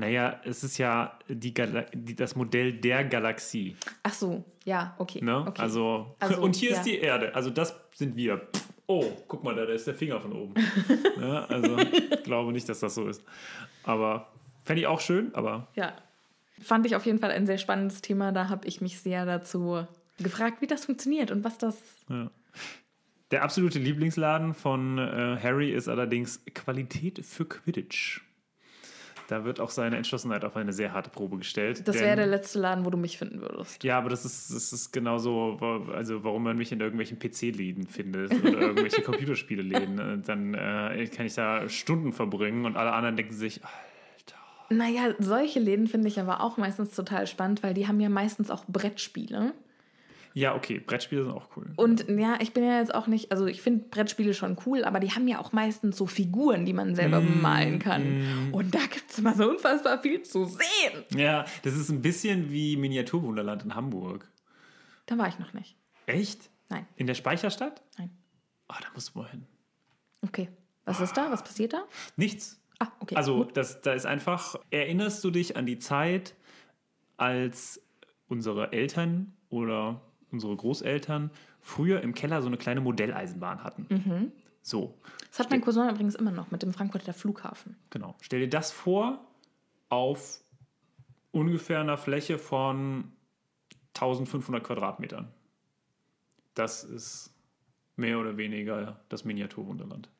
Naja, 0.00 0.40
es 0.44 0.64
ist 0.64 0.78
ja 0.78 1.18
die 1.28 1.52
die, 1.52 2.16
das 2.16 2.34
Modell 2.34 2.72
der 2.72 3.04
Galaxie. 3.04 3.76
Ach 4.02 4.14
so, 4.14 4.42
ja, 4.64 4.94
okay. 4.96 5.22
Ne? 5.22 5.44
okay. 5.46 5.60
Also, 5.60 6.16
Also, 6.18 6.40
und 6.40 6.56
hier 6.56 6.70
ja. 6.70 6.76
ist 6.78 6.84
die 6.84 6.98
Erde. 6.98 7.34
Also 7.34 7.50
das 7.50 7.78
sind 7.92 8.16
wir. 8.16 8.48
Oh, 8.86 9.04
guck 9.28 9.44
mal, 9.44 9.54
da, 9.54 9.66
da 9.66 9.72
ist 9.74 9.86
der 9.86 9.94
Finger 9.94 10.18
von 10.18 10.32
oben. 10.32 10.54
ja, 11.20 11.44
also 11.48 11.76
ich 11.78 12.22
glaube 12.22 12.50
nicht, 12.52 12.66
dass 12.68 12.80
das 12.80 12.94
so 12.94 13.08
ist. 13.08 13.22
Aber 13.82 14.32
fände 14.64 14.80
ich 14.80 14.86
auch 14.86 15.00
schön, 15.00 15.34
aber 15.34 15.68
ja. 15.74 15.92
Fand 16.62 16.86
ich 16.86 16.96
auf 16.96 17.04
jeden 17.04 17.18
Fall 17.18 17.30
ein 17.30 17.46
sehr 17.46 17.58
spannendes 17.58 18.00
Thema. 18.00 18.32
Da 18.32 18.48
habe 18.48 18.66
ich 18.66 18.80
mich 18.80 19.00
sehr 19.00 19.26
dazu 19.26 19.86
gefragt, 20.18 20.62
wie 20.62 20.66
das 20.66 20.86
funktioniert 20.86 21.30
und 21.30 21.44
was 21.44 21.58
das. 21.58 21.76
ja. 22.08 22.30
Der 23.30 23.44
absolute 23.44 23.78
Lieblingsladen 23.78 24.54
von 24.54 24.98
äh, 24.98 25.38
Harry 25.40 25.70
ist 25.70 25.88
allerdings 25.88 26.44
Qualität 26.52 27.24
für 27.24 27.44
Quidditch. 27.44 28.22
Da 29.30 29.44
wird 29.44 29.60
auch 29.60 29.70
seine 29.70 29.96
Entschlossenheit 29.96 30.44
auf 30.44 30.56
eine 30.56 30.72
sehr 30.72 30.92
harte 30.92 31.08
Probe 31.08 31.36
gestellt. 31.36 31.86
Das 31.86 32.00
wäre 32.00 32.16
der 32.16 32.26
letzte 32.26 32.58
Laden, 32.58 32.84
wo 32.84 32.90
du 32.90 32.98
mich 32.98 33.16
finden 33.16 33.40
würdest. 33.40 33.84
Ja, 33.84 33.96
aber 33.96 34.10
das 34.10 34.24
ist, 34.24 34.52
das 34.52 34.72
ist 34.72 34.92
genauso, 34.92 35.56
also 35.94 36.24
warum 36.24 36.42
man 36.42 36.56
mich 36.56 36.72
in 36.72 36.80
irgendwelchen 36.80 37.20
PC-Läden 37.20 37.86
findet 37.86 38.32
oder 38.32 38.60
irgendwelche 38.60 39.02
Computerspiele-Läden. 39.04 39.98
Äh, 40.00 40.18
Dann 40.18 40.54
äh, 40.54 41.06
kann 41.14 41.26
ich 41.26 41.34
da 41.34 41.68
Stunden 41.68 42.12
verbringen 42.12 42.64
und 42.64 42.76
alle 42.76 42.92
anderen 42.92 43.14
denken 43.14 43.34
sich, 43.34 43.60
Alter. 43.62 44.40
Naja, 44.70 45.14
solche 45.20 45.60
Läden 45.60 45.86
finde 45.86 46.08
ich 46.08 46.18
aber 46.18 46.40
auch 46.40 46.56
meistens 46.56 46.96
total 46.96 47.28
spannend, 47.28 47.62
weil 47.62 47.72
die 47.72 47.86
haben 47.86 48.00
ja 48.00 48.08
meistens 48.08 48.50
auch 48.50 48.64
Brettspiele. 48.66 49.52
Ja, 50.32 50.54
okay, 50.54 50.78
Brettspiele 50.78 51.24
sind 51.24 51.32
auch 51.32 51.48
cool. 51.56 51.72
Und 51.76 52.06
ja, 52.08 52.38
ich 52.40 52.52
bin 52.52 52.62
ja 52.64 52.78
jetzt 52.78 52.94
auch 52.94 53.06
nicht, 53.08 53.32
also 53.32 53.46
ich 53.46 53.60
finde 53.62 53.84
Brettspiele 53.88 54.32
schon 54.32 54.56
cool, 54.64 54.84
aber 54.84 55.00
die 55.00 55.10
haben 55.10 55.26
ja 55.26 55.40
auch 55.40 55.52
meistens 55.52 55.96
so 55.96 56.06
Figuren, 56.06 56.64
die 56.66 56.72
man 56.72 56.94
selber 56.94 57.20
Mm, 57.20 57.24
bemalen 57.24 57.78
kann. 57.80 58.52
Und 58.52 58.74
da 58.74 58.80
gibt 58.80 59.10
es 59.10 59.18
immer 59.18 59.34
so 59.34 59.50
unfassbar 59.50 60.00
viel 60.00 60.22
zu 60.22 60.44
sehen. 60.44 61.04
Ja, 61.16 61.44
das 61.62 61.74
ist 61.74 61.88
ein 61.90 62.00
bisschen 62.02 62.50
wie 62.50 62.76
Miniaturwunderland 62.76 63.64
in 63.64 63.74
Hamburg. 63.74 64.30
Da 65.06 65.18
war 65.18 65.26
ich 65.28 65.38
noch 65.40 65.52
nicht. 65.52 65.76
Echt? 66.06 66.48
Nein, 66.68 66.86
In 66.96 67.06
der 67.08 67.14
Speicherstadt? 67.14 67.82
nein. 67.98 68.10
Ah, 68.68 68.78
da 68.80 68.86
musst 68.94 69.14
du 69.14 69.18
mal 69.18 69.28
hin. 69.30 69.46
Okay. 70.22 70.48
Was 70.84 71.00
ist 71.00 71.16
da? 71.16 71.30
Was 71.32 71.42
passiert 71.42 71.72
da? 71.72 71.82
Nichts. 72.16 72.60
Ah, 72.78 72.86
okay. 73.00 73.16
Also, 73.16 73.38
gut. 73.44 73.56
das, 73.56 73.80
da 73.82 73.92
ist 73.94 74.06
einfach, 74.06 74.54
erinnerst 74.70 75.24
du 75.24 75.30
dich 75.32 75.56
an 75.56 75.66
die 75.66 75.78
Zeit, 75.80 76.34
als 77.16 77.82
unsere 78.28 78.72
Eltern 78.72 79.32
oder 79.48 80.00
unsere 80.32 80.54
Großeltern 80.56 81.30
früher 81.60 82.00
im 82.02 82.14
Keller 82.14 82.42
so 82.42 82.48
eine 82.48 82.56
kleine 82.56 82.80
Modelleisenbahn 82.80 83.62
hatten? 83.64 83.86
Mhm. 83.88 84.32
So, 84.62 84.94
Das 85.28 85.38
hat 85.38 85.50
mein 85.50 85.62
Cousin 85.62 85.88
übrigens 85.88 86.14
immer 86.14 86.30
noch 86.32 86.50
mit 86.50 86.62
dem 86.62 86.72
Frankfurter 86.72 87.12
Flughafen. 87.14 87.76
genau. 87.90 88.14
Stell 88.20 88.40
dir 88.40 88.48
das 88.50 88.70
vor 88.72 89.24
auf 89.88 90.40
ungefähr 91.32 91.80
einer 91.80 91.96
Fläche 91.96 92.36
von 92.38 93.12
1500 93.94 94.62
Quadratmetern. 94.62 95.28
Das 96.54 96.84
ist 96.84 97.32
mehr 97.96 98.18
oder 98.18 98.36
weniger 98.36 99.00
das 99.08 99.24
Miniaturwunderland. 99.24 100.10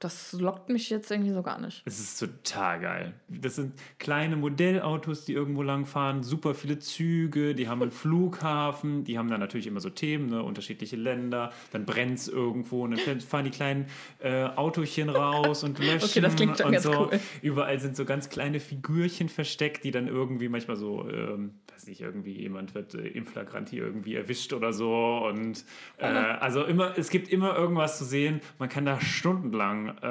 Das 0.00 0.32
lockt 0.32 0.68
mich 0.68 0.90
jetzt 0.90 1.10
irgendwie 1.10 1.32
so 1.32 1.42
gar 1.42 1.60
nicht. 1.60 1.82
Es 1.84 1.98
ist 1.98 2.20
total 2.20 2.80
geil. 2.80 3.14
Das 3.28 3.56
sind 3.56 3.74
kleine 3.98 4.36
Modellautos, 4.36 5.24
die 5.24 5.32
irgendwo 5.32 5.62
langfahren, 5.62 6.22
super 6.22 6.54
viele 6.54 6.78
Züge, 6.78 7.54
die 7.56 7.68
haben 7.68 7.82
einen 7.82 7.90
Flughafen, 8.38 9.02
die 9.02 9.18
haben 9.18 9.28
dann 9.28 9.40
natürlich 9.40 9.66
immer 9.66 9.80
so 9.80 9.90
Themen, 9.90 10.28
ne? 10.30 10.42
unterschiedliche 10.42 10.94
Länder, 10.94 11.52
dann 11.72 11.84
brennt 11.84 12.18
es 12.18 12.28
irgendwo 12.28 12.84
und 12.84 12.92
dann 12.92 13.20
fahren 13.20 13.44
die 13.44 13.50
kleinen 13.50 13.86
äh, 14.20 14.44
Autochen 14.44 15.08
raus 15.08 15.64
und 15.64 15.78
löschen 15.80 16.04
Okay, 16.08 16.20
das 16.20 16.36
klingt 16.36 16.58
schon 16.58 16.66
und 16.66 16.72
ganz 16.72 16.84
so. 16.84 17.08
cool. 17.10 17.20
Überall 17.42 17.80
sind 17.80 17.96
so 17.96 18.04
ganz 18.04 18.28
kleine 18.28 18.60
Figürchen 18.60 19.28
versteckt, 19.28 19.82
die 19.82 19.90
dann 19.90 20.06
irgendwie 20.06 20.48
manchmal 20.48 20.76
so, 20.76 21.08
ähm, 21.10 21.54
weiß 21.78 21.86
nicht, 21.86 22.00
irgendwie 22.00 22.32
jemand 22.32 22.74
wird 22.74 22.94
äh, 22.94 23.06
im 23.06 23.24
Flagranti 23.24 23.78
irgendwie 23.78 24.16
erwischt 24.16 24.52
oder 24.52 24.72
so 24.72 25.24
und 25.28 25.64
äh, 25.98 26.06
also 26.06 26.64
immer, 26.64 26.98
es 26.98 27.08
gibt 27.08 27.28
immer 27.28 27.56
irgendwas 27.56 27.98
zu 27.98 28.04
sehen. 28.04 28.40
Man 28.58 28.68
kann 28.68 28.84
da 28.84 29.00
stundenlang 29.00 29.96
äh, 29.98 30.06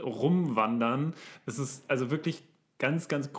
rumwandern. 0.00 1.12
Es 1.44 1.58
ist 1.58 1.84
also 1.90 2.10
wirklich 2.10 2.42
ganz, 2.78 3.08
ganz 3.08 3.34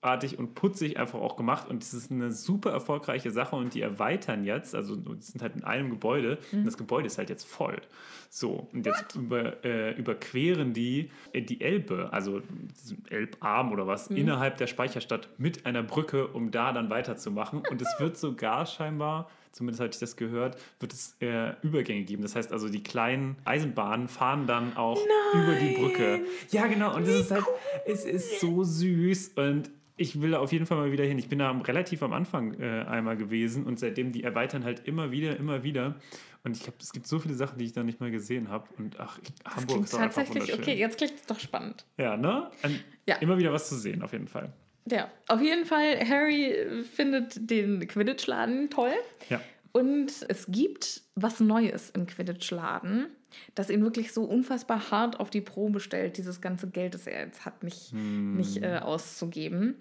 großartig 0.00 0.38
und 0.38 0.54
putzig 0.54 0.98
einfach 0.98 1.20
auch 1.20 1.36
gemacht. 1.36 1.68
Und 1.68 1.82
es 1.82 1.94
ist 1.94 2.10
eine 2.10 2.32
super 2.32 2.70
erfolgreiche 2.70 3.30
Sache 3.30 3.56
und 3.56 3.74
die 3.74 3.82
erweitern 3.82 4.44
jetzt, 4.44 4.74
also 4.74 4.96
die 4.96 5.22
sind 5.22 5.42
halt 5.42 5.56
in 5.56 5.64
einem 5.64 5.90
Gebäude 5.90 6.38
und 6.52 6.64
das 6.64 6.76
Gebäude 6.76 7.06
ist 7.06 7.18
halt 7.18 7.30
jetzt 7.30 7.46
voll. 7.46 7.80
So, 8.28 8.68
und 8.72 8.86
jetzt 8.86 9.16
über, 9.16 9.64
äh, 9.64 9.92
überqueren 9.94 10.72
die 10.72 11.10
äh, 11.32 11.42
die 11.42 11.60
Elbe, 11.60 12.10
also 12.12 12.40
diesen 12.40 13.04
Elbarm 13.10 13.72
oder 13.72 13.86
was, 13.86 14.06
innerhalb 14.08 14.56
der 14.56 14.68
Speicherstadt 14.68 15.28
mit 15.38 15.66
einer 15.66 15.82
Brücke, 15.82 16.28
um 16.28 16.50
da 16.50 16.72
dann 16.72 16.90
weiterzumachen. 16.90 17.62
Und 17.70 17.82
es 17.82 17.88
wird 17.98 18.16
sogar 18.16 18.66
scheinbar 18.66 19.28
zumindest 19.52 19.80
hatte 19.80 19.94
ich 19.94 19.98
das 19.98 20.14
gehört, 20.14 20.56
wird 20.78 20.92
es 20.92 21.16
äh, 21.20 21.54
Übergänge 21.62 22.04
geben. 22.04 22.22
Das 22.22 22.36
heißt 22.36 22.52
also, 22.52 22.68
die 22.68 22.84
kleinen 22.84 23.36
Eisenbahnen 23.44 24.06
fahren 24.06 24.46
dann 24.46 24.76
auch 24.76 24.96
über 25.34 25.56
die 25.56 25.74
Brücke. 25.74 26.20
Ja, 26.50 26.68
genau. 26.68 26.94
Und 26.94 27.02
es 27.02 27.18
ist 27.22 27.30
halt, 27.32 27.44
es 27.84 28.04
ist 28.04 28.38
so 28.38 28.62
süß 28.62 29.32
und 29.34 29.70
ich 30.00 30.22
will 30.22 30.30
da 30.30 30.38
auf 30.38 30.50
jeden 30.50 30.64
Fall 30.64 30.78
mal 30.78 30.92
wieder 30.92 31.04
hin. 31.04 31.18
Ich 31.18 31.28
bin 31.28 31.40
da 31.40 31.50
relativ 31.50 32.02
am 32.02 32.14
Anfang 32.14 32.58
äh, 32.58 32.84
einmal 32.88 33.18
gewesen 33.18 33.64
und 33.64 33.78
seitdem 33.78 34.12
die 34.12 34.24
erweitern 34.24 34.64
halt 34.64 34.88
immer 34.88 35.10
wieder, 35.10 35.36
immer 35.36 35.62
wieder. 35.62 35.96
Und 36.42 36.56
ich 36.56 36.62
glaube, 36.62 36.78
es 36.80 36.92
gibt 36.92 37.06
so 37.06 37.18
viele 37.18 37.34
Sachen, 37.34 37.58
die 37.58 37.66
ich 37.66 37.72
da 37.72 37.82
nicht 37.82 38.00
mal 38.00 38.10
gesehen 38.10 38.48
habe. 38.48 38.66
Und 38.78 38.98
ach, 38.98 39.18
ich, 39.22 39.28
Hamburg 39.44 39.84
ist 39.84 39.90
tatsächlich, 39.90 40.54
okay, 40.54 40.74
jetzt 40.74 40.96
klingt 40.96 41.16
es 41.16 41.26
doch 41.26 41.38
spannend. 41.38 41.84
Ja, 41.98 42.16
ne? 42.16 42.50
Und 42.62 42.82
Ja. 43.06 43.16
Immer 43.16 43.36
wieder 43.36 43.52
was 43.52 43.68
zu 43.68 43.76
sehen, 43.76 44.02
auf 44.02 44.12
jeden 44.12 44.26
Fall. 44.26 44.50
Ja, 44.90 45.10
auf 45.28 45.42
jeden 45.42 45.66
Fall, 45.66 46.00
Harry 46.08 46.82
findet 46.94 47.50
den 47.50 47.86
Quidditch-Laden 47.86 48.70
toll. 48.70 48.94
Ja. 49.28 49.40
Und 49.72 50.12
es 50.28 50.46
gibt 50.48 51.02
was 51.14 51.40
Neues 51.40 51.90
im 51.90 52.06
Quidditch-Laden, 52.06 53.08
das 53.54 53.68
ihn 53.68 53.82
wirklich 53.82 54.12
so 54.12 54.24
unfassbar 54.24 54.90
hart 54.90 55.20
auf 55.20 55.28
die 55.28 55.42
Probe 55.42 55.78
stellt, 55.78 56.16
dieses 56.16 56.40
ganze 56.40 56.70
Geld, 56.70 56.94
das 56.94 57.06
er 57.06 57.26
jetzt 57.26 57.44
hat, 57.44 57.62
nicht, 57.62 57.92
nicht 57.92 58.62
äh, 58.62 58.78
auszugeben. 58.78 59.74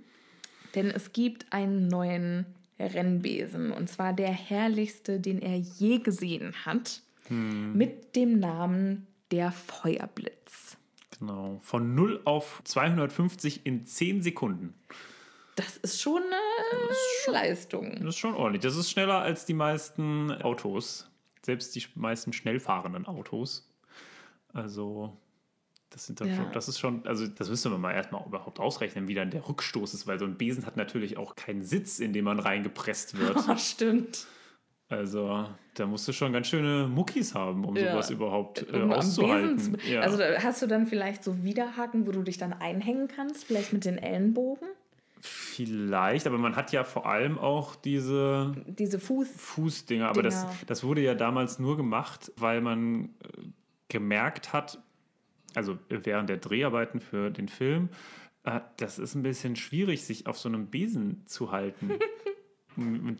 Denn 0.75 0.89
es 0.91 1.13
gibt 1.13 1.51
einen 1.51 1.87
neuen 1.87 2.45
Rennbesen. 2.79 3.71
Und 3.71 3.89
zwar 3.89 4.13
der 4.13 4.31
herrlichste, 4.31 5.19
den 5.19 5.41
er 5.41 5.57
je 5.57 5.99
gesehen 5.99 6.53
hat. 6.65 7.01
Mit 7.31 8.15
dem 8.15 8.39
Namen 8.39 9.05
der 9.29 9.51
Feuerblitz. 9.51 10.77
Genau. 11.19 11.59
Von 11.61 11.93
0 11.93 12.21
auf 12.25 12.61
250 12.63 13.65
in 13.67 13.85
10 13.85 14.23
Sekunden. 14.23 14.73
Das 15.55 15.77
ist 15.77 16.01
schon 16.01 16.23
eine 16.23 17.33
Leistung. 17.33 17.97
Das 17.97 18.15
ist 18.15 18.17
schon 18.17 18.33
ordentlich. 18.33 18.63
Das 18.63 18.75
ist 18.75 18.89
schneller 18.89 19.19
als 19.19 19.45
die 19.45 19.53
meisten 19.53 20.31
Autos. 20.41 21.07
Selbst 21.43 21.75
die 21.75 21.85
meisten 21.95 22.33
schnell 22.33 22.59
fahrenden 22.59 23.05
Autos. 23.05 23.69
Also, 24.53 25.15
das 25.91 26.05
sind 26.05 26.21
dann 26.21 26.29
Ja. 26.29 26.35
schon, 26.35 26.51
das 26.53 26.67
ist 26.67 26.79
schon, 26.79 27.05
also 27.07 27.25
das 27.27 27.49
müsste 27.49 27.69
man 27.69 27.81
mal 27.81 27.93
erstmal 27.93 28.23
überhaupt 28.25 28.59
ausrechnen, 28.59 29.07
wie 29.07 29.15
dann 29.15 29.31
der 29.31 29.47
Rückstoß 29.47 29.93
ist, 29.93 30.05
weil 30.07 30.19
so 30.19 30.25
ein 30.25 30.37
Besen 30.37 30.65
hat 30.65 30.77
natürlich 30.77 31.17
auch 31.17 31.35
keinen 31.35 31.63
Sitz, 31.63 31.99
in 31.99 32.13
den 32.13 32.23
man 32.25 32.39
reingepresst 32.39 33.17
wird. 33.17 33.37
Oh, 33.49 33.55
stimmt. 33.57 34.27
Also, 34.91 35.45
da 35.75 35.85
musst 35.85 36.07
du 36.07 36.13
schon 36.13 36.33
ganz 36.33 36.47
schöne 36.47 36.87
Muckis 36.87 37.35
haben, 37.35 37.63
um 37.63 37.75
Ja. 37.75 37.91
sowas 37.91 38.09
überhaupt 38.09 38.65
äh, 38.73 38.77
Um 38.81 38.91
auszuhalten. 38.91 39.77
Ja. 39.87 40.01
Also 40.01 40.17
hast 40.23 40.61
du 40.63 40.67
dann 40.67 40.87
vielleicht 40.87 41.23
so 41.23 41.43
Widerhaken, 41.43 42.07
wo 42.07 42.11
du 42.11 42.23
dich 42.23 42.37
dann 42.39 42.53
einhängen 42.53 43.07
kannst, 43.07 43.43
vielleicht 43.45 43.71
mit 43.71 43.85
den 43.85 43.99
Ellenbogen. 43.99 44.67
Vielleicht, 45.21 46.25
aber 46.27 46.37
man 46.37 46.55
hat 46.55 46.71
ja 46.71 46.83
vor 46.83 47.05
allem 47.05 47.37
auch 47.37 47.75
diese 47.75 48.55
Diese 48.67 48.99
Fuß. 48.99 49.27
Fußdinger, 49.35 50.07
aber 50.07 50.23
das, 50.23 50.41
Dinger. 50.41 50.55
das 50.67 50.83
wurde 50.83 51.01
ja 51.01 51.13
damals 51.13 51.59
nur 51.59 51.77
gemacht, 51.77 52.31
weil 52.37 52.61
man 52.61 53.05
äh, 53.05 53.41
gemerkt 53.89 54.53
hat, 54.53 54.81
also 55.55 55.77
während 55.89 56.29
der 56.29 56.37
Dreharbeiten 56.37 56.99
für 56.99 57.29
den 57.31 57.47
Film, 57.47 57.89
äh, 58.43 58.59
das 58.77 58.99
ist 58.99 59.15
ein 59.15 59.23
bisschen 59.23 59.55
schwierig, 59.55 60.03
sich 60.05 60.27
auf 60.27 60.37
so 60.37 60.49
einem 60.49 60.67
Besen 60.67 61.23
zu 61.25 61.51
halten. 61.51 61.91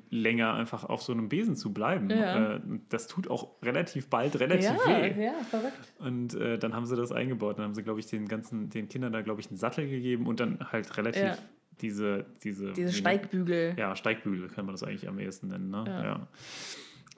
Länger 0.09 0.53
einfach 0.53 0.85
auf 0.85 1.01
so 1.01 1.11
einem 1.11 1.27
Besen 1.27 1.55
zu 1.57 1.73
bleiben. 1.73 2.09
Ja. 2.09 2.55
Äh, 2.55 2.59
das 2.87 3.07
tut 3.07 3.29
auch 3.29 3.61
relativ 3.61 4.07
bald 4.09 4.39
relativ 4.39 4.65
Ja, 4.69 4.87
weh. 4.87 5.25
ja, 5.25 5.33
verrückt. 5.49 5.93
Und 5.97 6.33
äh, 6.35 6.57
dann 6.57 6.73
haben 6.73 6.85
sie 6.85 6.95
das 6.95 7.11
eingebaut. 7.11 7.57
Dann 7.57 7.65
haben 7.65 7.75
sie, 7.75 7.83
glaube 7.83 7.99
ich, 7.99 8.05
den 8.05 8.27
ganzen, 8.27 8.69
den 8.69 8.87
Kindern 8.87 9.11
da, 9.11 9.21
glaube 9.21 9.41
ich, 9.41 9.47
einen 9.49 9.57
Sattel 9.57 9.89
gegeben 9.89 10.27
und 10.27 10.39
dann 10.39 10.59
halt 10.71 10.95
relativ 10.97 11.21
Ja. 11.23 11.37
diese, 11.81 12.25
diese, 12.43 12.71
Diese 12.71 12.93
Steigbügel. 12.93 13.73
Ja, 13.77 13.95
Steigbügel 13.97 14.47
kann 14.47 14.65
man 14.65 14.75
das 14.75 14.83
eigentlich 14.83 15.09
am 15.09 15.19
ehesten 15.19 15.47
nennen. 15.49 15.69
Ne? 15.71 15.83
Ja. 15.87 16.03
Ja. 16.03 16.27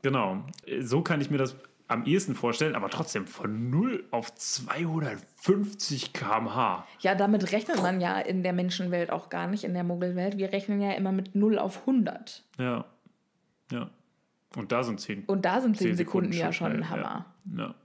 Genau. 0.01 0.43
So 0.79 1.01
kann 1.03 1.21
ich 1.21 1.29
mir 1.29 1.37
das 1.37 1.55
am 1.91 2.05
ehesten 2.05 2.35
vorstellen, 2.35 2.75
aber 2.75 2.89
trotzdem 2.89 3.27
von 3.27 3.69
0 3.69 4.05
auf 4.11 4.33
250 4.33 6.13
km/h. 6.13 6.87
Ja, 7.01 7.15
damit 7.15 7.51
rechnet 7.51 7.81
man 7.81 7.99
ja 7.99 8.19
in 8.19 8.43
der 8.43 8.53
Menschenwelt 8.53 9.11
auch 9.11 9.29
gar 9.29 9.47
nicht, 9.47 9.63
in 9.63 9.73
der 9.73 9.83
Muggelwelt. 9.83 10.37
Wir 10.37 10.53
rechnen 10.53 10.81
ja 10.81 10.93
immer 10.93 11.11
mit 11.11 11.35
0 11.35 11.59
auf 11.59 11.81
100. 11.81 12.43
Ja. 12.57 12.85
Ja. 13.71 13.89
Und 14.55 14.71
da 14.71 14.83
sind 14.83 14.99
10, 14.99 15.25
Und 15.25 15.45
da 15.45 15.61
sind 15.61 15.77
10 15.77 15.87
10 15.89 15.97
Sekunden, 15.97 16.33
ja 16.33 16.51
schon 16.53 16.71
ein 16.71 16.89
Hammer. 16.89 17.25
Ja. 17.57 17.63
ja. 17.65 17.75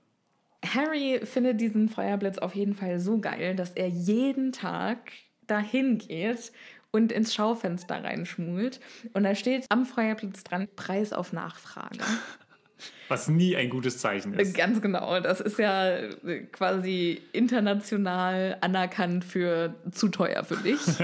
Harry 0.75 1.21
findet 1.25 1.61
diesen 1.61 1.89
Feuerblitz 1.89 2.39
auf 2.39 2.55
jeden 2.55 2.75
Fall 2.75 2.99
so 2.99 3.19
geil, 3.19 3.55
dass 3.55 3.73
er 3.73 3.89
jeden 3.89 4.53
Tag 4.53 5.13
dahin 5.47 5.99
geht 5.99 6.53
und 6.91 7.13
ins 7.13 7.35
Schaufenster 7.35 8.03
reinschmult. 8.03 8.81
Und 9.13 9.25
da 9.25 9.35
steht 9.35 9.67
am 9.69 9.85
Feuerblitz 9.85 10.45
dran, 10.45 10.69
Preis 10.77 11.13
auf 11.13 11.33
Nachfrage. 11.33 11.99
Was 13.09 13.29
nie 13.29 13.57
ein 13.57 13.71
gutes 13.71 13.99
Zeichen 13.99 14.35
ist. 14.35 14.55
Ganz 14.55 14.81
genau. 14.81 15.21
Das 15.21 15.41
ist 15.41 15.59
ja 15.59 15.97
äh, 15.97 16.41
quasi 16.53 17.23
international 17.33 18.59
anerkannt 18.61 19.25
für 19.25 19.75
zu 19.91 20.09
teuer 20.09 20.45
für 20.45 20.57
dich. 20.57 20.81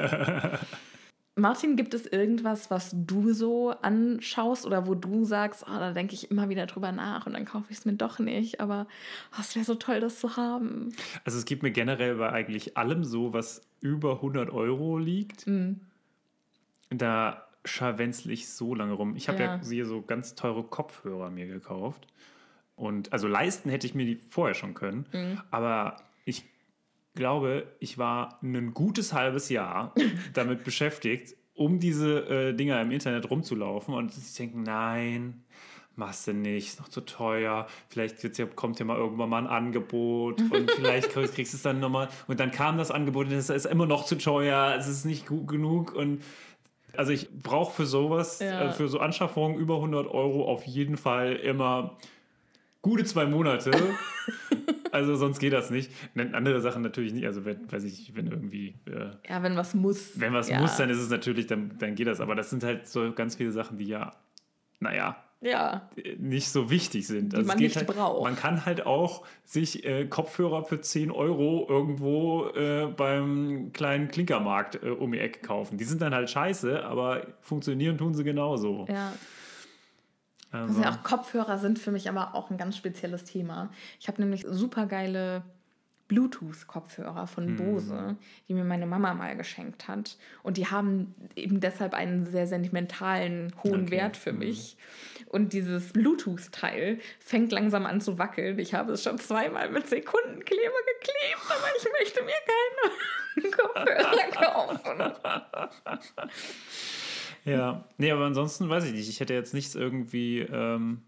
Martin, 1.34 1.76
gibt 1.76 1.94
es 1.94 2.06
irgendwas, 2.06 2.70
was 2.70 2.90
du 2.92 3.32
so 3.32 3.70
anschaust 3.70 4.66
oder 4.66 4.86
wo 4.86 4.94
du 4.94 5.24
sagst, 5.24 5.64
oh, 5.66 5.78
da 5.78 5.92
denke 5.92 6.12
ich 6.12 6.30
immer 6.30 6.50
wieder 6.50 6.66
drüber 6.66 6.92
nach 6.92 7.24
und 7.24 7.32
dann 7.32 7.46
kaufe 7.46 7.66
ich 7.70 7.78
es 7.78 7.84
mir 7.86 7.94
doch 7.94 8.18
nicht, 8.18 8.60
aber 8.60 8.86
oh, 9.32 9.40
es 9.40 9.56
wäre 9.56 9.64
so 9.64 9.74
toll, 9.74 10.00
das 10.00 10.18
zu 10.18 10.36
haben. 10.36 10.94
Also 11.24 11.38
es 11.38 11.46
geht 11.46 11.62
mir 11.62 11.70
generell 11.70 12.16
bei 12.16 12.30
eigentlich 12.30 12.76
allem 12.76 13.02
so, 13.02 13.32
was 13.32 13.62
über 13.80 14.16
100 14.16 14.50
Euro 14.50 14.98
liegt. 14.98 15.46
Mhm. 15.46 15.80
Da 16.90 17.46
scharwenzle 17.64 18.32
ich 18.32 18.48
so 18.48 18.74
lange 18.74 18.92
rum. 18.92 19.16
Ich 19.16 19.28
habe 19.28 19.42
ja. 19.42 19.56
Ja. 19.56 19.60
hier 19.64 19.86
so 19.86 20.02
ganz 20.02 20.34
teure 20.34 20.64
Kopfhörer 20.64 21.30
mir 21.30 21.46
gekauft. 21.46 22.06
Und 22.74 23.12
also 23.12 23.28
leisten 23.28 23.70
hätte 23.70 23.86
ich 23.86 23.94
mir 23.94 24.06
die 24.06 24.16
vorher 24.16 24.54
schon 24.54 24.74
können. 24.74 25.06
Mhm. 25.12 25.40
Aber 25.50 25.96
ich 26.24 26.44
glaube, 27.14 27.66
ich 27.78 27.98
war 27.98 28.38
ein 28.42 28.74
gutes 28.74 29.12
halbes 29.12 29.48
Jahr 29.48 29.94
damit 30.34 30.64
beschäftigt, 30.64 31.36
um 31.54 31.78
diese 31.78 32.28
äh, 32.28 32.54
Dinger 32.54 32.80
im 32.80 32.90
Internet 32.90 33.30
rumzulaufen. 33.30 33.94
Und 33.94 34.16
ich 34.16 34.34
denke, 34.34 34.58
nein, 34.58 35.44
machst 35.94 36.26
du 36.26 36.32
nicht, 36.32 36.68
ist 36.68 36.80
noch 36.80 36.88
zu 36.88 37.02
teuer. 37.02 37.66
Vielleicht 37.88 38.38
ja, 38.38 38.46
kommt 38.46 38.78
ja 38.78 38.84
mal 38.84 38.96
irgendwann 38.96 39.28
mal 39.28 39.38
ein 39.38 39.46
Angebot 39.46 40.40
und 40.50 40.70
vielleicht 40.70 41.10
kriegst 41.10 41.34
kriegst 41.34 41.52
du 41.52 41.56
es 41.56 41.62
dann 41.62 41.80
nochmal. 41.80 42.08
Und 42.26 42.40
dann 42.40 42.50
kam 42.50 42.78
das 42.78 42.90
Angebot 42.90 43.26
und 43.26 43.32
es 43.32 43.50
ist 43.50 43.66
immer 43.66 43.86
noch 43.86 44.04
zu 44.04 44.16
teuer, 44.16 44.74
es 44.78 44.88
ist 44.88 45.04
nicht 45.04 45.26
gut 45.26 45.48
genug. 45.48 45.94
Und 45.94 46.22
also 46.96 47.12
ich 47.12 47.28
brauche 47.42 47.72
für 47.74 47.86
sowas, 47.86 48.40
Ja. 48.40 48.68
äh, 48.68 48.72
für 48.72 48.88
so 48.88 48.98
Anschaffungen 49.00 49.56
über 49.58 49.76
100 49.76 50.06
Euro 50.06 50.46
auf 50.46 50.64
jeden 50.64 50.96
Fall 50.96 51.34
immer 51.36 51.96
gute 52.82 53.04
zwei 53.04 53.26
Monate. 53.26 53.70
also 54.92 55.16
sonst 55.16 55.38
geht 55.38 55.52
das 55.52 55.70
nicht. 55.70 55.90
Andere 56.16 56.60
Sachen 56.60 56.82
natürlich 56.82 57.12
nicht. 57.12 57.26
Also 57.26 57.44
wenn, 57.44 57.70
weiß 57.70 57.84
ich, 57.84 58.14
wenn 58.14 58.26
irgendwie, 58.26 58.74
äh, 58.86 59.10
Ja, 59.28 59.42
wenn 59.42 59.56
was 59.56 59.74
muss. 59.74 60.18
wenn 60.20 60.32
was 60.32 60.48
ja. 60.48 60.60
muss, 60.60 60.76
dann 60.76 60.90
ist 60.90 60.98
es 60.98 61.08
natürlich, 61.10 61.46
dann, 61.46 61.76
dann 61.78 61.94
geht 61.94 62.06
das. 62.06 62.20
Aber 62.20 62.34
das 62.34 62.50
sind 62.50 62.64
halt 62.64 62.86
so 62.88 63.12
ganz 63.12 63.36
viele 63.36 63.52
Sachen, 63.52 63.78
die 63.78 63.86
ja, 63.86 64.12
naja, 64.80 65.16
Ja, 65.44 65.90
nicht 66.18 66.50
so 66.50 66.70
wichtig 66.70 67.08
sind. 67.08 67.34
Also 67.34 67.38
Die 67.38 67.42
es 67.42 67.48
man 67.48 67.58
nicht 67.58 67.76
halt, 67.76 67.88
braucht. 67.88 68.22
Man 68.22 68.36
kann 68.36 68.64
halt 68.64 68.86
auch 68.86 69.24
sich 69.44 69.84
äh, 69.84 70.06
Kopfhörer 70.06 70.64
für 70.64 70.80
10 70.80 71.10
Euro 71.10 71.66
irgendwo 71.68 72.46
äh, 72.50 72.86
beim 72.86 73.72
kleinen 73.72 74.06
Klinkermarkt 74.06 74.82
äh, 74.84 74.90
um 74.90 75.10
die 75.10 75.18
Ecke 75.18 75.40
kaufen. 75.40 75.78
Die 75.78 75.84
sind 75.84 76.00
dann 76.00 76.14
halt 76.14 76.30
scheiße, 76.30 76.84
aber 76.84 77.26
funktionieren 77.40 77.98
tun 77.98 78.14
sie 78.14 78.22
genauso. 78.24 78.86
ja. 78.88 79.12
Also, 80.52 80.68
Also 80.68 80.82
ja, 80.82 80.90
auch 80.90 81.02
Kopfhörer 81.02 81.58
sind 81.58 81.78
für 81.78 81.90
mich 81.90 82.08
aber 82.10 82.34
auch 82.34 82.50
ein 82.50 82.58
ganz 82.58 82.76
spezielles 82.76 83.24
Thema. 83.24 83.70
Ich 83.98 84.06
habe 84.06 84.20
nämlich 84.20 84.44
super 84.46 84.84
geile 84.86 85.42
Bluetooth-Kopfhörer 86.08 87.26
von 87.26 87.56
Bose, 87.56 88.16
die 88.48 88.52
mir 88.54 88.64
meine 88.64 88.84
Mama 88.86 89.14
mal 89.14 89.34
geschenkt 89.34 89.88
hat. 89.88 90.18
Und 90.42 90.58
die 90.58 90.66
haben 90.66 91.14
eben 91.36 91.60
deshalb 91.60 91.94
einen 91.94 92.26
sehr 92.26 92.46
sentimentalen, 92.46 93.54
hohen 93.64 93.84
Okay. 93.84 93.90
Wert 93.92 94.16
für 94.18 94.34
mich. 94.34 94.76
Und 95.32 95.54
dieses 95.54 95.94
Bluetooth-Teil 95.94 97.00
fängt 97.18 97.52
langsam 97.52 97.86
an 97.86 98.02
zu 98.02 98.18
wackeln. 98.18 98.58
Ich 98.58 98.74
habe 98.74 98.92
es 98.92 99.02
schon 99.02 99.18
zweimal 99.18 99.70
mit 99.70 99.88
Sekundenkleber 99.88 100.78
geklebt, 101.00 101.46
aber 101.48 101.68
ich 101.78 101.86
möchte 101.98 102.22
mir 102.22 102.34
keine 103.34 103.50
Kopfhörer 103.56 104.30
kaufen. 104.30 105.00
Ja, 107.46 107.88
nee, 107.96 108.10
aber 108.10 108.26
ansonsten 108.26 108.68
weiß 108.68 108.84
ich 108.84 108.92
nicht. 108.92 109.08
Ich 109.08 109.20
hätte 109.20 109.32
jetzt 109.32 109.54
nichts 109.54 109.74
irgendwie. 109.74 110.40
Ähm, 110.40 111.00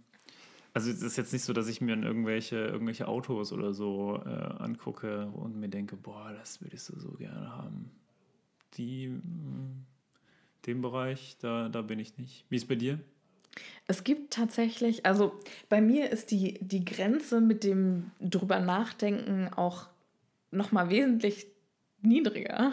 also 0.73 0.91
es 0.91 1.03
ist 1.03 1.19
jetzt 1.19 1.35
nicht 1.35 1.45
so, 1.45 1.53
dass 1.53 1.69
ich 1.69 1.83
mir 1.83 1.95
irgendwelche, 1.95 2.57
irgendwelche 2.57 3.07
Autos 3.07 3.53
oder 3.53 3.75
so 3.75 4.23
äh, 4.25 4.29
angucke 4.29 5.27
und 5.27 5.61
mir 5.61 5.69
denke, 5.69 5.97
boah, 5.97 6.33
das 6.33 6.63
würdest 6.63 6.89
du 6.89 6.99
so 6.99 7.13
gerne 7.13 7.55
haben. 7.55 7.91
Die, 8.79 9.09
mh, 9.09 9.85
den 10.65 10.81
Bereich, 10.81 11.37
da, 11.41 11.69
da 11.69 11.83
bin 11.83 11.99
ich 11.99 12.17
nicht. 12.17 12.47
Wie 12.49 12.57
ist 12.57 12.67
bei 12.69 12.75
dir? 12.75 12.99
Es 13.87 14.03
gibt 14.05 14.33
tatsächlich, 14.33 15.05
also 15.07 15.39
bei 15.69 15.81
mir 15.81 16.11
ist 16.11 16.31
die, 16.31 16.55
die 16.61 16.85
Grenze 16.85 17.41
mit 17.41 17.65
dem 17.65 18.11
drüber 18.21 18.59
nachdenken 18.61 19.51
auch 19.55 19.87
nochmal 20.51 20.89
wesentlich 20.91 21.47
niedriger. 22.01 22.73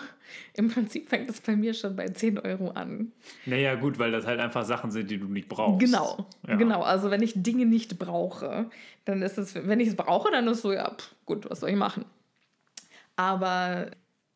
Im 0.54 0.70
Prinzip 0.70 1.10
fängt 1.10 1.30
es 1.30 1.40
bei 1.42 1.56
mir 1.56 1.74
schon 1.74 1.96
bei 1.96 2.08
10 2.10 2.38
Euro 2.40 2.70
an. 2.72 3.12
Naja, 3.46 3.76
gut, 3.76 3.98
weil 4.00 4.12
das 4.12 4.26
halt 4.26 4.40
einfach 4.40 4.66
Sachen 4.66 4.92
sind, 4.92 5.10
die 5.10 5.18
du 5.18 5.26
nicht 5.28 5.48
brauchst. 5.50 5.80
Genau, 5.80 6.28
Ja. 6.48 6.56
genau. 6.56 6.82
Also 6.82 7.12
wenn 7.12 7.22
ich 7.24 7.34
Dinge 7.36 7.66
nicht 7.66 7.98
brauche, 8.00 8.70
dann 9.06 9.22
ist 9.22 9.38
es, 9.38 9.56
wenn 9.56 9.80
ich 9.80 9.90
es 9.90 9.96
brauche, 9.96 10.32
dann 10.32 10.48
ist 10.48 10.58
es 10.58 10.62
so, 10.64 10.72
ja, 10.74 10.90
pff, 10.94 11.14
gut, 11.26 11.50
was 11.50 11.62
soll 11.62 11.70
ich 11.70 11.76
machen? 11.78 12.06
Aber 13.16 13.92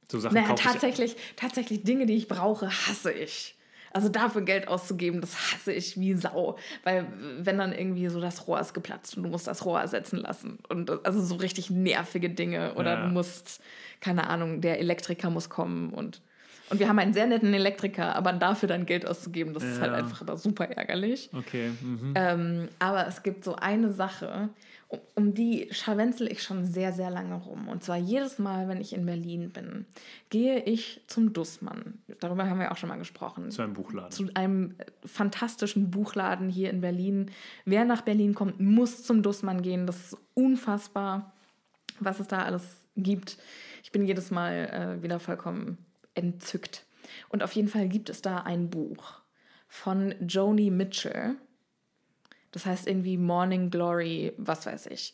So 0.10 0.20
Sachen 0.20 0.36
naja, 0.36 0.48
kauf 0.48 0.60
ich- 0.60 0.66
tatsächlich, 0.66 1.16
tatsächlich 1.36 1.84
Dinge, 1.84 2.06
die 2.06 2.16
ich 2.16 2.28
brauche, 2.28 2.68
hasse 2.70 3.12
ich. 3.12 3.56
Also 3.96 4.10
dafür 4.10 4.42
Geld 4.42 4.68
auszugeben, 4.68 5.22
das 5.22 5.54
hasse 5.54 5.72
ich 5.72 5.98
wie 5.98 6.16
Sau. 6.16 6.58
Weil 6.84 7.08
wenn 7.40 7.58
dann 7.58 7.72
irgendwie 7.72 8.10
so 8.10 8.20
das 8.20 8.46
Rohr 8.46 8.60
ist 8.60 8.74
geplatzt 8.74 9.16
und 9.16 9.24
du 9.24 9.30
musst 9.30 9.48
das 9.48 9.64
Rohr 9.64 9.80
ersetzen 9.80 10.18
lassen. 10.18 10.60
Und 10.68 10.92
also 11.06 11.22
so 11.22 11.36
richtig 11.36 11.70
nervige 11.70 12.30
Dinge. 12.30 12.74
Oder 12.74 12.96
Ja. 12.96 13.06
du 13.08 13.14
musst, 13.14 13.62
keine 14.02 14.28
Ahnung, 14.28 14.60
der 14.60 14.80
Elektriker 14.82 15.30
muss 15.30 15.48
kommen 15.50 15.94
und. 15.94 16.22
Und 16.70 16.80
wir 16.80 16.90
haben 16.90 17.00
einen 17.00 17.14
sehr 17.14 17.26
netten 17.28 17.54
Elektriker, 17.54 18.16
aber 18.18 18.34
dafür 18.34 18.68
dann 18.68 18.86
Geld 18.86 19.08
auszugeben, 19.08 19.54
das 19.54 19.64
ist 19.64 19.80
halt 19.80 19.92
Ja. 19.94 19.98
einfach 20.00 20.20
aber 20.22 20.36
super 20.36 20.66
ärgerlich. 20.70 21.30
Okay. 21.32 21.70
Mhm. 21.82 22.14
Ähm, 22.16 22.70
aber 22.80 23.08
es 23.08 23.24
gibt 23.24 23.46
so 23.46 23.56
eine 23.56 23.94
Sache, 23.94 24.50
um, 24.88 25.00
um 25.16 25.34
die 25.34 25.68
scharwenzel 25.72 26.32
ich 26.32 26.44
schon 26.44 26.66
sehr, 26.66 26.94
sehr 26.94 27.10
lange 27.10 27.36
rum. 27.36 27.68
Und 27.68 27.84
zwar 27.84 27.98
jedes 27.98 28.40
Mal, 28.40 28.68
wenn 28.68 28.82
ich 28.82 28.94
in 28.94 29.06
Berlin 29.06 29.52
bin, 29.52 29.86
gehe 30.30 30.64
ich 30.64 31.02
zum 31.08 31.34
Dussmann. 31.34 32.00
Darüber 32.20 32.50
haben 32.50 32.60
wir 32.60 32.72
auch 32.72 32.78
schon 32.78 32.90
mal 32.90 32.98
gesprochen. 32.98 33.52
Zu 33.52 33.62
einem 33.62 33.74
Buchladen. 33.74 34.12
Zu 34.12 34.30
einem 34.34 34.76
äh, 34.78 34.86
fantastischen 35.06 35.92
Buchladen 35.92 36.50
hier 36.50 36.70
in 36.70 36.82
Berlin. 36.82 37.32
Wer 37.66 37.86
nach 37.86 38.02
Berlin 38.02 38.36
kommt, 38.36 38.60
muss 38.60 39.04
zum 39.04 39.24
Dussmann 39.24 39.62
gehen. 39.62 39.88
Das 39.88 40.14
ist 40.14 40.18
unfassbar, 40.34 41.34
was 42.00 42.20
es 42.20 42.28
da 42.28 42.44
alles 42.44 42.86
gibt. 42.96 43.38
Ich 43.84 43.92
bin 43.92 44.06
jedes 44.06 44.32
Mal 44.32 44.98
äh, 45.00 45.04
wieder 45.04 45.20
vollkommen 45.20 45.78
entzückt. 46.14 46.86
Und 47.30 47.44
auf 47.44 47.54
jeden 47.54 47.68
Fall 47.68 47.88
gibt 47.88 48.10
es 48.10 48.22
da 48.22 48.40
ein 48.40 48.70
Buch 48.70 49.22
von 49.68 50.16
Joni 50.26 50.72
Mitchell. 50.72 51.36
Das 52.56 52.66
heißt 52.66 52.88
irgendwie 52.88 53.18
Morning 53.18 53.70
Glory, 53.70 54.32
was 54.38 54.66
weiß 54.66 54.86
ich. 54.86 55.14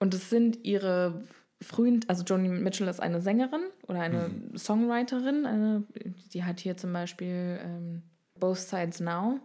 Und 0.00 0.12
es 0.12 0.28
sind 0.28 0.64
ihre 0.64 1.22
frühen, 1.62 2.04
also 2.08 2.24
Joni 2.24 2.48
Mitchell 2.48 2.88
ist 2.88 2.98
eine 2.98 3.20
Sängerin 3.20 3.62
oder 3.86 4.00
eine 4.00 4.28
Songwriterin. 4.56 5.46
Eine, 5.46 5.84
die 6.32 6.42
hat 6.42 6.58
hier 6.58 6.76
zum 6.76 6.92
Beispiel 6.92 7.60
ähm, 7.62 8.02
Both 8.40 8.58
Sides 8.58 8.98
Now. 8.98 9.38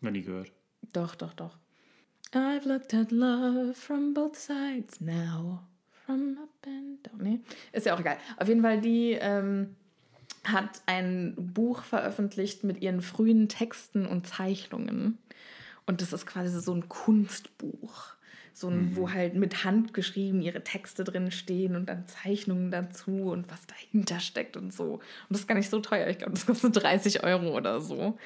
Noch 0.00 0.10
nie 0.10 0.22
gehört. 0.22 0.50
Doch, 0.92 1.14
doch, 1.14 1.34
doch. 1.34 1.56
I've 2.32 2.66
looked 2.66 2.92
at 2.92 3.12
love 3.12 3.74
from 3.74 4.12
both 4.12 4.36
sides 4.36 5.00
now. 5.00 5.60
From 6.04 6.36
up 6.42 6.66
and 6.66 7.06
down. 7.06 7.22
Nee, 7.22 7.40
ist 7.70 7.86
ja 7.86 7.94
auch 7.94 8.00
egal. 8.00 8.18
Auf 8.38 8.48
jeden 8.48 8.62
Fall, 8.62 8.80
die 8.80 9.12
ähm, 9.12 9.76
hat 10.42 10.82
ein 10.86 11.34
Buch 11.36 11.84
veröffentlicht 11.84 12.64
mit 12.64 12.82
ihren 12.82 13.02
frühen 13.02 13.48
Texten 13.48 14.04
und 14.04 14.26
Zeichnungen. 14.26 15.18
Und 15.90 16.00
das 16.00 16.12
ist 16.12 16.24
quasi 16.24 16.60
so 16.60 16.72
ein 16.72 16.88
Kunstbuch. 16.88 18.04
So 18.52 18.68
ein, 18.68 18.94
wo 18.94 19.10
halt 19.10 19.34
mit 19.34 19.64
Hand 19.64 19.92
geschrieben 19.92 20.40
ihre 20.40 20.62
Texte 20.62 21.02
drin 21.02 21.32
stehen 21.32 21.74
und 21.74 21.86
dann 21.86 22.06
Zeichnungen 22.06 22.70
dazu 22.70 23.10
und 23.32 23.50
was 23.50 23.66
dahinter 23.66 24.20
steckt 24.20 24.56
und 24.56 24.72
so. 24.72 24.94
Und 24.94 25.02
das 25.30 25.40
ist 25.40 25.48
gar 25.48 25.56
nicht 25.56 25.68
so 25.68 25.80
teuer. 25.80 26.06
Ich 26.06 26.18
glaube, 26.18 26.34
das 26.34 26.46
kostet 26.46 26.76
30 26.76 27.24
Euro 27.24 27.56
oder 27.56 27.80
so. 27.80 28.16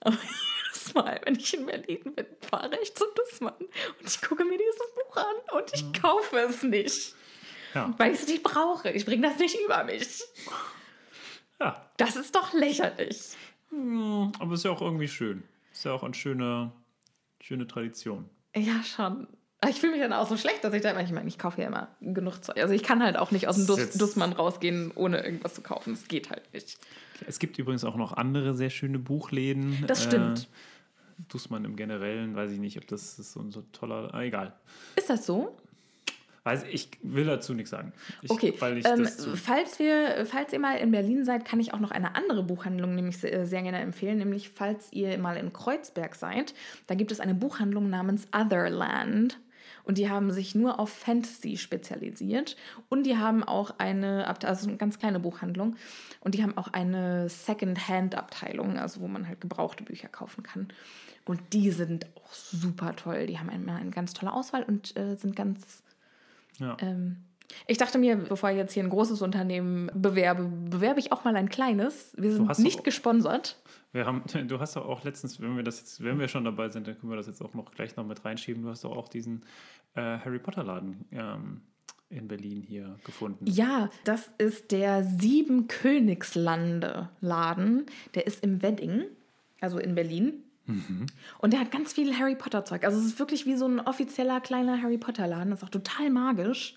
Aber 0.00 0.18
jedes 0.66 0.94
Mal, 0.94 1.20
wenn 1.24 1.36
ich 1.36 1.54
in 1.54 1.66
Berlin 1.66 2.12
bin, 2.16 2.26
fahre 2.40 2.76
ich 2.82 2.92
zum 2.96 3.06
Dussmann 3.14 3.54
und 3.54 4.04
ich 4.04 4.20
gucke 4.20 4.44
mir 4.44 4.58
dieses 4.58 4.94
Buch 4.96 5.16
an 5.16 5.60
und 5.60 5.70
ich 5.74 6.02
kaufe 6.02 6.38
es 6.38 6.64
nicht. 6.64 7.14
Ja. 7.72 7.94
Weil 7.98 8.14
ich 8.14 8.22
es 8.22 8.26
nicht 8.26 8.42
brauche. 8.42 8.90
Ich 8.90 9.06
bringe 9.06 9.28
das 9.28 9.38
nicht 9.38 9.56
über 9.64 9.84
mich. 9.84 10.24
Ja. 11.60 11.88
Das 11.98 12.16
ist 12.16 12.34
doch 12.34 12.52
lächerlich. 12.52 13.36
Aber 14.40 14.54
ist 14.54 14.64
ja 14.64 14.72
auch 14.72 14.82
irgendwie 14.82 15.06
schön. 15.06 15.44
Ist 15.72 15.84
ja 15.84 15.92
auch 15.92 16.02
eine 16.02 16.14
schöne, 16.14 16.70
schöne 17.42 17.66
Tradition. 17.66 18.28
Ja, 18.56 18.82
schon. 18.82 19.26
Ich 19.68 19.78
fühle 19.80 19.92
mich 19.92 20.00
dann 20.00 20.12
auch 20.12 20.28
so 20.28 20.36
schlecht, 20.36 20.64
dass 20.64 20.74
ich 20.74 20.82
da 20.82 20.90
immer, 20.90 21.02
ich 21.02 21.12
meine, 21.12 21.28
ich 21.28 21.38
kaufe 21.38 21.60
ja 21.60 21.68
immer 21.68 21.88
genug 22.00 22.42
Zeug. 22.42 22.56
Also 22.60 22.74
ich 22.74 22.82
kann 22.82 23.00
halt 23.02 23.16
auch 23.16 23.30
nicht 23.30 23.46
aus 23.46 23.56
dem 23.56 23.66
Das 23.66 23.76
ist 23.76 23.84
Dus 23.84 23.86
jetzt- 23.94 24.00
Dussmann 24.00 24.32
rausgehen, 24.32 24.90
ohne 24.94 25.24
irgendwas 25.24 25.54
zu 25.54 25.60
kaufen. 25.62 25.92
Das 25.94 26.08
geht 26.08 26.30
halt 26.30 26.52
nicht. 26.52 26.78
Es 27.26 27.38
gibt 27.38 27.58
übrigens 27.58 27.84
auch 27.84 27.94
noch 27.96 28.12
andere 28.14 28.54
sehr 28.54 28.70
schöne 28.70 28.98
Buchläden. 28.98 29.84
Das 29.86 30.02
stimmt. 30.02 30.40
Äh, 30.40 31.22
Dussmann 31.28 31.64
im 31.64 31.76
Generellen, 31.76 32.34
weiß 32.34 32.50
ich 32.50 32.58
nicht, 32.58 32.76
ob 32.78 32.86
das 32.88 33.18
ist 33.20 33.32
so 33.32 33.40
ein 33.40 33.52
so 33.52 33.62
toller. 33.70 34.12
Ah, 34.12 34.22
egal. 34.22 34.54
Ist 34.96 35.08
das 35.10 35.24
so? 35.26 35.56
Weiß, 36.44 36.64
ich 36.70 36.88
will 37.02 37.24
dazu 37.24 37.54
nichts 37.54 37.70
sagen. 37.70 37.92
Ich, 38.20 38.30
Okay, 38.30 38.54
Weil 38.58 38.78
ich 38.78 38.84
ähm, 38.84 39.06
falls, 39.36 39.78
wir, 39.78 40.26
falls 40.26 40.52
ihr 40.52 40.58
mal 40.58 40.76
in 40.76 40.90
Berlin 40.90 41.24
seid, 41.24 41.44
kann 41.44 41.60
ich 41.60 41.72
auch 41.72 41.78
noch 41.78 41.92
eine 41.92 42.16
andere 42.16 42.42
Buchhandlung 42.42 42.96
nämlich 42.96 43.18
sehr, 43.18 43.46
sehr 43.46 43.62
gerne 43.62 43.78
empfehlen. 43.78 44.18
Nämlich, 44.18 44.48
falls 44.48 44.92
ihr 44.92 45.16
mal 45.18 45.36
in 45.36 45.52
Kreuzberg 45.52 46.16
seid, 46.16 46.54
da 46.88 46.96
gibt 46.96 47.12
es 47.12 47.20
eine 47.20 47.34
Buchhandlung 47.34 47.88
namens 47.90 48.26
Otherland. 48.32 49.38
Und 49.84 49.98
die 49.98 50.08
haben 50.08 50.32
sich 50.32 50.54
nur 50.54 50.80
auf 50.80 50.90
Fantasy 50.90 51.56
spezialisiert. 51.56 52.56
Und 52.88 53.04
die 53.04 53.16
haben 53.16 53.44
auch 53.44 53.78
eine, 53.78 54.26
also 54.44 54.68
eine 54.68 54.76
ganz 54.76 54.98
kleine 54.98 55.20
Buchhandlung. 55.20 55.76
Und 56.20 56.34
die 56.34 56.42
haben 56.42 56.56
auch 56.56 56.68
eine 56.68 57.28
Second-Hand-Abteilung, 57.28 58.78
also 58.78 59.00
wo 59.00 59.08
man 59.08 59.28
halt 59.28 59.40
gebrauchte 59.40 59.84
Bücher 59.84 60.08
kaufen 60.08 60.42
kann. 60.42 60.68
Und 61.24 61.40
die 61.52 61.70
sind 61.70 62.06
auch 62.16 62.32
super 62.32 62.96
toll. 62.96 63.26
Die 63.26 63.38
haben 63.38 63.48
immer 63.50 63.76
eine 63.76 63.90
ganz 63.90 64.12
tolle 64.12 64.32
Auswahl 64.32 64.64
und 64.64 64.96
äh, 64.96 65.16
sind 65.16 65.36
ganz 65.36 65.82
ja. 66.62 66.76
ähm, 66.80 67.16
ich 67.66 67.76
dachte 67.76 67.98
mir, 67.98 68.16
bevor 68.16 68.50
ich 68.50 68.56
jetzt 68.56 68.72
hier 68.72 68.82
ein 68.82 68.88
großes 68.88 69.20
Unternehmen 69.20 69.90
bewerbe, 69.94 70.44
bewerbe 70.44 71.00
ich 71.00 71.12
auch 71.12 71.24
mal 71.24 71.36
ein 71.36 71.50
kleines. 71.50 72.14
Wir 72.16 72.32
sind 72.32 72.48
hast 72.48 72.60
nicht 72.60 72.78
doch- 72.78 72.84
gesponsert. 72.84 73.60
Wir 73.92 74.06
haben, 74.06 74.22
du 74.48 74.58
hast 74.58 74.76
doch 74.76 74.86
auch 74.86 75.04
letztens, 75.04 75.40
wenn 75.40 75.56
wir 75.56 75.62
das 75.62 75.80
jetzt, 75.80 76.02
wenn 76.02 76.18
wir 76.18 76.28
schon 76.28 76.44
dabei 76.44 76.70
sind, 76.70 76.86
dann 76.88 76.98
können 76.98 77.12
wir 77.12 77.16
das 77.16 77.26
jetzt 77.26 77.42
auch 77.42 77.52
noch 77.52 77.70
gleich 77.72 77.94
noch 77.96 78.06
mit 78.06 78.24
reinschieben. 78.24 78.62
Du 78.62 78.70
hast 78.70 78.84
doch 78.84 78.96
auch 78.96 79.08
diesen 79.08 79.44
äh, 79.94 80.00
Harry 80.00 80.38
Potter 80.38 80.64
Laden 80.64 81.04
ähm, 81.12 81.60
in 82.08 82.26
Berlin 82.28 82.62
hier 82.62 82.96
gefunden. 83.04 83.44
Ja, 83.46 83.90
das 84.04 84.30
ist 84.38 84.70
der 84.70 85.04
Sieben 85.04 85.66
Königslande 85.68 87.10
Laden. 87.20 87.86
Der 88.14 88.26
ist 88.26 88.42
im 88.42 88.62
Wedding, 88.62 89.04
also 89.60 89.78
in 89.78 89.94
Berlin. 89.94 90.42
Und 91.38 91.52
der 91.52 91.60
hat 91.60 91.70
ganz 91.70 91.92
viel 91.92 92.18
Harry 92.18 92.34
Potter 92.34 92.64
Zeug. 92.64 92.84
Also 92.84 92.98
es 92.98 93.06
ist 93.06 93.18
wirklich 93.18 93.46
wie 93.46 93.56
so 93.56 93.66
ein 93.66 93.80
offizieller 93.80 94.40
kleiner 94.40 94.82
Harry 94.82 94.98
Potter 94.98 95.26
Laden. 95.26 95.50
Das 95.50 95.60
ist 95.60 95.64
auch 95.64 95.70
total 95.70 96.10
magisch. 96.10 96.76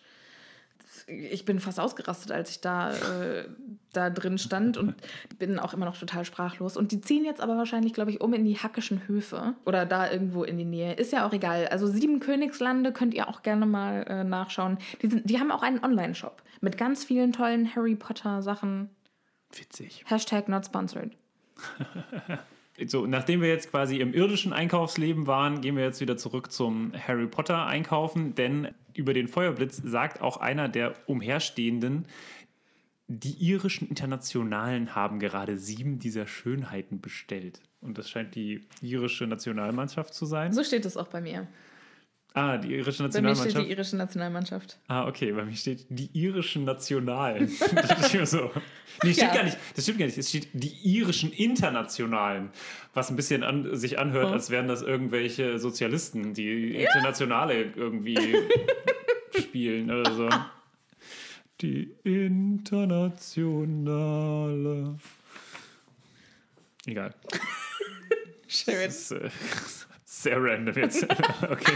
Ich 1.08 1.46
bin 1.46 1.60
fast 1.60 1.80
ausgerastet, 1.80 2.32
als 2.32 2.50
ich 2.50 2.62
da, 2.62 2.94
äh, 2.94 3.48
da 3.94 4.10
drin 4.10 4.38
stand 4.38 4.78
und 4.78 4.96
bin 5.38 5.60
auch 5.60 5.74
immer 5.74 5.86
noch 5.86 5.98
total 5.98 6.26
sprachlos. 6.26 6.78
Und 6.78 6.92
die 6.92 7.02
ziehen 7.02 7.26
jetzt 7.26 7.42
aber 7.42 7.58
wahrscheinlich, 7.58 7.94
glaube 7.94 8.12
ich, 8.12 8.22
um 8.22 8.34
in 8.34 8.44
die 8.44 8.58
Hackischen 8.58 9.08
Höfe 9.08 9.54
oder 9.66 9.86
da 9.86 10.12
irgendwo 10.12 10.44
in 10.44 10.58
die 10.58 10.66
Nähe. 10.66 10.94
Ist 10.94 11.12
ja 11.12 11.28
auch 11.28 11.34
egal. 11.34 11.68
Also 11.68 11.88
Sieben 11.88 12.20
Königslande 12.20 12.92
könnt 12.92 13.14
ihr 13.14 13.28
auch 13.28 13.44
gerne 13.44 13.66
mal 13.66 14.06
äh, 14.08 14.24
nachschauen. 14.24 14.78
Die, 15.02 15.08
sind, 15.08 15.30
die 15.30 15.40
haben 15.40 15.52
auch 15.52 15.64
einen 15.64 15.84
Online-Shop 15.84 16.42
mit 16.62 16.78
ganz 16.78 17.04
vielen 17.04 17.34
tollen 17.34 17.76
Harry 17.76 17.96
Potter 17.96 18.42
Sachen. 18.42 18.90
Witzig. 19.52 20.04
Hashtag 20.08 20.50
not 20.50 20.66
sponsored. 20.66 21.12
So, 22.88 23.06
nachdem 23.06 23.42
wir 23.42 23.48
jetzt 23.48 23.72
quasi 23.72 24.00
im 24.00 24.14
irdischen 24.14 24.52
Einkaufsleben 24.52 25.28
waren, 25.28 25.62
gehen 25.62 25.78
wir 25.78 25.84
jetzt 25.84 26.02
wieder 26.02 26.18
zurück 26.18 26.52
zum 26.52 26.92
Harry 26.94 27.28
Potter 27.28 27.66
einkaufen, 27.66 28.36
denn 28.36 28.74
über 28.94 29.14
den 29.14 29.28
Feuerblitz 29.28 29.78
sagt 29.78 30.22
auch 30.22 30.38
einer 30.38 30.68
der 30.68 30.94
Umherstehenden, 31.06 32.06
die 33.08 33.34
irischen 33.34 33.88
Internationalen 33.88 34.96
haben 34.96 35.20
gerade 35.20 35.58
sieben 35.58 36.00
dieser 36.00 36.28
Schönheiten 36.28 37.02
bestellt. 37.02 37.62
Und 37.80 37.98
das 37.98 38.10
scheint 38.10 38.36
die 38.36 38.68
irische 38.82 39.28
Nationalmannschaft 39.28 40.14
zu 40.14 40.26
sein. 40.26 40.52
So 40.54 40.64
steht 40.64 40.86
es 40.86 40.98
auch 40.98 41.08
bei 41.08 41.22
mir. 41.22 41.48
Ah, 42.38 42.58
die 42.58 42.74
irische 42.76 43.04
Bei 43.04 43.22
mir 43.22 43.34
steht 43.34 43.44
Nationalmannschaft. 43.56 43.66
die 43.66 43.72
irische 43.72 43.96
Nationalmannschaft. 43.96 44.78
Ah, 44.90 45.08
okay, 45.08 45.32
bei 45.32 45.46
mir 45.46 45.56
steht 45.56 45.86
die 45.90 46.10
irischen 46.14 46.66
Nationalen. 46.66 47.50
das 47.76 48.14
mir 48.14 48.26
so. 48.26 48.52
Nee, 49.04 49.14
steht 49.14 49.24
Ja. 49.30 49.34
gar 49.34 49.44
nicht. 49.44 49.58
Das 49.74 49.86
stimmt 49.86 50.00
gar 50.00 50.06
nicht. 50.08 50.18
Es 50.18 50.28
steht 50.30 50.50
die 50.52 50.74
irischen 50.84 51.32
Internationalen. 51.32 52.50
Was 52.94 53.10
ein 53.10 53.16
bisschen 53.16 53.44
an, 53.44 53.74
sich 53.78 54.00
anhört, 54.00 54.28
Oh. 54.32 54.34
als 54.34 54.50
wären 54.50 54.68
das 54.68 54.82
irgendwelche 54.82 55.60
Sozialisten, 55.60 56.34
die 56.34 56.76
Internationale 56.76 57.72
irgendwie 57.74 58.18
spielen 59.40 59.90
oder 59.92 60.12
so. 60.14 60.30
Die 61.62 61.96
Internationale. 63.66 64.96
Egal. 66.86 67.14
Schön. 68.48 68.76
Das 68.86 68.96
ist 68.96 69.12
äh, 69.14 69.30
sehr 70.04 70.38
random 70.44 70.76
jetzt. 70.76 71.04
okay. 71.50 71.74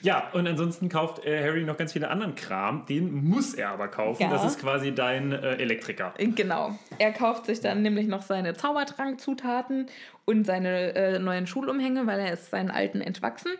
Ja, 0.00 0.30
und 0.32 0.46
ansonsten 0.46 0.88
kauft 0.88 1.24
äh, 1.24 1.44
Harry 1.44 1.64
noch 1.64 1.76
ganz 1.76 1.92
viele 1.92 2.08
anderen 2.08 2.34
Kram. 2.34 2.86
Den 2.86 3.12
muss 3.28 3.54
er 3.54 3.70
aber 3.70 3.88
kaufen. 3.88 4.22
Ja. 4.22 4.30
Das 4.30 4.44
ist 4.44 4.58
quasi 4.60 4.94
dein 4.94 5.32
äh, 5.32 5.56
Elektriker. 5.56 6.14
Genau. 6.18 6.78
Er 6.98 7.12
kauft 7.12 7.46
sich 7.46 7.60
dann 7.60 7.82
nämlich 7.82 8.06
noch 8.06 8.22
seine 8.22 8.54
Zaubertrankzutaten 8.54 9.86
und 10.24 10.46
seine 10.46 10.94
äh, 10.94 11.18
neuen 11.18 11.46
Schulumhänge, 11.46 12.06
weil 12.06 12.20
er 12.20 12.32
ist 12.32 12.50
seinen 12.50 12.70
alten 12.70 13.00
entwachsen. 13.00 13.52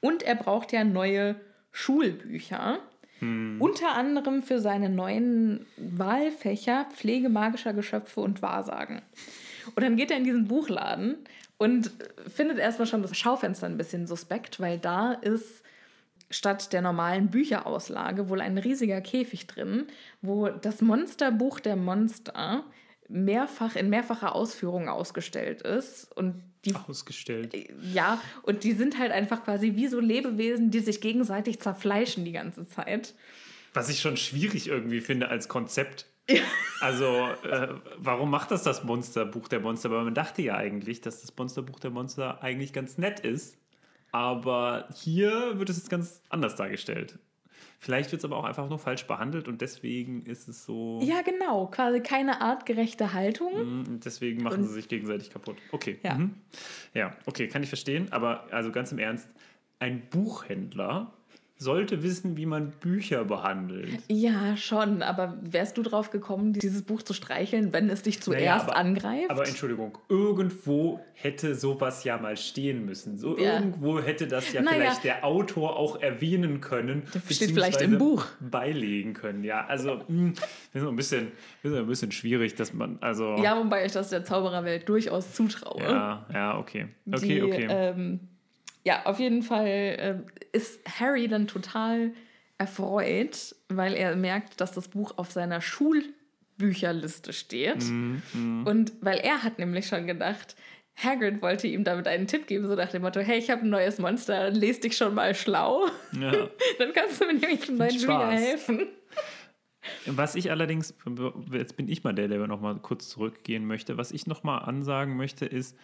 Und 0.00 0.22
er 0.22 0.36
braucht 0.36 0.72
ja 0.72 0.84
neue 0.84 1.36
Schulbücher. 1.70 2.78
Unter 3.60 3.94
anderem 3.94 4.42
für 4.42 4.58
seine 4.58 4.88
neuen 4.88 5.64
Wahlfächer 5.76 6.86
Pflege 6.92 7.28
magischer 7.28 7.72
Geschöpfe 7.72 8.20
und 8.20 8.42
Wahrsagen. 8.42 9.00
Und 9.76 9.84
dann 9.84 9.94
geht 9.94 10.10
er 10.10 10.16
in 10.16 10.24
diesen 10.24 10.48
Buchladen 10.48 11.18
und 11.62 11.92
findet 12.26 12.58
erstmal 12.58 12.88
schon 12.88 13.02
das 13.02 13.16
Schaufenster 13.16 13.66
ein 13.66 13.76
bisschen 13.76 14.08
suspekt, 14.08 14.58
weil 14.58 14.80
da 14.80 15.12
ist 15.12 15.62
statt 16.28 16.72
der 16.72 16.82
normalen 16.82 17.30
Bücherauslage 17.30 18.28
wohl 18.28 18.40
ein 18.40 18.58
riesiger 18.58 19.00
Käfig 19.00 19.46
drin, 19.46 19.86
wo 20.22 20.48
das 20.48 20.80
Monsterbuch 20.80 21.60
der 21.60 21.76
Monster 21.76 22.64
mehrfach 23.08 23.76
in 23.76 23.90
mehrfacher 23.90 24.34
Ausführung 24.34 24.88
ausgestellt 24.88 25.62
ist 25.62 26.10
und 26.16 26.42
die 26.64 26.74
Ausgestellt. 26.74 27.54
ja, 27.92 28.20
und 28.42 28.64
die 28.64 28.72
sind 28.72 28.98
halt 28.98 29.12
einfach 29.12 29.44
quasi 29.44 29.76
wie 29.76 29.86
so 29.86 30.00
Lebewesen, 30.00 30.72
die 30.72 30.80
sich 30.80 31.00
gegenseitig 31.00 31.60
zerfleischen 31.60 32.24
die 32.24 32.32
ganze 32.32 32.66
Zeit. 32.66 33.14
Was 33.72 33.88
ich 33.88 34.00
schon 34.00 34.16
schwierig 34.16 34.66
irgendwie 34.66 35.00
finde 35.00 35.28
als 35.28 35.46
Konzept. 35.46 36.06
Also, 36.80 37.28
äh, 37.48 37.68
warum 37.98 38.28
macht 38.30 38.50
das 38.50 38.64
das 38.64 38.82
Monsterbuch 38.82 39.46
der 39.46 39.60
Monster? 39.60 39.88
Weil 39.92 40.02
man 40.02 40.14
dachte 40.14 40.42
ja 40.42 40.56
eigentlich, 40.56 41.00
dass 41.00 41.20
das 41.20 41.32
Monsterbuch 41.36 41.78
der 41.78 41.90
Monster 41.92 42.42
eigentlich 42.42 42.72
ganz 42.72 42.98
nett 42.98 43.20
ist. 43.20 43.56
Aber 44.10 44.88
hier 44.92 45.58
wird 45.60 45.70
es 45.70 45.76
jetzt 45.76 45.90
ganz 45.90 46.20
anders 46.28 46.56
dargestellt. 46.56 47.20
Vielleicht 47.78 48.10
wird 48.10 48.20
es 48.20 48.24
aber 48.24 48.36
auch 48.36 48.44
einfach 48.44 48.68
nur 48.68 48.78
falsch 48.80 49.06
behandelt 49.06 49.46
und 49.48 49.60
deswegen 49.60 50.26
ist 50.26 50.48
es 50.48 50.64
so. 50.64 51.00
Ja, 51.02 51.22
genau, 51.22 51.66
quasi 51.68 52.00
keine 52.00 52.40
artgerechte 52.40 53.12
Haltung. 53.12 53.52
Mhm, 53.82 54.00
Deswegen 54.04 54.42
machen 54.42 54.62
Und- 54.62 54.66
sie 54.68 54.74
sich 54.74 54.88
gegenseitig 54.88 55.30
kaputt. 55.30 55.56
Okay. 55.70 55.98
Ja. 56.02 56.14
Mhm. 56.14 56.34
Ja, 56.94 57.16
okay, 57.26 57.46
kann 57.48 57.62
ich 57.62 57.68
verstehen. 57.68 58.08
Aber 58.12 58.46
also 58.52 58.72
ganz 58.72 58.90
im 58.92 58.98
Ernst, 58.98 59.28
ein 59.78 60.02
Buchhändler 60.10 61.12
sollte 61.62 62.02
wissen, 62.02 62.36
wie 62.36 62.46
man 62.46 62.70
Bücher 62.80 63.24
behandelt. 63.24 64.00
Ja, 64.08 64.56
schon, 64.56 65.02
aber 65.02 65.38
wärst 65.42 65.78
du 65.78 65.82
drauf 65.82 66.10
gekommen, 66.10 66.52
dieses 66.52 66.82
Buch 66.82 67.02
zu 67.02 67.12
streicheln, 67.14 67.72
wenn 67.72 67.88
es 67.88 68.02
dich 68.02 68.20
zuerst 68.20 68.68
aber- 68.68 68.76
angreift? 68.76 69.30
Aber 69.30 69.46
Entschuldigung, 69.46 69.96
irgendwo 70.08 71.00
hätte 71.14 71.54
sowas 71.54 72.04
ja 72.04 72.18
mal 72.18 72.36
stehen 72.36 72.84
müssen. 72.84 73.16
So 73.16 73.38
Ja. 73.38 73.54
irgendwo 73.54 74.00
hätte 74.00 74.26
das 74.26 74.52
ja 74.52 74.62
Naja. 74.62 74.76
vielleicht 74.76 75.04
der 75.04 75.24
Autor 75.24 75.76
auch 75.76 76.00
erwähnen 76.02 76.60
können. 76.60 77.04
steht 77.30 77.52
vielleicht 77.52 77.80
im 77.80 77.98
Buch. 77.98 78.26
Beilegen 78.40 79.12
können. 79.14 79.44
Ja, 79.44 79.64
also 79.66 80.00
mh, 80.08 80.32
das 80.72 80.82
ist 80.82 80.88
ein 80.88 80.96
bisschen, 80.96 81.32
das 81.62 81.72
ist 81.72 81.78
ein 81.78 81.86
bisschen 81.86 82.12
schwierig, 82.12 82.54
dass 82.56 82.72
man 82.72 82.98
also 83.00 83.36
ja, 83.36 83.56
wobei 83.56 83.86
ich 83.86 83.92
das 83.92 84.10
der 84.10 84.24
Zaubererwelt 84.24 84.88
durchaus 84.88 85.32
zutraue. 85.32 85.80
ja, 85.82 86.26
ja, 86.32 86.58
okay, 86.58 86.88
okay, 87.10 87.26
die, 87.26 87.42
okay. 87.42 87.66
Ähm, 87.70 88.20
ja, 88.84 89.06
auf 89.06 89.18
jeden 89.18 89.42
Fall 89.42 89.66
äh, 89.66 90.14
ist 90.52 90.80
Harry 90.98 91.28
dann 91.28 91.46
total 91.46 92.12
erfreut, 92.58 93.54
weil 93.68 93.94
er 93.94 94.14
merkt, 94.16 94.60
dass 94.60 94.72
das 94.72 94.88
Buch 94.88 95.14
auf 95.16 95.30
seiner 95.32 95.60
Schulbücherliste 95.60 97.32
steht. 97.32 97.82
Mhm, 97.84 98.64
Und 98.66 98.92
weil 99.00 99.18
er 99.18 99.42
hat 99.42 99.58
nämlich 99.58 99.86
schon 99.86 100.06
gedacht, 100.06 100.56
Hagrid 100.96 101.40
wollte 101.42 101.66
ihm 101.66 101.84
damit 101.84 102.06
einen 102.06 102.26
Tipp 102.26 102.46
geben, 102.46 102.68
so 102.68 102.74
nach 102.74 102.90
dem 102.90 103.02
Motto, 103.02 103.20
hey, 103.20 103.38
ich 103.38 103.50
habe 103.50 103.62
ein 103.62 103.70
neues 103.70 103.98
Monster, 103.98 104.50
lese 104.50 104.80
dich 104.80 104.96
schon 104.96 105.14
mal 105.14 105.34
schlau. 105.34 105.86
ja. 106.18 106.32
Dann 106.78 106.92
kannst 106.92 107.20
du 107.20 107.26
mir 107.26 107.34
nämlich 107.34 107.68
im 107.68 107.76
neuen. 107.78 107.98
Schuljahr 107.98 108.32
helfen. 108.32 108.86
Was 110.06 110.36
ich 110.36 110.50
allerdings, 110.50 110.94
jetzt 111.50 111.76
bin 111.76 111.88
ich 111.88 112.04
mal 112.04 112.12
der, 112.12 112.28
der 112.28 112.46
noch 112.46 112.60
mal 112.60 112.76
kurz 112.76 113.08
zurückgehen 113.08 113.66
möchte. 113.66 113.96
Was 113.96 114.12
ich 114.12 114.26
noch 114.26 114.44
mal 114.44 114.58
ansagen 114.58 115.16
möchte, 115.16 115.44
ist, 115.44 115.76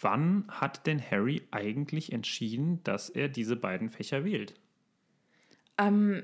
wann 0.00 0.44
hat 0.48 0.86
denn 0.86 1.00
Harry 1.00 1.42
eigentlich 1.50 2.12
entschieden, 2.12 2.80
dass 2.84 3.08
er 3.10 3.28
diese 3.28 3.56
beiden 3.56 3.90
Fächer 3.90 4.24
wählt? 4.24 4.54
Am 5.76 6.22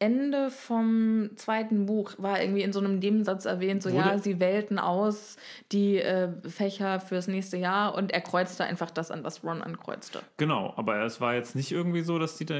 Ende 0.00 0.50
vom 0.50 1.30
zweiten 1.36 1.86
Buch 1.86 2.12
war 2.18 2.40
irgendwie 2.42 2.62
in 2.62 2.72
so 2.72 2.80
einem 2.80 2.98
Nebensatz 2.98 3.44
erwähnt, 3.44 3.82
so 3.82 3.90
Wurde- 3.90 4.08
ja, 4.08 4.18
sie 4.18 4.40
wählten 4.40 4.78
aus 4.78 5.36
die 5.72 5.98
äh, 5.98 6.30
Fächer 6.48 7.00
fürs 7.00 7.28
nächste 7.28 7.56
Jahr 7.56 7.94
und 7.94 8.10
er 8.12 8.20
kreuzte 8.20 8.64
einfach 8.64 8.90
das 8.90 9.10
an, 9.10 9.24
was 9.24 9.44
Ron 9.44 9.62
ankreuzte. 9.62 10.20
Genau, 10.36 10.74
aber 10.76 11.02
es 11.04 11.20
war 11.20 11.34
jetzt 11.34 11.54
nicht 11.54 11.70
irgendwie 11.70 12.02
so, 12.02 12.18
dass 12.18 12.36
die 12.36 12.44
da, 12.44 12.56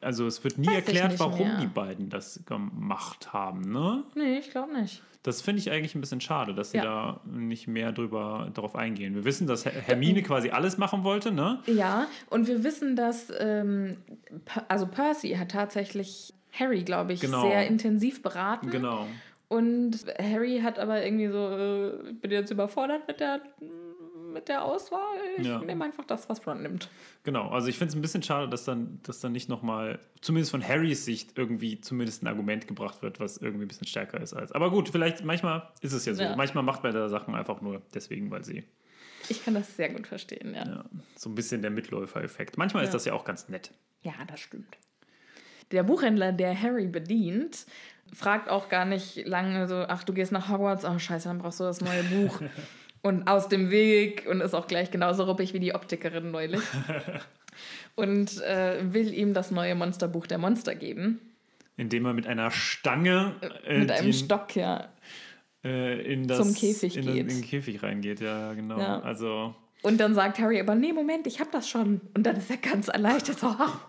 also 0.00 0.26
es 0.26 0.42
wird 0.42 0.58
nie 0.58 0.66
Weiß 0.68 0.76
erklärt, 0.76 1.20
warum 1.20 1.46
mehr. 1.46 1.58
die 1.60 1.66
beiden 1.66 2.08
das 2.08 2.42
gemacht 2.46 3.32
haben, 3.32 3.60
ne? 3.70 4.02
Nee, 4.16 4.38
ich 4.38 4.50
glaube 4.50 4.72
nicht. 4.72 5.02
Das 5.24 5.40
finde 5.40 5.60
ich 5.60 5.70
eigentlich 5.70 5.94
ein 5.94 6.00
bisschen 6.00 6.20
schade, 6.20 6.52
dass 6.54 6.72
sie 6.72 6.78
Ja. 6.78 6.84
da 6.84 7.20
nicht 7.24 7.68
mehr 7.68 7.92
drüber 7.92 8.50
darauf 8.54 8.74
eingehen. 8.74 9.14
Wir 9.14 9.24
wissen, 9.24 9.46
dass 9.46 9.64
Her- 9.64 9.72
Hermine 9.72 10.22
quasi 10.22 10.50
alles 10.50 10.78
machen 10.78 11.04
wollte, 11.04 11.30
ne? 11.30 11.60
Ja, 11.66 12.06
und 12.28 12.48
wir 12.48 12.64
wissen, 12.64 12.96
dass 12.96 13.32
ähm, 13.38 13.98
also 14.68 14.86
Percy 14.86 15.30
hat 15.30 15.52
tatsächlich 15.52 16.34
Harry, 16.52 16.82
glaube 16.82 17.12
ich, 17.12 17.20
Genau. 17.20 17.42
sehr 17.48 17.66
intensiv 17.68 18.20
beraten. 18.22 18.70
Genau. 18.70 19.06
Und 19.48 19.98
Harry 20.18 20.60
hat 20.62 20.78
aber 20.78 21.04
irgendwie 21.04 21.28
so, 21.28 21.48
äh, 21.50 22.10
ich 22.10 22.20
bin 22.20 22.30
jetzt 22.30 22.50
überfordert 22.50 23.06
mit 23.06 23.20
der, 23.20 23.40
mit 24.32 24.48
der 24.48 24.64
Auswahl. 24.64 25.18
Ich 25.38 25.46
Ja. 25.46 25.58
nehme 25.60 25.84
einfach 25.84 26.04
das, 26.04 26.28
was 26.28 26.46
Ron 26.46 26.62
nimmt. 26.62 26.88
Genau, 27.24 27.48
also 27.50 27.68
ich 27.68 27.78
finde 27.78 27.90
es 27.90 27.94
ein 27.96 28.02
bisschen 28.02 28.22
schade, 28.22 28.48
dass 28.48 28.64
dann, 28.64 28.98
dass 29.02 29.20
dann 29.20 29.32
nicht 29.32 29.48
nochmal, 29.48 29.98
zumindest 30.20 30.50
von 30.50 30.66
Harrys 30.66 31.04
Sicht, 31.04 31.36
irgendwie 31.38 31.80
zumindest 31.80 32.22
ein 32.22 32.26
Argument 32.26 32.66
gebracht 32.66 33.02
wird, 33.02 33.20
was 33.20 33.36
irgendwie 33.36 33.64
ein 33.64 33.68
bisschen 33.68 33.86
stärker 33.86 34.20
ist 34.20 34.32
als. 34.34 34.52
Aber 34.52 34.70
gut, 34.70 34.88
vielleicht, 34.88 35.24
manchmal 35.24 35.68
ist 35.80 35.92
es 35.92 36.04
ja 36.06 36.14
so. 36.14 36.22
Ja. 36.22 36.36
Manchmal 36.36 36.64
macht 36.64 36.82
man 36.82 36.92
da 36.92 37.08
Sachen 37.08 37.34
einfach 37.34 37.60
nur 37.60 37.82
deswegen, 37.94 38.30
weil 38.30 38.44
sie 38.44 38.64
Ich 39.28 39.44
kann 39.44 39.54
das 39.54 39.76
sehr 39.76 39.88
gut 39.90 40.06
verstehen, 40.06 40.54
ja. 40.54 40.64
ja, 40.66 40.84
so 41.16 41.30
ein 41.30 41.34
bisschen 41.34 41.62
der 41.62 41.70
Mitläufer-Effekt. 41.70 42.58
Manchmal 42.58 42.84
ist 42.84 42.92
das 42.94 43.04
ja 43.04 43.12
auch 43.12 43.24
ganz 43.24 43.48
nett. 43.48 43.70
Ja, 44.02 44.12
das 44.26 44.40
stimmt. 44.40 44.76
Der 45.70 45.84
Buchhändler, 45.84 46.32
der 46.32 46.60
Harry 46.60 46.86
bedient, 46.86 47.64
fragt 48.12 48.50
auch 48.50 48.68
gar 48.68 48.84
nicht 48.84 49.26
lange 49.26 49.68
so, 49.68 49.86
ach, 49.88 50.04
du 50.04 50.12
gehst 50.12 50.32
nach 50.32 50.48
Hogwarts, 50.50 50.84
oh 50.84 50.98
scheiße, 50.98 51.28
dann 51.28 51.38
brauchst 51.38 51.60
du 51.60 51.64
das 51.64 51.80
neue 51.80 52.02
Buch. 52.04 52.40
und 53.02 53.26
aus 53.28 53.48
dem 53.48 53.70
Weg 53.70 54.26
und 54.28 54.40
ist 54.40 54.54
auch 54.54 54.66
gleich 54.66 54.90
genauso 54.90 55.24
ruppig 55.24 55.52
wie 55.54 55.60
die 55.60 55.74
Optikerin 55.74 56.30
neulich. 56.30 56.60
und 57.96 58.40
äh, 58.42 58.78
will 58.92 59.12
ihm 59.12 59.34
das 59.34 59.50
neue 59.50 59.74
Monsterbuch 59.74 60.26
der 60.26 60.38
Monster 60.38 60.74
geben. 60.74 61.20
Indem 61.76 62.06
er 62.06 62.12
mit 62.14 62.26
einer 62.26 62.50
Stange 62.50 63.34
äh, 63.66 63.80
Mit 63.80 63.90
einem 63.90 64.12
Stock, 64.12 64.54
ja. 64.56 64.88
äh, 65.64 66.00
in 66.12 66.26
das, 66.28 66.38
zum 66.38 66.54
Käfig 66.54 66.96
in, 66.96 67.06
den- 67.06 67.14
geht. 67.14 67.22
in 67.22 67.28
den 67.40 67.42
Käfig 67.42 67.82
reingeht. 67.82 68.20
Ja, 68.20 68.52
genau. 68.54 68.78
Ja. 68.78 69.00
Also 69.00 69.54
Und 69.82 69.98
dann 69.98 70.14
sagt 70.14 70.38
Harry 70.38 70.60
aber, 70.60 70.74
nee, 70.74 70.92
Moment, 70.92 71.26
ich 71.26 71.40
hab 71.40 71.50
das 71.50 71.68
schon. 71.68 72.00
Und 72.14 72.24
dann 72.24 72.36
ist 72.36 72.50
er 72.50 72.58
ganz 72.58 72.88
erleichtert, 72.88 73.38
so, 73.40 73.46
ach, 73.58 73.80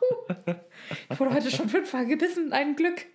ich 1.09 1.19
wurde 1.19 1.33
heute 1.35 1.51
schon 1.51 1.69
fünfmal 1.69 2.05
gebissen, 2.07 2.51
ein 2.53 2.75
Glück. 2.75 3.05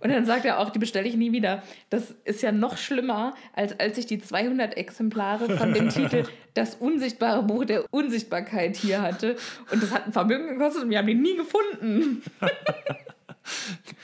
Und 0.00 0.10
dann 0.10 0.24
sagt 0.24 0.44
er 0.44 0.58
auch, 0.58 0.70
die 0.70 0.78
bestelle 0.78 1.08
ich 1.08 1.16
nie 1.16 1.32
wieder. 1.32 1.62
Das 1.90 2.14
ist 2.24 2.42
ja 2.42 2.52
noch 2.52 2.76
schlimmer, 2.76 3.34
als 3.54 3.78
als 3.78 3.98
ich 3.98 4.06
die 4.06 4.18
200 4.18 4.76
Exemplare 4.76 5.56
von 5.56 5.72
dem 5.74 5.88
Titel 5.88 6.24
Das 6.54 6.74
unsichtbare 6.74 7.42
Buch 7.42 7.64
der 7.64 7.84
Unsichtbarkeit 7.92 8.76
hier 8.76 9.02
hatte. 9.02 9.36
Und 9.70 9.82
das 9.82 9.92
hat 9.92 10.06
ein 10.06 10.12
Vermögen 10.12 10.48
gekostet 10.48 10.84
und 10.84 10.90
wir 10.90 10.98
haben 10.98 11.06
den 11.06 11.22
nie 11.22 11.36
gefunden. 11.36 12.22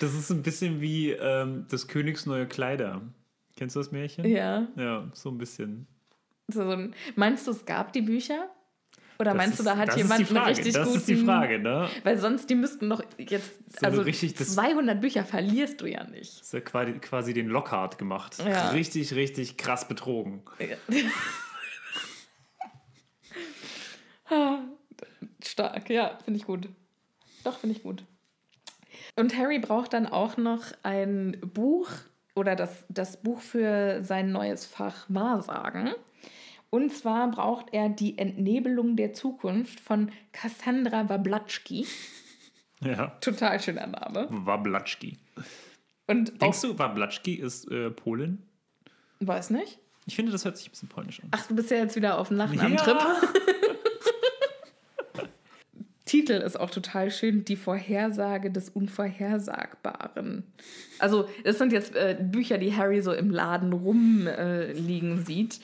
das 0.01 0.15
ist 0.15 0.31
ein 0.31 0.43
bisschen 0.43 0.81
wie 0.81 1.11
ähm, 1.11 1.67
des 1.71 1.89
Königs 1.89 2.27
neue 2.27 2.47
Kleider. 2.47 3.03
Kennst 3.57 3.77
du 3.77 3.81
das 3.81 3.93
Märchen? 3.93 4.25
Ja. 4.25 4.67
Ja, 4.77 5.09
so 5.13 5.31
ein 5.31 5.39
bisschen. 5.39 5.87
So 6.49 6.63
ein, 6.69 6.95
meinst 7.17 7.47
du, 7.47 7.53
es 7.53 7.65
gab 7.65 7.93
die 7.93 8.03
Bücher? 8.03 8.51
Oder 9.19 9.31
Das 9.33 9.37
meinst 9.37 9.53
ist, 9.55 9.61
du, 9.61 9.65
da 9.65 9.77
hat 9.77 9.97
jemand 9.97 10.29
einen 10.31 10.39
richtig 10.45 10.73
Das 10.75 10.87
guten... 10.87 10.99
ist 10.99 11.09
die 11.09 11.17
Frage, 11.17 11.59
ne? 11.61 11.89
Weil 12.03 12.19
sonst, 12.19 12.51
die 12.51 12.55
müssten 12.57 12.89
doch 12.91 13.03
jetzt, 13.19 13.53
So 13.81 13.87
also 13.87 14.03
richtig 14.03 14.35
das- 14.35 14.55
200 14.55 15.01
Bücher 15.01 15.25
verlierst 15.25 15.81
du 15.81 15.87
ja 15.87 16.05
nicht. 16.05 16.41
Das 16.41 16.47
ist 16.49 16.53
ja 16.53 16.61
quasi, 16.61 16.93
quasi 16.95 17.33
den 17.33 17.47
Lockhart 17.49 17.97
gemacht. 17.99 18.37
Ja. 18.45 18.71
Richtig, 18.71 19.15
richtig 19.15 19.57
krass 19.57 19.87
betrogen. 19.87 20.43
Stark, 25.43 25.91
ja, 25.91 26.19
finde 26.25 26.39
ich 26.39 26.47
gut. 26.47 26.69
Doch, 27.45 27.59
finde 27.59 27.77
ich 27.77 27.83
gut. 27.83 28.05
Und 29.17 29.37
Harry 29.37 29.59
braucht 29.59 29.93
dann 29.93 30.07
auch 30.07 30.37
noch 30.37 30.63
ein 30.83 31.39
Buch 31.41 31.89
oder 32.35 32.57
das, 32.57 32.85
das 32.89 33.19
Buch 33.19 33.41
für 33.41 34.03
sein 34.03 34.33
neues 34.33 34.65
Fach 34.67 35.05
Wahrsagen. 35.09 35.95
Und 36.75 36.93
zwar 36.93 37.31
braucht 37.31 37.67
er 37.71 37.89
die 37.89 38.19
Entnebelung 38.19 38.97
der 38.97 39.13
Zukunft 39.13 39.79
von 39.79 40.11
Cassandra 40.33 41.09
Wablatschki. 41.09 41.87
Ja. 42.81 43.07
Total 43.21 43.59
schöner 43.63 43.87
Name. 43.87 44.27
Wablatschki. 44.29 45.17
Und 46.07 46.43
Denkst 46.43 46.61
du, 46.61 46.79
Wablatschki 46.79 47.37
ist 47.37 47.71
äh, 47.71 47.91
Polin? 47.91 48.43
weiß 49.21 49.51
nicht. 49.51 49.79
Ich 50.05 50.17
finde, 50.17 50.33
das 50.33 50.45
hört 50.45 50.59
sich 50.59 50.67
ein 50.67 50.73
bisschen 50.73 50.89
polnisch 50.91 51.23
an. 51.23 51.29
Ach, 51.31 51.47
du 51.47 51.55
bist 51.55 51.71
ja 51.71 51.79
jetzt 51.79 51.97
wieder 51.97 52.19
auf 52.19 52.29
dem 52.29 52.37
Nachnamentrip. 52.37 52.99
Titel 56.05 56.33
ist 56.33 56.61
auch 56.61 56.69
total 56.69 57.11
schön, 57.11 57.47
die 57.47 57.57
Vorhersage 57.57 58.51
des 58.51 58.69
Unvorhersagbaren. 58.69 60.45
Also, 60.99 61.27
das 61.45 61.57
sind 61.57 61.73
jetzt 61.73 61.95
äh, 61.95 62.19
Bücher, 62.21 62.59
die 62.59 62.77
Harry 62.77 63.01
so 63.01 63.15
im 63.15 63.31
Laden 63.31 63.73
rumliegen 63.73 65.19
äh, 65.21 65.23
sieht. 65.23 65.61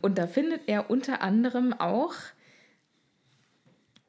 Und 0.00 0.18
da 0.18 0.26
findet 0.26 0.62
er 0.66 0.90
unter 0.90 1.22
anderem 1.22 1.72
auch 1.72 2.14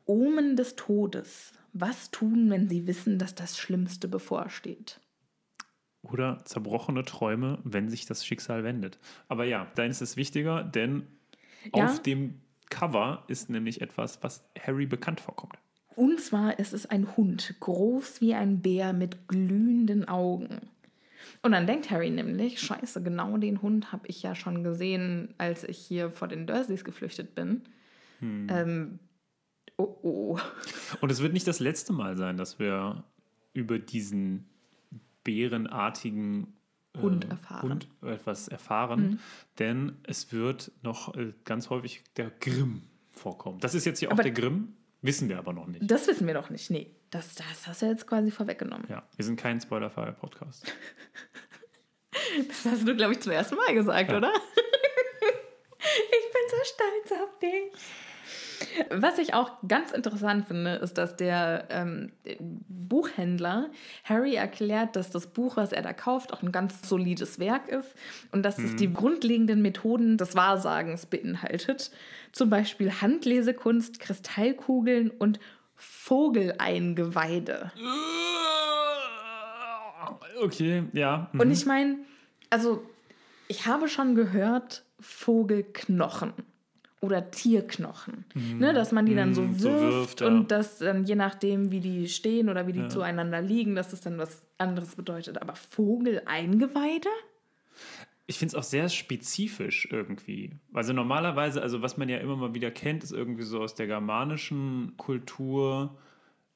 Omen 0.06 0.56
des 0.56 0.76
Todes. 0.76 1.52
Was 1.74 2.12
tun, 2.12 2.50
wenn 2.50 2.70
sie 2.70 2.88
wissen, 2.88 3.20
dass 3.20 3.36
das 3.36 3.58
Schlimmste 3.58 4.08
bevorsteht? 4.08 5.00
Oder 6.02 6.40
zerbrochene 6.46 7.04
Träume, 7.04 7.60
wenn 7.64 7.90
sich 7.90 8.06
das 8.06 8.26
Schicksal 8.26 8.64
wendet. 8.64 8.98
Aber 9.28 9.44
ja, 9.46 9.68
dann 9.76 9.90
ist 9.90 10.02
es 10.02 10.16
wichtiger, 10.16 10.64
denn 10.64 11.08
Ja. 11.76 11.86
auf 11.86 12.02
dem 12.02 12.42
Cover 12.70 13.24
ist 13.28 13.50
nämlich 13.50 13.82
etwas, 13.82 14.24
was 14.24 14.44
Harry 14.60 14.86
bekannt 14.86 15.20
vorkommt. 15.20 15.56
Und 15.96 16.22
zwar 16.22 16.60
ist 16.60 16.74
es 16.74 16.86
ein 16.86 17.18
Hund, 17.18 17.56
groß 17.60 18.22
wie 18.22 18.36
ein 18.36 18.62
Bär 18.62 18.94
mit 18.94 19.28
glühenden 19.28 20.08
Augen. 20.08 20.70
Und 21.42 21.52
dann 21.52 21.68
denkt 21.68 21.90
Harry 21.92 22.10
nämlich, 22.10 22.60
scheiße, 22.60 23.02
genau 23.04 23.38
den 23.38 23.62
Hund 23.62 23.92
habe 23.92 24.08
ich 24.08 24.24
ja 24.24 24.36
schon 24.36 24.64
gesehen, 24.64 25.34
als 25.38 25.64
ich 25.64 25.78
hier 25.78 26.10
vor 26.12 26.28
den 26.28 26.48
Dursleys 26.48 26.84
geflüchtet 26.84 27.36
bin. 27.36 27.62
Ähm, 28.22 29.00
oh 29.78 29.96
oh. 30.02 30.40
Und 31.02 31.12
es 31.12 31.22
wird 31.22 31.34
nicht 31.34 31.48
das 31.48 31.60
letzte 31.60 31.94
Mal 31.94 32.18
sein, 32.18 32.38
dass 32.38 32.58
wir 32.60 33.04
über 33.54 33.78
diesen 33.80 34.46
bärenartigen 35.24 36.48
äh, 36.96 37.00
Hund 37.02 37.30
erfahren. 37.30 37.70
Hund 37.70 37.88
etwas 38.02 38.48
erfahren, 38.48 39.20
denn 39.60 39.94
es 40.04 40.32
wird 40.34 40.72
noch 40.82 41.16
äh, 41.16 41.34
ganz 41.46 41.70
häufig 41.70 42.04
der 42.16 42.32
Grimm 42.40 42.82
vorkommen. 43.12 43.60
Das 43.60 43.76
ist 43.76 43.86
jetzt 43.86 44.00
hier 44.00 44.10
auch 44.10 44.14
Aber- 44.14 44.24
der 44.24 44.32
Grimm, 44.32 44.74
wissen 45.02 45.30
wir 45.30 45.38
aber 45.38 45.54
noch 45.54 45.68
nicht. 45.68 45.90
Das 45.90 46.08
wissen 46.08 46.26
wir 46.28 46.34
doch 46.34 46.50
nicht. 46.50 46.72
Nee, 46.72 46.90
das, 47.10 47.36
das 47.36 47.68
hast 47.68 47.82
du 47.82 47.86
jetzt 47.88 48.08
quasi 48.08 48.32
vorweggenommen. 48.32 48.86
Ja, 48.90 49.04
wir 49.16 49.26
sind 49.26 49.38
kein 49.40 49.60
spoilerfreier 49.62 50.14
Podcast. 50.14 50.72
Das 52.48 52.66
hast 52.66 52.88
du, 52.88 52.96
glaube 52.96 53.14
ich, 53.14 53.20
zum 53.20 53.32
ersten 53.32 53.56
Mal 53.56 53.74
gesagt, 53.76 54.10
Ja. 54.12 54.18
oder? 54.18 54.32
ich 55.80 56.32
bin 56.34 56.42
so 56.50 56.58
stolz 56.64 57.22
auf 57.22 57.40
dich. 57.40 57.72
Was 58.90 59.20
ich 59.20 59.34
auch 59.36 59.52
ganz 59.68 59.92
interessant 59.92 60.48
finde, 60.48 60.76
ist, 60.76 60.98
dass 60.98 61.16
der 61.16 61.68
ähm, 61.70 62.12
Buchhändler 62.68 63.70
Harry 64.04 64.34
erklärt, 64.36 64.96
dass 64.96 65.12
das 65.12 65.28
Buch, 65.28 65.58
was 65.58 65.72
er 65.72 65.84
da 65.84 65.94
kauft, 65.94 66.34
auch 66.34 66.42
ein 66.42 66.52
ganz 66.52 66.88
solides 66.88 67.38
Werk 67.40 67.68
ist 67.70 67.94
und 68.32 68.42
dass 68.44 68.58
es 68.58 68.76
die 68.76 68.92
grundlegenden 68.92 69.62
Methoden 69.62 70.18
des 70.18 70.36
Wahrsagens 70.36 71.06
beinhaltet. 71.06 71.92
Zum 72.32 72.50
Beispiel 72.50 72.92
Handlesekunst, 73.00 74.00
Kristallkugeln 74.00 75.12
und 75.12 75.40
Vogeleingeweide. 75.78 77.72
Okay, 80.42 80.84
ja. 80.94 81.30
mhm. 81.34 81.40
Und 81.40 81.52
ich 81.52 81.66
meine, 81.66 81.98
also 82.50 82.84
ich 83.48 83.66
habe 83.66 83.88
schon 83.90 84.16
gehört, 84.16 84.84
Vogelknochen 85.00 86.34
oder 87.02 87.30
Tierknochen. 87.32 88.26
Ne, 88.60 88.74
dass 88.74 88.92
man 88.92 89.06
die 89.06 89.16
dann 89.16 89.34
so 89.36 89.44
Mm, 89.44 89.50
wirft, 89.50 89.62
so 89.62 89.80
wirft, 89.80 90.22
ja. 90.22 90.28
und 90.28 90.48
dass 90.52 90.80
dann 90.80 91.06
je 91.06 91.16
nachdem, 91.16 91.72
wie 91.72 91.80
die 91.80 92.08
stehen 92.10 92.50
oder 92.50 92.66
wie 92.68 92.74
die 92.74 92.82
Ja. 92.82 92.90
zueinander 92.90 93.42
liegen, 93.42 93.76
dass 93.76 93.90
das 93.92 94.02
dann 94.02 94.18
was 94.18 94.48
anderes 94.58 94.96
bedeutet. 94.96 95.40
Aber 95.42 95.56
Vogeleingeweide? 95.56 97.10
Ich 98.28 98.38
finde 98.38 98.52
es 98.52 98.56
auch 98.56 98.64
sehr 98.64 98.90
spezifisch 98.90 99.88
irgendwie. 99.92 100.52
Also 100.74 100.94
normalerweise, 100.94 101.62
also 101.62 101.82
was 101.82 101.98
man 101.98 102.10
ja 102.10 102.18
immer 102.18 102.36
mal 102.36 102.54
wieder 102.54 102.72
kennt, 102.72 103.04
ist 103.04 103.12
irgendwie 103.12 103.44
so 103.44 103.62
aus 103.62 103.74
der 103.74 103.88
germanischen 103.88 104.94
Kultur 104.98 105.98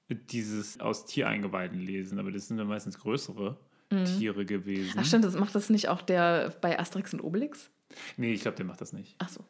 dieses 0.10 0.80
aus 0.82 1.06
Tiereingeweiden 1.06 1.80
lesen. 1.80 2.20
Aber 2.20 2.32
das 2.32 2.48
sind 2.48 2.58
dann 2.58 2.68
meistens 2.68 3.00
größere 3.00 3.58
Tiere 4.06 4.46
gewesen. 4.46 4.94
Mhm. 4.94 5.00
Ach 5.00 5.06
stimmt, 5.06 5.26
das 5.26 5.36
macht 5.36 5.54
das 5.54 5.70
nicht 5.70 5.90
auch 5.90 6.02
der 6.02 6.56
bei 6.62 6.80
Asterix 6.80 7.14
und 7.14 7.22
Obelix? 7.22 7.70
Nee, 8.16 8.34
ich 8.34 8.42
glaube, 8.42 8.56
der 8.56 8.66
macht 8.66 8.80
das 8.80 8.94
nicht. 8.94 9.16
Ach 9.20 9.28
so. 9.30 9.44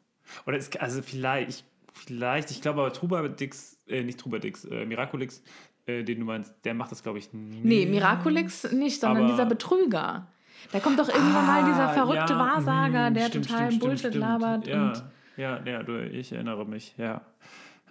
Oder 0.47 0.57
es, 0.57 0.75
also 0.77 1.01
vielleicht, 1.01 1.63
vielleicht, 1.93 2.49
ich 2.51 2.61
glaube 2.61 2.81
aber 2.81 2.91
Trubadix, 2.91 3.77
äh, 3.87 4.03
nicht 4.03 4.19
Trubadix, 4.19 4.65
äh, 4.65 4.85
Miraculix, 4.85 5.43
äh, 5.85 6.03
den 6.03 6.19
du 6.19 6.25
meinst, 6.25 6.53
der 6.63 6.73
macht 6.73 6.91
das, 6.91 7.03
glaube 7.03 7.19
ich, 7.19 7.31
nicht. 7.33 7.63
Nee, 7.63 7.85
Miraculix 7.85 8.71
nicht, 8.71 8.99
sondern 8.99 9.27
dieser 9.27 9.45
Betrüger. 9.45 10.27
Da 10.71 10.79
kommt 10.79 10.99
doch 10.99 11.09
irgendwann 11.09 11.45
mal 11.45 11.65
dieser 11.65 11.89
Ah, 11.89 11.93
verrückte 11.93 12.33
ja, 12.33 12.39
Wahrsager, 12.39 13.09
mm, 13.09 13.13
der 13.13 13.25
stimmt, 13.27 13.47
total 13.47 13.67
stimmt, 13.67 13.81
Bullshit 13.81 13.99
stimmt, 13.99 14.15
labert. 14.15 14.67
Ja, 14.67 14.93
ja, 15.37 15.61
ja 15.65 15.83
du, 15.83 16.03
ich 16.07 16.31
erinnere 16.31 16.65
mich, 16.65 16.95
ja. 16.97 17.21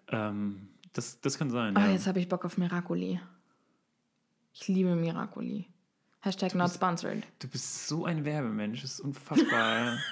Ähm, 0.08 0.68
das, 0.92 1.20
das 1.20 1.38
kann 1.38 1.50
sein. 1.50 1.74
oh, 1.76 1.80
ja. 1.80 1.90
jetzt 1.90 2.06
habe 2.06 2.18
ich 2.18 2.28
Bock 2.28 2.44
auf 2.44 2.58
Miracoli. 2.58 3.20
Ich 4.52 4.68
liebe 4.68 4.94
Miracoli. 4.94 5.68
Hashtag 6.20 6.54
not 6.54 6.70
sponsored. 6.70 7.22
Du 7.38 7.48
bist 7.48 7.88
so 7.88 8.04
ein 8.04 8.24
Werbemensch, 8.24 8.82
das 8.82 8.92
ist 8.92 9.00
unfassbar. 9.00 9.98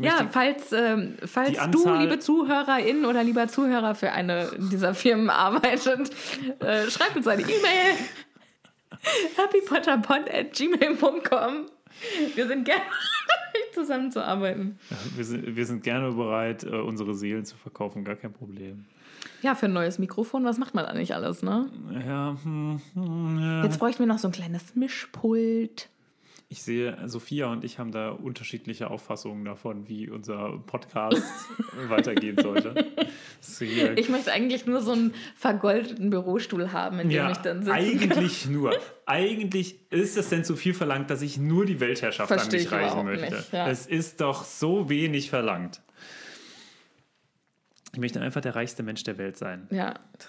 Ja, 0.00 0.28
falls, 0.30 0.72
ähm, 0.72 1.16
falls 1.24 1.58
du, 1.70 1.94
liebe 1.94 2.18
Zuhörerin 2.18 3.04
oder 3.06 3.24
lieber 3.24 3.48
Zuhörer 3.48 3.94
für 3.94 4.12
eine 4.12 4.50
dieser 4.70 4.94
Firmen 4.94 5.30
arbeitet, 5.30 6.10
äh, 6.60 6.90
schreibt 6.90 7.16
uns 7.16 7.26
eine 7.26 7.42
E-Mail. 7.42 7.96
Happypotterpod 9.36 10.28
at 10.30 10.52
gmail.com. 10.52 11.66
Wir 12.34 12.46
sind 12.46 12.64
gerne 12.64 12.82
bereit, 12.82 13.74
zusammenzuarbeiten. 13.74 14.78
wir, 15.16 15.24
sind, 15.24 15.56
wir 15.56 15.66
sind 15.66 15.82
gerne 15.82 16.12
bereit, 16.12 16.64
äh, 16.64 16.68
unsere 16.68 17.14
Seelen 17.14 17.44
zu 17.44 17.56
verkaufen, 17.56 18.04
gar 18.04 18.16
kein 18.16 18.32
Problem. 18.32 18.84
Ja, 19.42 19.54
für 19.54 19.66
ein 19.66 19.72
neues 19.72 19.98
Mikrofon, 19.98 20.44
was 20.44 20.58
macht 20.58 20.74
man 20.74 20.84
da 20.84 20.94
nicht 20.94 21.14
alles, 21.14 21.42
ne? 21.42 21.68
Ja, 22.06 22.36
hm, 22.42 22.80
hm, 22.94 23.38
ja. 23.40 23.64
Jetzt 23.64 23.78
bräuchten 23.78 24.00
wir 24.00 24.06
noch 24.06 24.18
so 24.18 24.28
ein 24.28 24.32
kleines 24.32 24.74
Mischpult. 24.74 25.88
Ich 26.48 26.62
sehe, 26.62 26.96
Sophia 27.06 27.50
und 27.50 27.64
ich 27.64 27.80
haben 27.80 27.90
da 27.90 28.10
unterschiedliche 28.10 28.88
Auffassungen 28.88 29.44
davon, 29.44 29.88
wie 29.88 30.08
unser 30.08 30.58
Podcast 30.58 31.20
weitergehen 31.88 32.38
sollte. 32.40 32.86
Ich 33.96 34.08
möchte 34.08 34.32
eigentlich 34.32 34.64
nur 34.64 34.80
so 34.80 34.92
einen 34.92 35.12
vergoldeten 35.34 36.10
Bürostuhl 36.10 36.70
haben, 36.70 37.00
in 37.00 37.08
dem 37.08 37.16
ja, 37.16 37.32
ich 37.32 37.38
dann 37.38 37.64
sitzen 37.64 37.98
kann. 37.98 38.12
eigentlich 38.12 38.46
nur. 38.48 38.78
Eigentlich 39.06 39.90
ist 39.90 40.16
es 40.16 40.28
denn 40.28 40.44
zu 40.44 40.54
viel 40.54 40.72
verlangt, 40.72 41.10
dass 41.10 41.20
ich 41.20 41.36
nur 41.36 41.66
die 41.66 41.80
Weltherrschaft 41.80 42.28
Verstehe 42.28 42.60
an 42.60 42.64
ich 42.64 42.70
mich 42.70 42.80
reichen 42.80 43.04
möchte. 43.04 43.36
nicht, 43.36 43.52
ja. 43.52 43.68
Es 43.68 43.88
ist 43.88 44.20
doch 44.20 44.44
so 44.44 44.88
wenig 44.88 45.30
verlangt. 45.30 45.82
Ich 47.92 47.98
möchte 47.98 48.20
einfach 48.20 48.40
der 48.40 48.54
reichste 48.54 48.84
Mensch 48.84 49.02
der 49.02 49.18
Welt 49.18 49.36
sein. 49.36 49.66
Ja, 49.72 49.94
das 50.12 50.28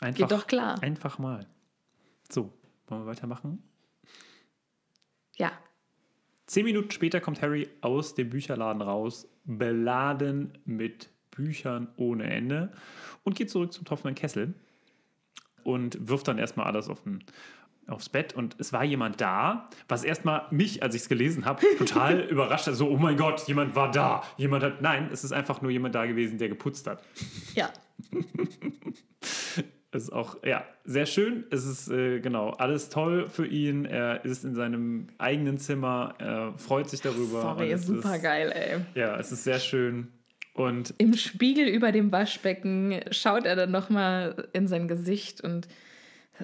Einfach, 0.00 0.28
geht 0.28 0.30
doch 0.30 0.46
klar. 0.46 0.80
Einfach 0.80 1.18
mal. 1.18 1.46
So, 2.30 2.52
wollen 2.86 3.02
wir 3.02 3.06
weitermachen? 3.06 3.64
Ja, 5.38 5.52
Zehn 6.48 6.64
Minuten 6.64 6.90
später 6.90 7.20
kommt 7.20 7.42
Harry 7.42 7.68
aus 7.82 8.14
dem 8.14 8.30
Bücherladen 8.30 8.80
raus, 8.80 9.28
beladen 9.44 10.56
mit 10.64 11.10
Büchern 11.30 11.88
ohne 11.96 12.24
Ende 12.24 12.72
und 13.22 13.36
geht 13.36 13.50
zurück 13.50 13.70
zum 13.74 13.84
tropfenden 13.84 14.14
Kessel 14.14 14.54
und 15.62 16.08
wirft 16.08 16.26
dann 16.26 16.38
erstmal 16.38 16.64
alles 16.64 16.88
auf 16.88 17.02
den, 17.02 17.22
aufs 17.86 18.08
Bett. 18.08 18.32
Und 18.32 18.56
es 18.58 18.72
war 18.72 18.82
jemand 18.82 19.20
da, 19.20 19.68
was 19.88 20.04
erstmal 20.04 20.46
mich, 20.50 20.82
als 20.82 20.94
ich 20.94 21.02
es 21.02 21.10
gelesen 21.10 21.44
habe, 21.44 21.66
total 21.76 22.20
überrascht 22.30 22.66
hat. 22.66 22.76
So, 22.76 22.88
oh 22.88 22.96
mein 22.96 23.18
Gott, 23.18 23.46
jemand 23.46 23.76
war 23.76 23.90
da. 23.90 24.22
Jemand 24.38 24.64
hat. 24.64 24.80
Nein, 24.80 25.10
es 25.12 25.24
ist 25.24 25.32
einfach 25.32 25.60
nur 25.60 25.70
jemand 25.70 25.94
da 25.94 26.06
gewesen, 26.06 26.38
der 26.38 26.48
geputzt 26.48 26.86
hat. 26.86 27.04
ja. 27.54 27.70
Es 29.90 30.04
ist 30.04 30.12
auch, 30.12 30.42
ja, 30.44 30.66
sehr 30.84 31.06
schön. 31.06 31.44
Es 31.50 31.64
ist, 31.64 31.88
äh, 31.88 32.20
genau, 32.20 32.50
alles 32.50 32.90
toll 32.90 33.26
für 33.28 33.46
ihn. 33.46 33.86
Er 33.86 34.24
ist 34.24 34.44
in 34.44 34.54
seinem 34.54 35.08
eigenen 35.16 35.58
Zimmer, 35.58 36.14
er 36.18 36.52
freut 36.58 36.90
sich 36.90 37.00
darüber. 37.00 37.40
Sorry, 37.40 37.76
super 37.78 38.16
ist, 38.16 38.22
geil, 38.22 38.52
ey. 38.54 38.80
Ja, 39.00 39.18
es 39.18 39.32
ist 39.32 39.44
sehr 39.44 39.58
schön. 39.58 40.08
Und 40.52 40.92
Im 40.98 41.14
Spiegel 41.14 41.68
über 41.68 41.92
dem 41.92 42.12
Waschbecken 42.12 43.00
schaut 43.12 43.46
er 43.46 43.56
dann 43.56 43.70
nochmal 43.70 44.48
in 44.52 44.66
sein 44.66 44.88
Gesicht 44.88 45.40
und 45.40 45.68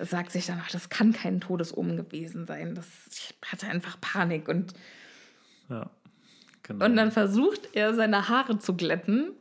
sagt 0.00 0.30
sich 0.30 0.46
dann, 0.46 0.60
ach, 0.62 0.70
das 0.70 0.88
kann 0.88 1.12
kein 1.12 1.40
Todesomen 1.40 1.96
gewesen 1.96 2.46
sein. 2.46 2.74
Das, 2.74 2.86
ich 3.10 3.34
hatte 3.44 3.66
einfach 3.66 4.00
Panik. 4.00 4.48
Und, 4.48 4.72
ja, 5.68 5.90
genau. 6.62 6.84
und 6.84 6.96
dann 6.96 7.12
versucht 7.12 7.70
er, 7.74 7.94
seine 7.94 8.28
Haare 8.28 8.58
zu 8.58 8.76
glätten. 8.76 9.32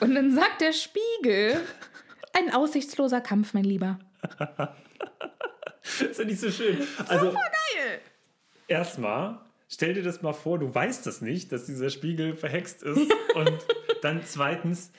Und 0.00 0.14
dann 0.14 0.32
sagt 0.32 0.60
der 0.60 0.72
Spiegel, 0.72 1.60
ein 2.34 2.52
aussichtsloser 2.52 3.20
Kampf, 3.20 3.54
mein 3.54 3.64
Lieber. 3.64 3.98
Das 4.38 6.00
ist 6.00 6.18
ja 6.18 6.24
nicht 6.24 6.40
so 6.40 6.50
schön. 6.50 6.78
Also, 7.08 7.26
Geil! 7.30 8.00
erstmal, 8.68 9.40
stell 9.68 9.94
dir 9.94 10.02
das 10.02 10.22
mal 10.22 10.32
vor, 10.32 10.58
du 10.58 10.74
weißt 10.74 11.06
das 11.06 11.20
nicht, 11.20 11.52
dass 11.52 11.66
dieser 11.66 11.90
Spiegel 11.90 12.34
verhext 12.36 12.82
ist. 12.82 13.12
Und 13.34 13.52
dann 14.02 14.22
zweitens, 14.24 14.92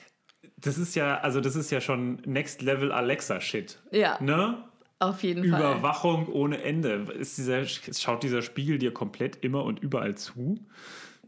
das 0.56 0.78
ist 0.78 0.94
ja, 0.94 1.18
also 1.20 1.40
das 1.40 1.56
ist 1.56 1.70
ja 1.70 1.80
schon 1.80 2.16
Next 2.24 2.62
Level 2.62 2.92
Alexa-Shit. 2.92 3.80
Ja, 3.90 4.18
Ne? 4.20 4.62
auf 4.98 5.22
jeden 5.22 5.50
Fall. 5.50 5.60
Überwachung 5.60 6.26
ohne 6.28 6.62
Ende. 6.62 7.06
Ist 7.18 7.36
dieser, 7.36 7.66
schaut 7.66 8.22
dieser 8.22 8.40
Spiegel 8.40 8.78
dir 8.78 8.94
komplett 8.94 9.36
immer 9.44 9.62
und 9.64 9.78
überall 9.80 10.14
zu? 10.16 10.58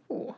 Oh. 0.08 0.34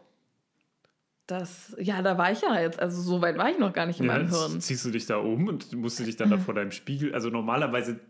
Das, 1.31 1.77
ja, 1.79 2.03
da 2.03 2.19
war 2.19 2.33
ich 2.33 2.41
ja 2.43 2.59
jetzt, 2.61 2.81
also 2.81 3.01
so 3.01 3.23
weit 3.23 3.39
war 3.39 3.49
ich 3.51 3.59
noch 3.59 3.73
gar 3.73 3.87
nicht 3.87 4.01
in 4.01 4.07
Ja, 4.07 4.13
meinem 4.15 4.27
jetzt 4.27 4.37
Hirn. 4.37 4.61
ziehst 4.61 4.85
du 4.85 4.91
dich 4.91 5.07
da 5.07 5.17
um 5.19 5.47
und 5.49 5.73
musst 5.75 6.01
du 6.01 6.05
dich 6.05 6.17
dann 6.17 6.31
da 6.31 6.39
vor 6.47 6.55
deinem 6.55 6.73
Spiegel, 6.73 7.15
also 7.15 7.29
normalerweise 7.31 8.01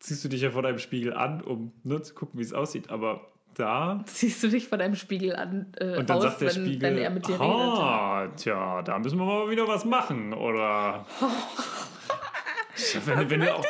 ziehst 0.00 0.24
du 0.24 0.28
dich 0.28 0.40
ja 0.42 0.50
vor 0.50 0.62
deinem 0.62 0.78
Spiegel 0.78 1.12
an, 1.14 1.40
um 1.42 1.72
ne, 1.84 2.02
zu 2.02 2.14
gucken, 2.14 2.40
wie 2.40 2.44
es 2.44 2.52
aussieht, 2.52 2.90
aber 2.90 3.28
da 3.54 4.02
Ziehst 4.06 4.42
du 4.42 4.48
dich 4.48 4.66
vor 4.66 4.78
deinem 4.78 4.96
Spiegel 4.96 5.36
an, 5.36 5.66
äh, 5.78 5.98
und 5.98 6.08
dann 6.10 6.16
aus, 6.16 6.22
sagt 6.24 6.40
der 6.40 6.48
wenn, 6.48 6.64
Spiegel, 6.64 6.82
wenn 6.82 6.98
er 6.98 7.10
mit 7.10 7.28
dir 7.28 7.34
redet. 7.34 7.46
ah, 7.46 8.26
tja, 8.36 8.82
da 8.82 8.98
müssen 8.98 9.18
wir 9.18 9.24
mal 9.26 9.48
wieder 9.50 9.68
was 9.68 9.84
machen, 9.84 10.32
oder... 10.32 11.06
Wenn, 13.04 13.30
wenn 13.30 13.48
auch, 13.48 13.64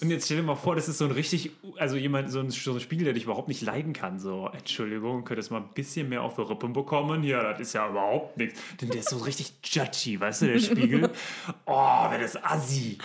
und 0.00 0.10
jetzt 0.10 0.26
stell 0.26 0.38
dir 0.38 0.42
mal 0.42 0.54
vor, 0.54 0.74
das 0.74 0.88
ist 0.88 0.98
so 0.98 1.04
ein 1.06 1.10
richtig, 1.10 1.50
also 1.78 1.96
jemand, 1.96 2.30
so 2.30 2.40
ein, 2.40 2.50
so 2.50 2.74
ein 2.74 2.80
Spiegel, 2.80 3.04
der 3.04 3.14
dich 3.14 3.24
überhaupt 3.24 3.48
nicht 3.48 3.62
leiden 3.62 3.92
kann. 3.92 4.18
So, 4.18 4.50
Entschuldigung, 4.52 5.24
könntest 5.24 5.50
du 5.50 5.54
mal 5.54 5.60
ein 5.60 5.72
bisschen 5.74 6.08
mehr 6.08 6.22
auf 6.22 6.34
die 6.36 6.42
Rippen 6.42 6.72
bekommen? 6.72 7.24
Ja, 7.24 7.52
das 7.52 7.60
ist 7.60 7.72
ja 7.72 7.88
überhaupt 7.88 8.36
nichts. 8.36 8.60
Denn 8.80 8.90
der 8.90 9.00
ist 9.00 9.10
so 9.10 9.18
richtig 9.18 9.54
judgy, 9.64 10.20
weißt 10.20 10.42
du, 10.42 10.46
der 10.46 10.58
Spiegel. 10.58 11.10
Oh, 11.66 12.06
wer 12.10 12.18
das 12.18 12.42
assi. 12.42 12.98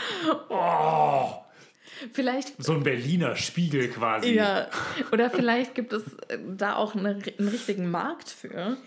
Oh, 0.50 1.30
Vielleicht 2.14 2.62
so 2.62 2.74
ein 2.74 2.84
Berliner 2.84 3.36
Spiegel 3.36 3.90
quasi. 3.90 4.32
Ja, 4.34 4.68
oder 5.12 5.30
vielleicht 5.30 5.76
gibt 5.76 5.94
es 5.94 6.04
äh, 6.28 6.38
da 6.58 6.76
auch 6.76 6.96
eine, 6.96 7.20
einen 7.38 7.48
richtigen 7.48 7.90
Markt 7.92 8.30
für. 8.30 8.78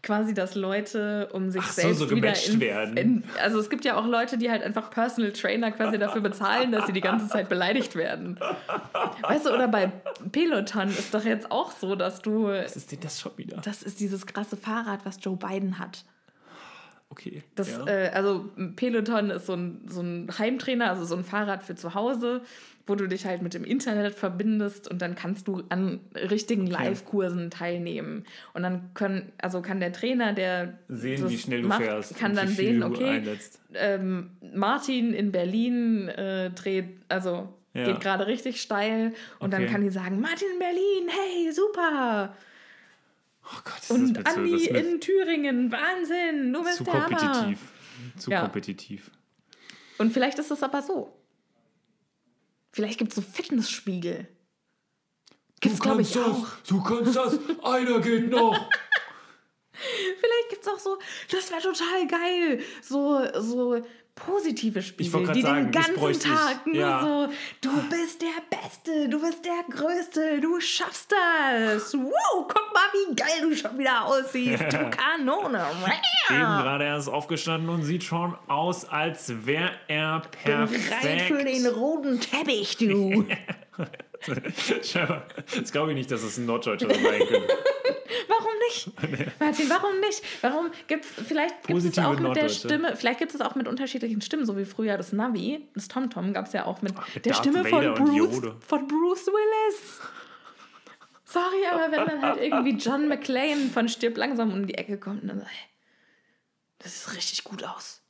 Quasi, 0.00 0.32
dass 0.32 0.54
Leute 0.54 1.28
um 1.32 1.50
sich 1.50 1.62
Ach 1.64 1.72
so, 1.72 1.82
selbst 1.82 1.98
so 1.98 2.10
wieder 2.10 2.20
gematcht 2.20 2.48
in, 2.50 2.60
werden. 2.60 2.96
In, 2.96 3.24
also 3.42 3.58
es 3.58 3.68
gibt 3.68 3.84
ja 3.84 3.96
auch 3.96 4.06
Leute, 4.06 4.38
die 4.38 4.48
halt 4.48 4.62
einfach 4.62 4.90
Personal 4.90 5.32
Trainer 5.32 5.72
quasi 5.72 5.98
dafür 5.98 6.20
bezahlen, 6.20 6.70
dass 6.70 6.86
sie 6.86 6.92
die 6.92 7.00
ganze 7.00 7.28
Zeit 7.28 7.48
beleidigt 7.48 7.96
werden. 7.96 8.38
Weißt 9.22 9.46
du, 9.46 9.50
oder 9.52 9.66
bei 9.66 9.90
Peloton 10.30 10.88
ist 10.88 11.12
doch 11.12 11.24
jetzt 11.24 11.50
auch 11.50 11.72
so, 11.72 11.96
dass 11.96 12.22
du. 12.22 12.46
Was 12.46 12.76
ist 12.76 12.92
denn 12.92 13.00
das 13.00 13.20
schon 13.20 13.32
wieder? 13.36 13.56
Das 13.58 13.82
ist 13.82 13.98
dieses 13.98 14.24
krasse 14.26 14.56
Fahrrad, 14.56 15.04
was 15.04 15.18
Joe 15.20 15.36
Biden 15.36 15.80
hat. 15.80 16.04
Okay. 17.10 17.42
Das, 17.54 17.70
ja. 17.70 17.86
äh, 17.86 18.10
also 18.10 18.50
Peloton 18.76 19.30
ist 19.30 19.46
so 19.46 19.54
ein, 19.54 19.80
so 19.88 20.00
ein 20.00 20.28
Heimtrainer, 20.38 20.90
also 20.90 21.04
so 21.04 21.16
ein 21.16 21.24
Fahrrad 21.24 21.62
für 21.62 21.74
zu 21.74 21.94
Hause, 21.94 22.42
wo 22.88 22.94
du 22.94 23.06
dich 23.06 23.26
halt 23.26 23.42
mit 23.42 23.54
dem 23.54 23.64
Internet 23.64 24.14
verbindest 24.14 24.90
und 24.90 25.02
dann 25.02 25.14
kannst 25.14 25.46
du 25.48 25.62
an 25.68 26.00
richtigen 26.14 26.66
Live-Kursen 26.66 27.50
teilnehmen. 27.50 28.24
Und 28.54 28.62
dann 28.62 28.92
können, 28.94 29.32
also 29.40 29.60
kann 29.62 29.80
der 29.80 29.92
Trainer, 29.92 30.32
der 30.32 30.78
sehen, 30.88 31.28
wie 31.28 31.38
schnell 31.38 31.62
du 31.62 31.68
macht, 31.68 31.82
fährst. 31.82 32.16
kann 32.16 32.34
dann 32.34 32.48
sehen, 32.48 32.82
okay, 32.82 33.22
ähm, 33.74 34.30
Martin 34.54 35.12
in 35.12 35.30
Berlin 35.32 36.08
äh, 36.08 36.50
dreht, 36.50 36.98
also 37.08 37.52
Ja. 37.74 37.84
geht 37.84 38.00
gerade 38.00 38.26
richtig 38.26 38.60
steil 38.62 39.12
und 39.38 39.52
dann 39.52 39.62
Okay. 39.64 39.72
kann 39.72 39.82
die 39.82 39.90
sagen, 39.90 40.20
Martin 40.20 40.48
in 40.54 40.58
Berlin, 40.58 41.08
hey, 41.08 41.52
super. 41.52 42.34
Oh 43.44 43.60
Gott, 43.64 43.90
Und 43.90 44.26
Andi 44.26 44.66
in 44.66 45.00
Thüringen, 45.00 45.70
Wahnsinn, 45.72 46.52
du 46.52 46.62
bist 46.64 46.78
zu 46.78 46.84
der 46.84 46.94
Hammer. 46.94 47.16
kompetitiv. 47.16 47.72
Zu 48.18 48.30
Ja. 48.30 48.40
kompetitiv. 48.40 49.10
Und 49.98 50.12
vielleicht 50.12 50.38
ist 50.38 50.50
es 50.50 50.62
aber 50.62 50.80
so. 50.82 51.12
Vielleicht 52.72 52.98
gibt 52.98 53.10
es 53.10 53.16
so 53.16 53.22
Fitnessspiegel. 53.22 54.28
Gibt's, 55.60 55.80
glaube 55.80 56.02
ich, 56.02 56.16
auch. 56.18 56.46
du 56.68 56.82
kannst 56.82 57.16
das, 57.16 57.38
einer 57.64 58.00
geht 58.00 58.30
noch. 58.30 58.54
Vielleicht 59.72 60.48
gibt 60.50 60.62
es 60.62 60.68
auch 60.68 60.78
so, 60.78 60.98
das 61.30 61.50
wäre 61.50 61.62
total 61.62 62.06
geil, 62.06 62.62
so, 62.82 63.20
so 63.40 63.80
positive 64.26 64.82
Spiegel, 64.82 65.26
die 65.32 65.42
sagen, 65.42 65.70
den 65.70 65.72
ganzen. 65.72 66.20
Tag 66.20 66.66
nur 66.66 66.74
Ja. 66.76 67.00
so, 67.00 67.32
du 67.60 67.70
bist 67.88 68.20
der 68.22 68.28
Beste, 68.58 69.08
du 69.08 69.20
bist 69.20 69.44
der 69.44 69.62
Größte, 69.74 70.40
du 70.40 70.60
schaffst 70.60 71.12
das. 71.12 71.94
Wow, 71.94 72.46
guck 72.48 72.72
mal, 72.74 72.80
wie 72.92 73.14
geil 73.14 73.40
du 73.42 73.56
schon 73.56 73.78
wieder 73.78 74.04
aussiehst, 74.06 74.62
du 74.72 74.90
Kanone. 74.90 75.64
Eben 76.30 76.38
gerade 76.38 76.84
erst 76.84 77.08
aufgestanden 77.08 77.68
und 77.70 77.82
sieht 77.84 78.04
schon 78.04 78.36
aus, 78.48 78.88
als 78.88 79.46
wäre 79.46 79.70
er 79.88 80.22
Bereit 80.44 80.68
für 81.22 81.44
den 81.44 81.62
perfekt. 81.62 81.76
roten 81.76 82.20
Teppich, 82.20 82.76
du. 82.76 83.24
Jetzt 85.54 85.72
glaube 85.72 85.92
ich 85.92 85.96
nicht, 85.96 86.10
dass 86.10 86.22
es 86.22 86.38
ein 86.38 86.46
Norddeutscher 86.46 86.88
sein 86.88 87.00
könnte. 87.00 87.48
Warum 88.28 88.52
nicht? 88.68 88.90
Martin, 89.40 89.68
warum 89.68 90.00
nicht? 90.00 90.22
Warum 90.40 90.70
gibt 90.86 91.04
es, 91.04 91.10
vielleicht 91.26 91.66
gibt 91.66 91.82
es 91.82 91.98
auch 91.98 92.18
mit 92.18 92.36
der. 92.36 92.48
Stimme, 92.48 92.96
vielleicht 92.96 93.18
gibt 93.18 93.34
es 93.34 93.40
auch 93.40 93.54
mit 93.54 93.68
unterschiedlichen 93.68 94.20
Stimmen, 94.20 94.46
so 94.46 94.56
wie 94.56 94.64
früher 94.64 94.96
das 94.96 95.12
Navi, 95.12 95.68
das 95.74 95.88
TomTom 95.88 96.32
gab 96.32 96.46
es 96.46 96.52
ja 96.52 96.64
auch 96.64 96.80
mit, 96.82 96.94
mit 97.14 97.26
der 97.26 97.32
Darth 97.32 97.44
Stimme 97.44 97.64
von 97.64 97.84
Vader 97.84 97.94
Bruce, 97.94 98.40
von 98.66 98.86
Bruce 98.88 99.26
Willis. 99.26 100.00
Sorry, 101.24 101.66
aber 101.70 101.92
wenn 101.92 102.06
dann 102.06 102.22
halt 102.22 102.40
irgendwie 102.40 102.76
John 102.76 103.08
McClane 103.08 103.68
von 103.72 103.88
Stirb 103.88 104.16
langsam 104.16 104.52
um 104.52 104.66
die 104.66 104.74
Ecke 104.74 104.98
kommt 104.98 105.22
und 105.22 105.28
dann 105.28 105.42
hey, 105.42 105.68
das 106.78 107.04
sieht 107.04 107.16
richtig 107.16 107.44
gut 107.44 107.64
aus. 107.64 108.02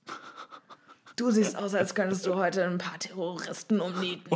Du 1.17 1.33
siehst 1.33 1.57
aus, 1.57 1.75
als 1.75 1.97
könntest 1.97 2.27
du 2.27 2.37
heute 2.37 2.65
ein 2.65 2.79
paar 2.79 2.99
Terroristen 2.99 3.81
umnieten. 3.81 4.31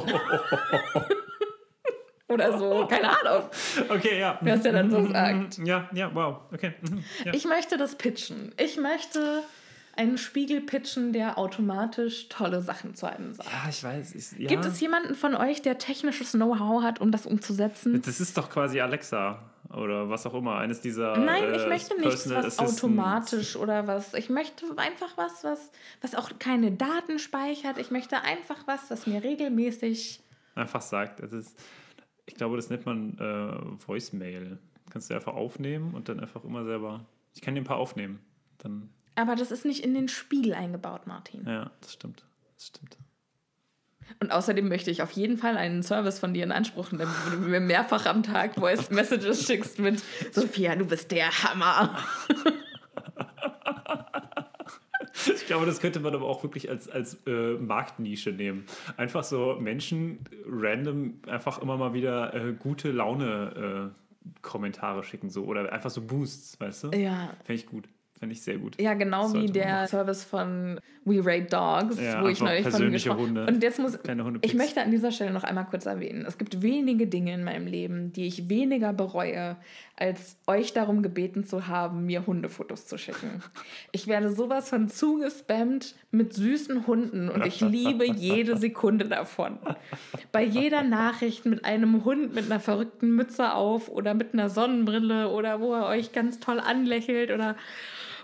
Oder 2.33 2.59
so, 2.59 2.87
keine 2.87 3.09
Ahnung. 3.11 3.49
Okay, 3.89 4.19
ja. 4.21 4.39
Was 4.41 4.63
der 4.63 4.73
dann 4.73 4.91
so 4.91 5.07
sagt. 5.11 5.59
Ja, 5.59 5.89
ja, 5.93 6.11
wow. 6.15 6.39
Okay. 6.53 6.75
mhm, 6.83 7.05
Ja. 7.25 7.35
Ich 7.35 7.45
möchte 7.45 7.77
das 7.77 7.97
pitchen. 7.97 8.53
Ich 8.59 8.77
möchte 8.77 9.43
einen 9.95 10.17
Spiegel 10.17 10.63
pitchen, 10.63 11.13
der 11.13 11.37
automatisch 11.39 12.29
tolle 12.31 12.63
Sachen 12.63 12.95
zu 12.95 13.07
einem 13.07 13.35
sagt. 13.35 13.49
ja, 13.51 13.69
ich 13.69 13.85
weiß. 13.85 14.15
Ich, 14.15 14.33
ja. 14.39 14.49
Gibt 14.49 14.65
es 14.65 14.81
jemanden 14.81 15.15
von 15.15 15.35
euch, 15.35 15.61
der 15.63 15.77
technisches 15.79 16.33
Know-how 16.33 16.83
hat, 16.83 17.01
um 17.01 17.11
das 17.13 17.27
umzusetzen? 17.27 18.01
Das 18.05 18.19
ist 18.21 18.39
doch 18.39 18.49
quasi 18.49 18.81
Alexa 18.81 19.43
oder 19.75 20.09
was 20.09 20.25
auch 20.27 20.33
immer. 20.35 20.57
Eines 20.57 20.81
dieser. 20.81 21.17
Nein, 21.19 21.45
ich 21.55 21.63
äh, 21.63 21.69
möchte 21.69 21.99
nichts, 22.01 22.29
was 22.31 22.47
Assistants. 22.47 22.83
automatisch 22.83 23.57
oder 23.57 23.87
was. 23.87 24.15
Ich 24.15 24.31
möchte 24.31 24.65
einfach 24.77 25.17
was, 25.17 25.45
was, 25.45 25.71
was 26.01 26.15
auch 26.15 26.31
keine 26.39 26.73
Daten 26.73 27.19
speichert. 27.19 27.77
Ich 27.79 27.91
möchte 27.91 28.23
einfach 28.23 28.67
was, 28.67 28.91
was 28.91 29.07
mir 29.07 29.23
regelmäßig. 29.23 30.21
einfach 30.55 30.81
sagt. 30.83 31.21
Das 31.21 31.33
ist, 31.33 31.59
ich 32.27 32.35
glaube, 32.35 32.57
das 32.57 32.71
nennt 32.71 32.87
man 32.87 33.19
äh, 33.19 33.87
Voicemail. 33.87 34.59
Kannst 34.91 35.11
du 35.11 35.15
einfach 35.15 35.35
aufnehmen 35.35 35.95
und 35.95 36.09
dann 36.09 36.21
einfach 36.21 36.45
immer 36.45 36.65
selber. 36.65 37.05
Ich 37.35 37.41
kann 37.41 37.55
dir 37.55 37.63
ein 37.63 37.65
paar 37.65 37.79
aufnehmen. 37.79 38.21
Dann, 38.59 38.91
Aber 39.15 39.35
das 39.37 39.51
ist 39.51 39.65
nicht 39.65 39.85
in 39.85 39.95
den 39.95 40.09
Spiegel 40.09 40.55
eingebaut, 40.55 41.07
Martin. 41.07 41.45
ja, 41.47 41.71
das 41.81 41.95
stimmt. 41.95 42.25
Das 42.57 42.67
stimmt. 42.69 42.97
Und 44.21 44.31
außerdem 44.31 44.69
möchte 44.69 44.91
ich 44.91 45.01
auf 45.03 45.13
jeden 45.13 45.39
Fall 45.39 45.57
einen 45.57 45.83
Service 45.83 46.19
von 46.19 46.35
dir 46.35 46.45
in 46.45 46.53
Anspruch 46.53 46.93
nehmen, 46.93 47.11
wo 47.25 47.31
du 47.31 47.37
mir 47.39 47.61
mehrfach 47.61 48.05
am 48.07 48.23
Tag 48.23 48.57
Voice 48.57 48.91
Messages 48.91 49.47
schickst 49.47 49.79
mit 49.79 50.03
Sophia, 50.33 50.77
du 50.77 50.85
bist 50.85 51.11
der 51.13 51.31
Hammer. 51.43 51.97
Ich 55.35 55.47
glaube, 55.47 55.67
das 55.67 55.81
könnte 55.81 56.01
man 56.01 56.15
aber 56.15 56.27
auch 56.27 56.43
wirklich 56.43 56.71
als, 56.71 56.89
als 56.89 57.19
äh, 57.27 57.55
Marktnische 57.55 58.31
nehmen. 58.31 58.65
Einfach 58.97 59.25
so 59.25 59.57
Menschen 59.61 60.21
random 60.47 61.21
einfach 61.27 61.61
immer 61.61 61.77
mal 61.77 61.95
wieder 61.95 62.35
äh, 62.35 62.53
gute 62.53 62.91
Laune 62.91 63.93
äh, 63.93 64.41
Kommentare 64.41 65.03
schicken 65.05 65.31
so 65.31 65.45
oder 65.45 65.73
einfach 65.73 65.91
so 65.91 66.01
Boosts, 66.01 66.61
weißt 66.61 66.85
du? 66.85 66.91
Ja. 66.91 67.35
Fände 67.45 67.63
ich 67.63 67.67
gut. 67.67 67.89
Fände 68.23 68.35
ich 68.35 68.43
sehr 68.43 68.59
gut. 68.59 68.81
Ja, 68.81 68.95
genau 68.95 69.27
Sollte 69.27 69.49
wie 69.49 69.53
der. 69.53 69.89
Service 69.89 70.23
von 70.23 70.79
We 71.05 71.19
Rate 71.25 71.47
Dogs, 71.47 72.01
Ja, 72.01 72.23
wo 72.23 72.29
ich 72.29 72.39
neulich 72.39 72.63
von 72.63 72.71
persönliche 72.71 73.09
gesprochen 73.09 73.27
Hunde. 73.31 73.47
Und 73.47 73.61
jetzt 73.65 73.81
muss 73.81 73.99
ich 74.43 74.55
möchte 74.55 74.81
an 74.81 74.93
dieser 74.93 75.11
Stelle 75.11 75.33
noch 75.33 75.43
einmal 75.43 75.67
kurz 75.67 75.87
erwähnen, 75.87 76.25
es 76.25 76.39
gibt 76.39 76.63
wenige 76.63 77.09
Dinge 77.09 77.35
in 77.35 77.43
meinem 77.43 77.67
Leben, 77.67 78.13
die 78.13 78.29
ich 78.29 78.49
weniger 78.49 78.93
bereue, 78.93 79.57
als 79.97 80.37
euch 80.47 80.73
darum 80.73 81.03
gebeten 81.03 81.45
zu 81.45 81.67
haben, 81.67 82.07
mir 82.07 82.25
Hundefotos 82.27 82.87
zu 82.87 82.97
schicken. 82.97 83.43
Ich 83.95 84.07
werde 84.07 84.31
sowas 84.33 84.69
von 84.69 84.89
zugespammt 84.89 85.95
mit 86.11 86.33
süßen 86.33 86.87
Hunden 86.87 87.29
und 87.29 87.45
ich 87.45 87.61
liebe 87.61 88.07
jede 88.07 88.57
Sekunde 88.57 89.07
davon. 89.07 89.59
Bei 90.31 90.43
jeder 90.43 90.83
Nachricht 90.83 91.45
mit 91.45 91.65
einem 91.65 92.05
Hund 92.05 92.35
mit 92.35 92.47
einer 92.47 92.61
verrückten 92.61 93.15
Mütze 93.15 93.53
auf 93.55 93.89
oder 93.89 94.15
mit 94.15 94.33
einer 94.33 94.49
Sonnenbrille 94.49 95.29
oder 95.29 95.61
wo 95.61 95.75
er 95.75 95.87
euch 95.87 96.13
ganz 96.13 96.41
toll 96.41 96.59
anlächelt 96.59 97.31
oder 97.31 97.57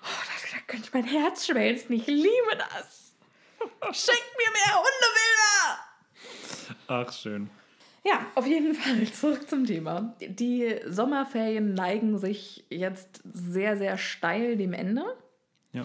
Oh, 0.03 0.07
da, 0.07 0.57
da 0.57 0.63
könnte 0.67 0.91
mein 0.93 1.05
Herz 1.05 1.47
schmelzen. 1.47 1.95
Ich 1.95 2.07
liebe 2.07 2.57
das. 2.57 3.15
Schenkt 3.93 4.33
mir 4.37 4.53
mehr 4.53 4.77
Hundebilder! 4.77 5.79
Ach, 6.89 7.13
schön. 7.13 7.51
Ja, 8.05 8.27
auf 8.35 8.47
jeden 8.47 8.75
Fall 8.75 9.05
zurück 9.13 9.49
zum 9.49 9.67
Thema. 9.67 10.15
Die 10.21 10.77
Sommerferien 10.87 11.75
neigen 11.75 12.19
sich 12.19 12.65
jetzt 12.71 13.21
sehr, 13.25 13.77
sehr 13.77 13.99
steil 13.99 14.57
dem 14.57 14.73
Ende. 14.73 15.05
Ja. 15.73 15.85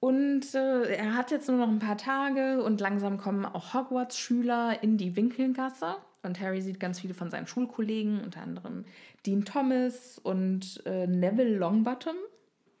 Und 0.00 0.54
äh, 0.54 0.94
er 0.96 1.14
hat 1.14 1.30
jetzt 1.30 1.48
nur 1.48 1.56
noch 1.56 1.68
ein 1.68 1.78
paar 1.78 1.96
Tage 1.96 2.62
und 2.62 2.80
langsam 2.80 3.16
kommen 3.16 3.46
auch 3.46 3.72
Hogwarts-Schüler 3.72 4.82
in 4.82 4.98
die 4.98 5.16
Winkelgasse. 5.16 5.96
Und 6.22 6.40
Harry 6.40 6.60
sieht 6.60 6.78
ganz 6.78 7.00
viele 7.00 7.14
von 7.14 7.30
seinen 7.30 7.46
Schulkollegen, 7.46 8.22
unter 8.22 8.42
anderem 8.42 8.84
Dean 9.24 9.44
Thomas 9.44 10.18
und 10.18 10.82
äh, 10.86 11.06
Neville 11.06 11.56
Longbottom. 11.56 12.16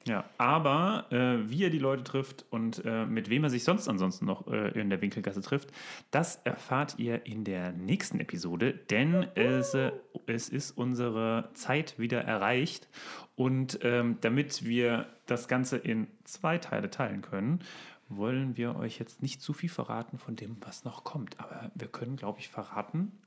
Ja, 0.06 0.28
aber 0.36 1.06
äh, 1.10 1.48
wie 1.48 1.64
er 1.64 1.70
die 1.70 1.78
Leute 1.78 2.04
trifft 2.04 2.44
und 2.50 2.84
äh, 2.84 3.06
mit 3.06 3.30
wem 3.30 3.44
er 3.44 3.50
sich 3.50 3.64
sonst 3.64 3.88
ansonsten 3.88 4.26
noch 4.26 4.46
äh, 4.48 4.78
in 4.78 4.90
der 4.90 5.00
Winkelgasse 5.00 5.40
trifft, 5.40 5.70
das 6.10 6.36
erfahrt 6.44 6.98
ihr 6.98 7.24
in 7.24 7.44
der 7.44 7.72
nächsten 7.72 8.20
Episode, 8.20 8.74
denn 8.74 9.26
es, 9.34 9.72
äh, 9.72 9.92
es 10.26 10.50
ist 10.50 10.72
unsere 10.72 11.48
Zeit 11.54 11.98
wieder 11.98 12.20
erreicht. 12.20 12.88
Und 13.34 13.78
ähm, 13.82 14.18
damit 14.20 14.64
wir 14.64 15.08
das 15.26 15.48
Ganze 15.48 15.78
in 15.78 16.06
zwei 16.24 16.58
Teile 16.58 16.90
teilen 16.90 17.22
können, 17.22 17.60
wollen 18.08 18.58
wir 18.58 18.76
euch 18.76 18.98
jetzt 18.98 19.22
nicht 19.22 19.40
zu 19.40 19.54
viel 19.54 19.70
verraten 19.70 20.18
von 20.18 20.36
dem, 20.36 20.58
was 20.60 20.84
noch 20.84 21.04
kommt. 21.04 21.40
Aber 21.40 21.70
wir 21.74 21.88
können, 21.88 22.16
glaube 22.16 22.40
ich, 22.40 22.48
verraten. 22.48 23.18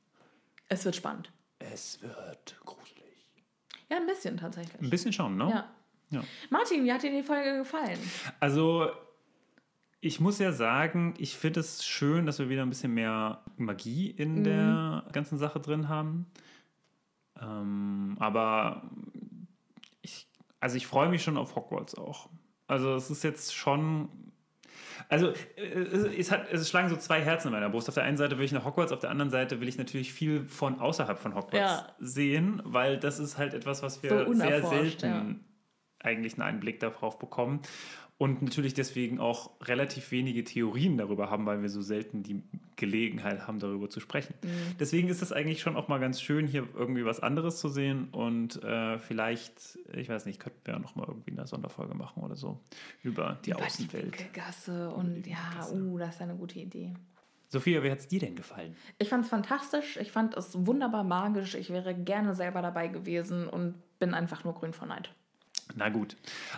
Es 0.69 0.86
wird 0.86 0.95
spannend. 0.95 1.32
Es 1.57 2.01
wird 2.01 2.59
gruselig. 2.65 3.25
Ja, 3.89 3.97
ein 3.97 4.05
bisschen 4.05 4.38
tatsächlich. 4.38 4.80
Ein 4.80 4.89
bisschen 4.91 5.11
schauen, 5.11 5.38
ne? 5.38 5.49
Ja. 5.49 5.69
Ja. 6.10 6.24
Martin, 6.49 6.84
wie 6.86 6.91
hat 6.91 7.03
dir 7.03 7.12
die 7.12 7.24
Folge 7.24 7.58
gefallen? 7.58 7.99
Also, 8.39 8.89
ich 9.99 10.20
muss 10.20 10.39
ja 10.39 10.51
sagen, 10.51 11.16
ich 11.18 11.38
finde 11.38 11.60
es 11.60 11.86
schön, 11.86 12.26
dass 12.26 12.39
wir 12.39 12.49
wieder 12.49 12.62
ein 12.62 12.70
bisschen 12.70 12.93
mehr 12.93 13.41
Magie 13.58 14.10
in 14.10 14.39
mhm. 14.39 14.43
der 14.43 15.03
ganzen 15.12 15.38
Sache 15.38 15.60
drin 15.60 15.89
haben. 15.89 16.28
Ähm, 17.41 18.16
aber 18.20 18.89
ich, 20.01 20.28
also 20.60 20.78
ich 20.78 20.88
freue 20.88 21.10
mich 21.10 21.24
schon 21.24 21.38
auf 21.38 21.55
Hogwarts 21.55 21.95
auch. 21.95 22.30
Also 22.68 22.95
es 22.95 23.10
ist 23.10 23.24
jetzt 23.24 23.55
schon. 23.55 24.10
Also 25.10 25.32
es, 25.55 26.32
hat, 26.32 26.51
es 26.51 26.68
schlagen 26.70 26.89
so 26.89 26.95
zwei 26.97 27.22
Herzen 27.22 27.47
in 27.47 27.53
meiner 27.53 27.70
Brust. 27.70 27.88
Auf 27.88 27.95
der 27.95 28.03
einen 28.03 28.18
Seite 28.18 28.38
will 28.38 28.45
ich 28.45 28.51
nach 28.51 28.66
Hogwarts, 28.66 28.91
auf 28.91 28.99
der 28.99 29.12
anderen 29.12 29.30
Seite 29.30 29.62
will 29.62 29.68
ich 29.68 29.78
natürlich 29.78 30.12
viel 30.12 30.47
von 30.47 30.80
außerhalb 30.80 31.20
von 31.20 31.36
Hogwarts 31.36 31.55
ja. 31.55 31.95
sehen, 31.99 32.62
weil 32.66 32.97
das 32.97 33.20
ist 33.20 33.38
halt 33.38 33.53
etwas, 33.53 33.84
was 33.84 34.01
wir 34.03 34.26
so 34.26 34.34
sehr 34.34 34.64
selten 34.66 35.05
ja. 35.05 35.26
Eigentlich 36.00 36.34
einen 36.34 36.43
Einblick 36.43 36.80
darauf 36.80 37.20
bekommen 37.20 37.62
und 38.18 38.41
natürlich 38.41 38.74
deswegen 38.74 39.20
auch 39.20 39.52
relativ 39.62 40.12
wenige 40.12 40.43
Theorien 40.43 40.98
darüber 40.98 41.30
haben, 41.30 41.45
weil 41.45 41.62
wir 41.62 41.70
so 41.70 41.82
selten 41.82 42.24
die 42.24 42.41
Gelegenheit 42.76 43.45
haben, 43.45 43.60
darüber 43.60 43.89
zu 43.89 44.00
sprechen. 44.00 44.34
Mhm. 44.41 44.78
Deswegen 44.80 45.08
ist 45.08 45.22
es 45.22 45.32
eigentlich 45.32 45.62
schon 45.62 45.76
auch 45.76 45.88
mal 45.88 46.00
ganz 46.00 46.20
schön, 46.20 46.48
hier 46.48 46.68
irgendwie 46.76 47.06
was 47.06 47.20
anderes 47.20 47.60
zu 47.60 47.70
sehen 47.70 48.10
und 48.12 48.64
äh, 48.64 48.98
vielleicht, 48.98 49.78
ich 49.93 50.10
weiß 50.10 50.26
nicht, 50.26 50.39
könnten 50.39 50.60
wir 50.64 50.74
ja 50.74 50.80
noch 50.80 50.95
mal 50.95 51.06
irgendwie 51.08 51.32
eine 51.32 51.45
Sonderfolge 51.45 51.93
machen 51.93 52.24
oder 52.24 52.36
so 52.36 52.60
über 53.04 53.38
die 53.45 53.52
über 53.52 53.64
Außenwelt. 53.64 54.20
Die 54.20 54.34
Gasse 54.34 54.89
und 54.89 55.22
die 55.22 55.32
ja, 55.32 55.68
uh, 55.72 55.98
das 56.00 56.16
ist 56.16 56.22
eine 56.22 56.36
gute 56.36 56.60
Idee. 56.60 56.95
Sophia, 57.50 57.82
wie 57.84 57.91
hat 57.91 58.00
es 58.00 58.08
dir 58.08 58.20
denn 58.20 58.36
gefallen? 58.36 58.76
Ich 58.98 59.10
fand 59.10 59.24
es 59.24 59.30
fantastisch, 59.30 59.98
ich 59.98 60.12
fand 60.12 60.36
es 60.36 60.66
wunderbar 60.66 61.04
magisch, 61.04 61.56
ich 61.56 61.70
wäre 61.70 61.93
gerne 61.95 62.34
selber 62.34 62.62
dabei 62.62 62.88
gewesen 62.88 63.48
und 63.48 63.76
bin 64.00 64.14
einfach 64.14 64.43
nur 64.43 64.54
grün 64.54 64.74
vor 64.74 64.88
Neid. 64.88 65.14
Na 65.76 65.89
gut. 65.89 66.15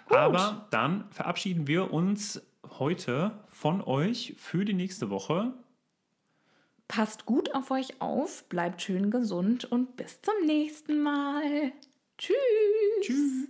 gut. 0.08 0.18
Aber 0.18 0.68
dann 0.72 1.06
verabschieden 1.12 1.68
wir 1.68 1.94
uns 1.94 2.42
heute 2.80 3.32
von 3.50 3.82
euch 3.82 4.36
für 4.38 4.66
die 4.66 4.74
nächste 4.74 5.10
Woche. 5.10 5.54
Passt 6.88 7.26
gut 7.26 7.54
auf 7.54 7.70
euch 7.72 8.02
auf, 8.02 8.46
bleibt 8.50 8.82
schön 8.82 9.12
gesund 9.12 9.66
und 9.66 9.96
bis 9.96 10.22
zum 10.22 10.46
nächsten 10.46 11.04
Mal. 11.04 11.72
Tschüss. 12.18 12.36
Tschüss. 13.02 13.50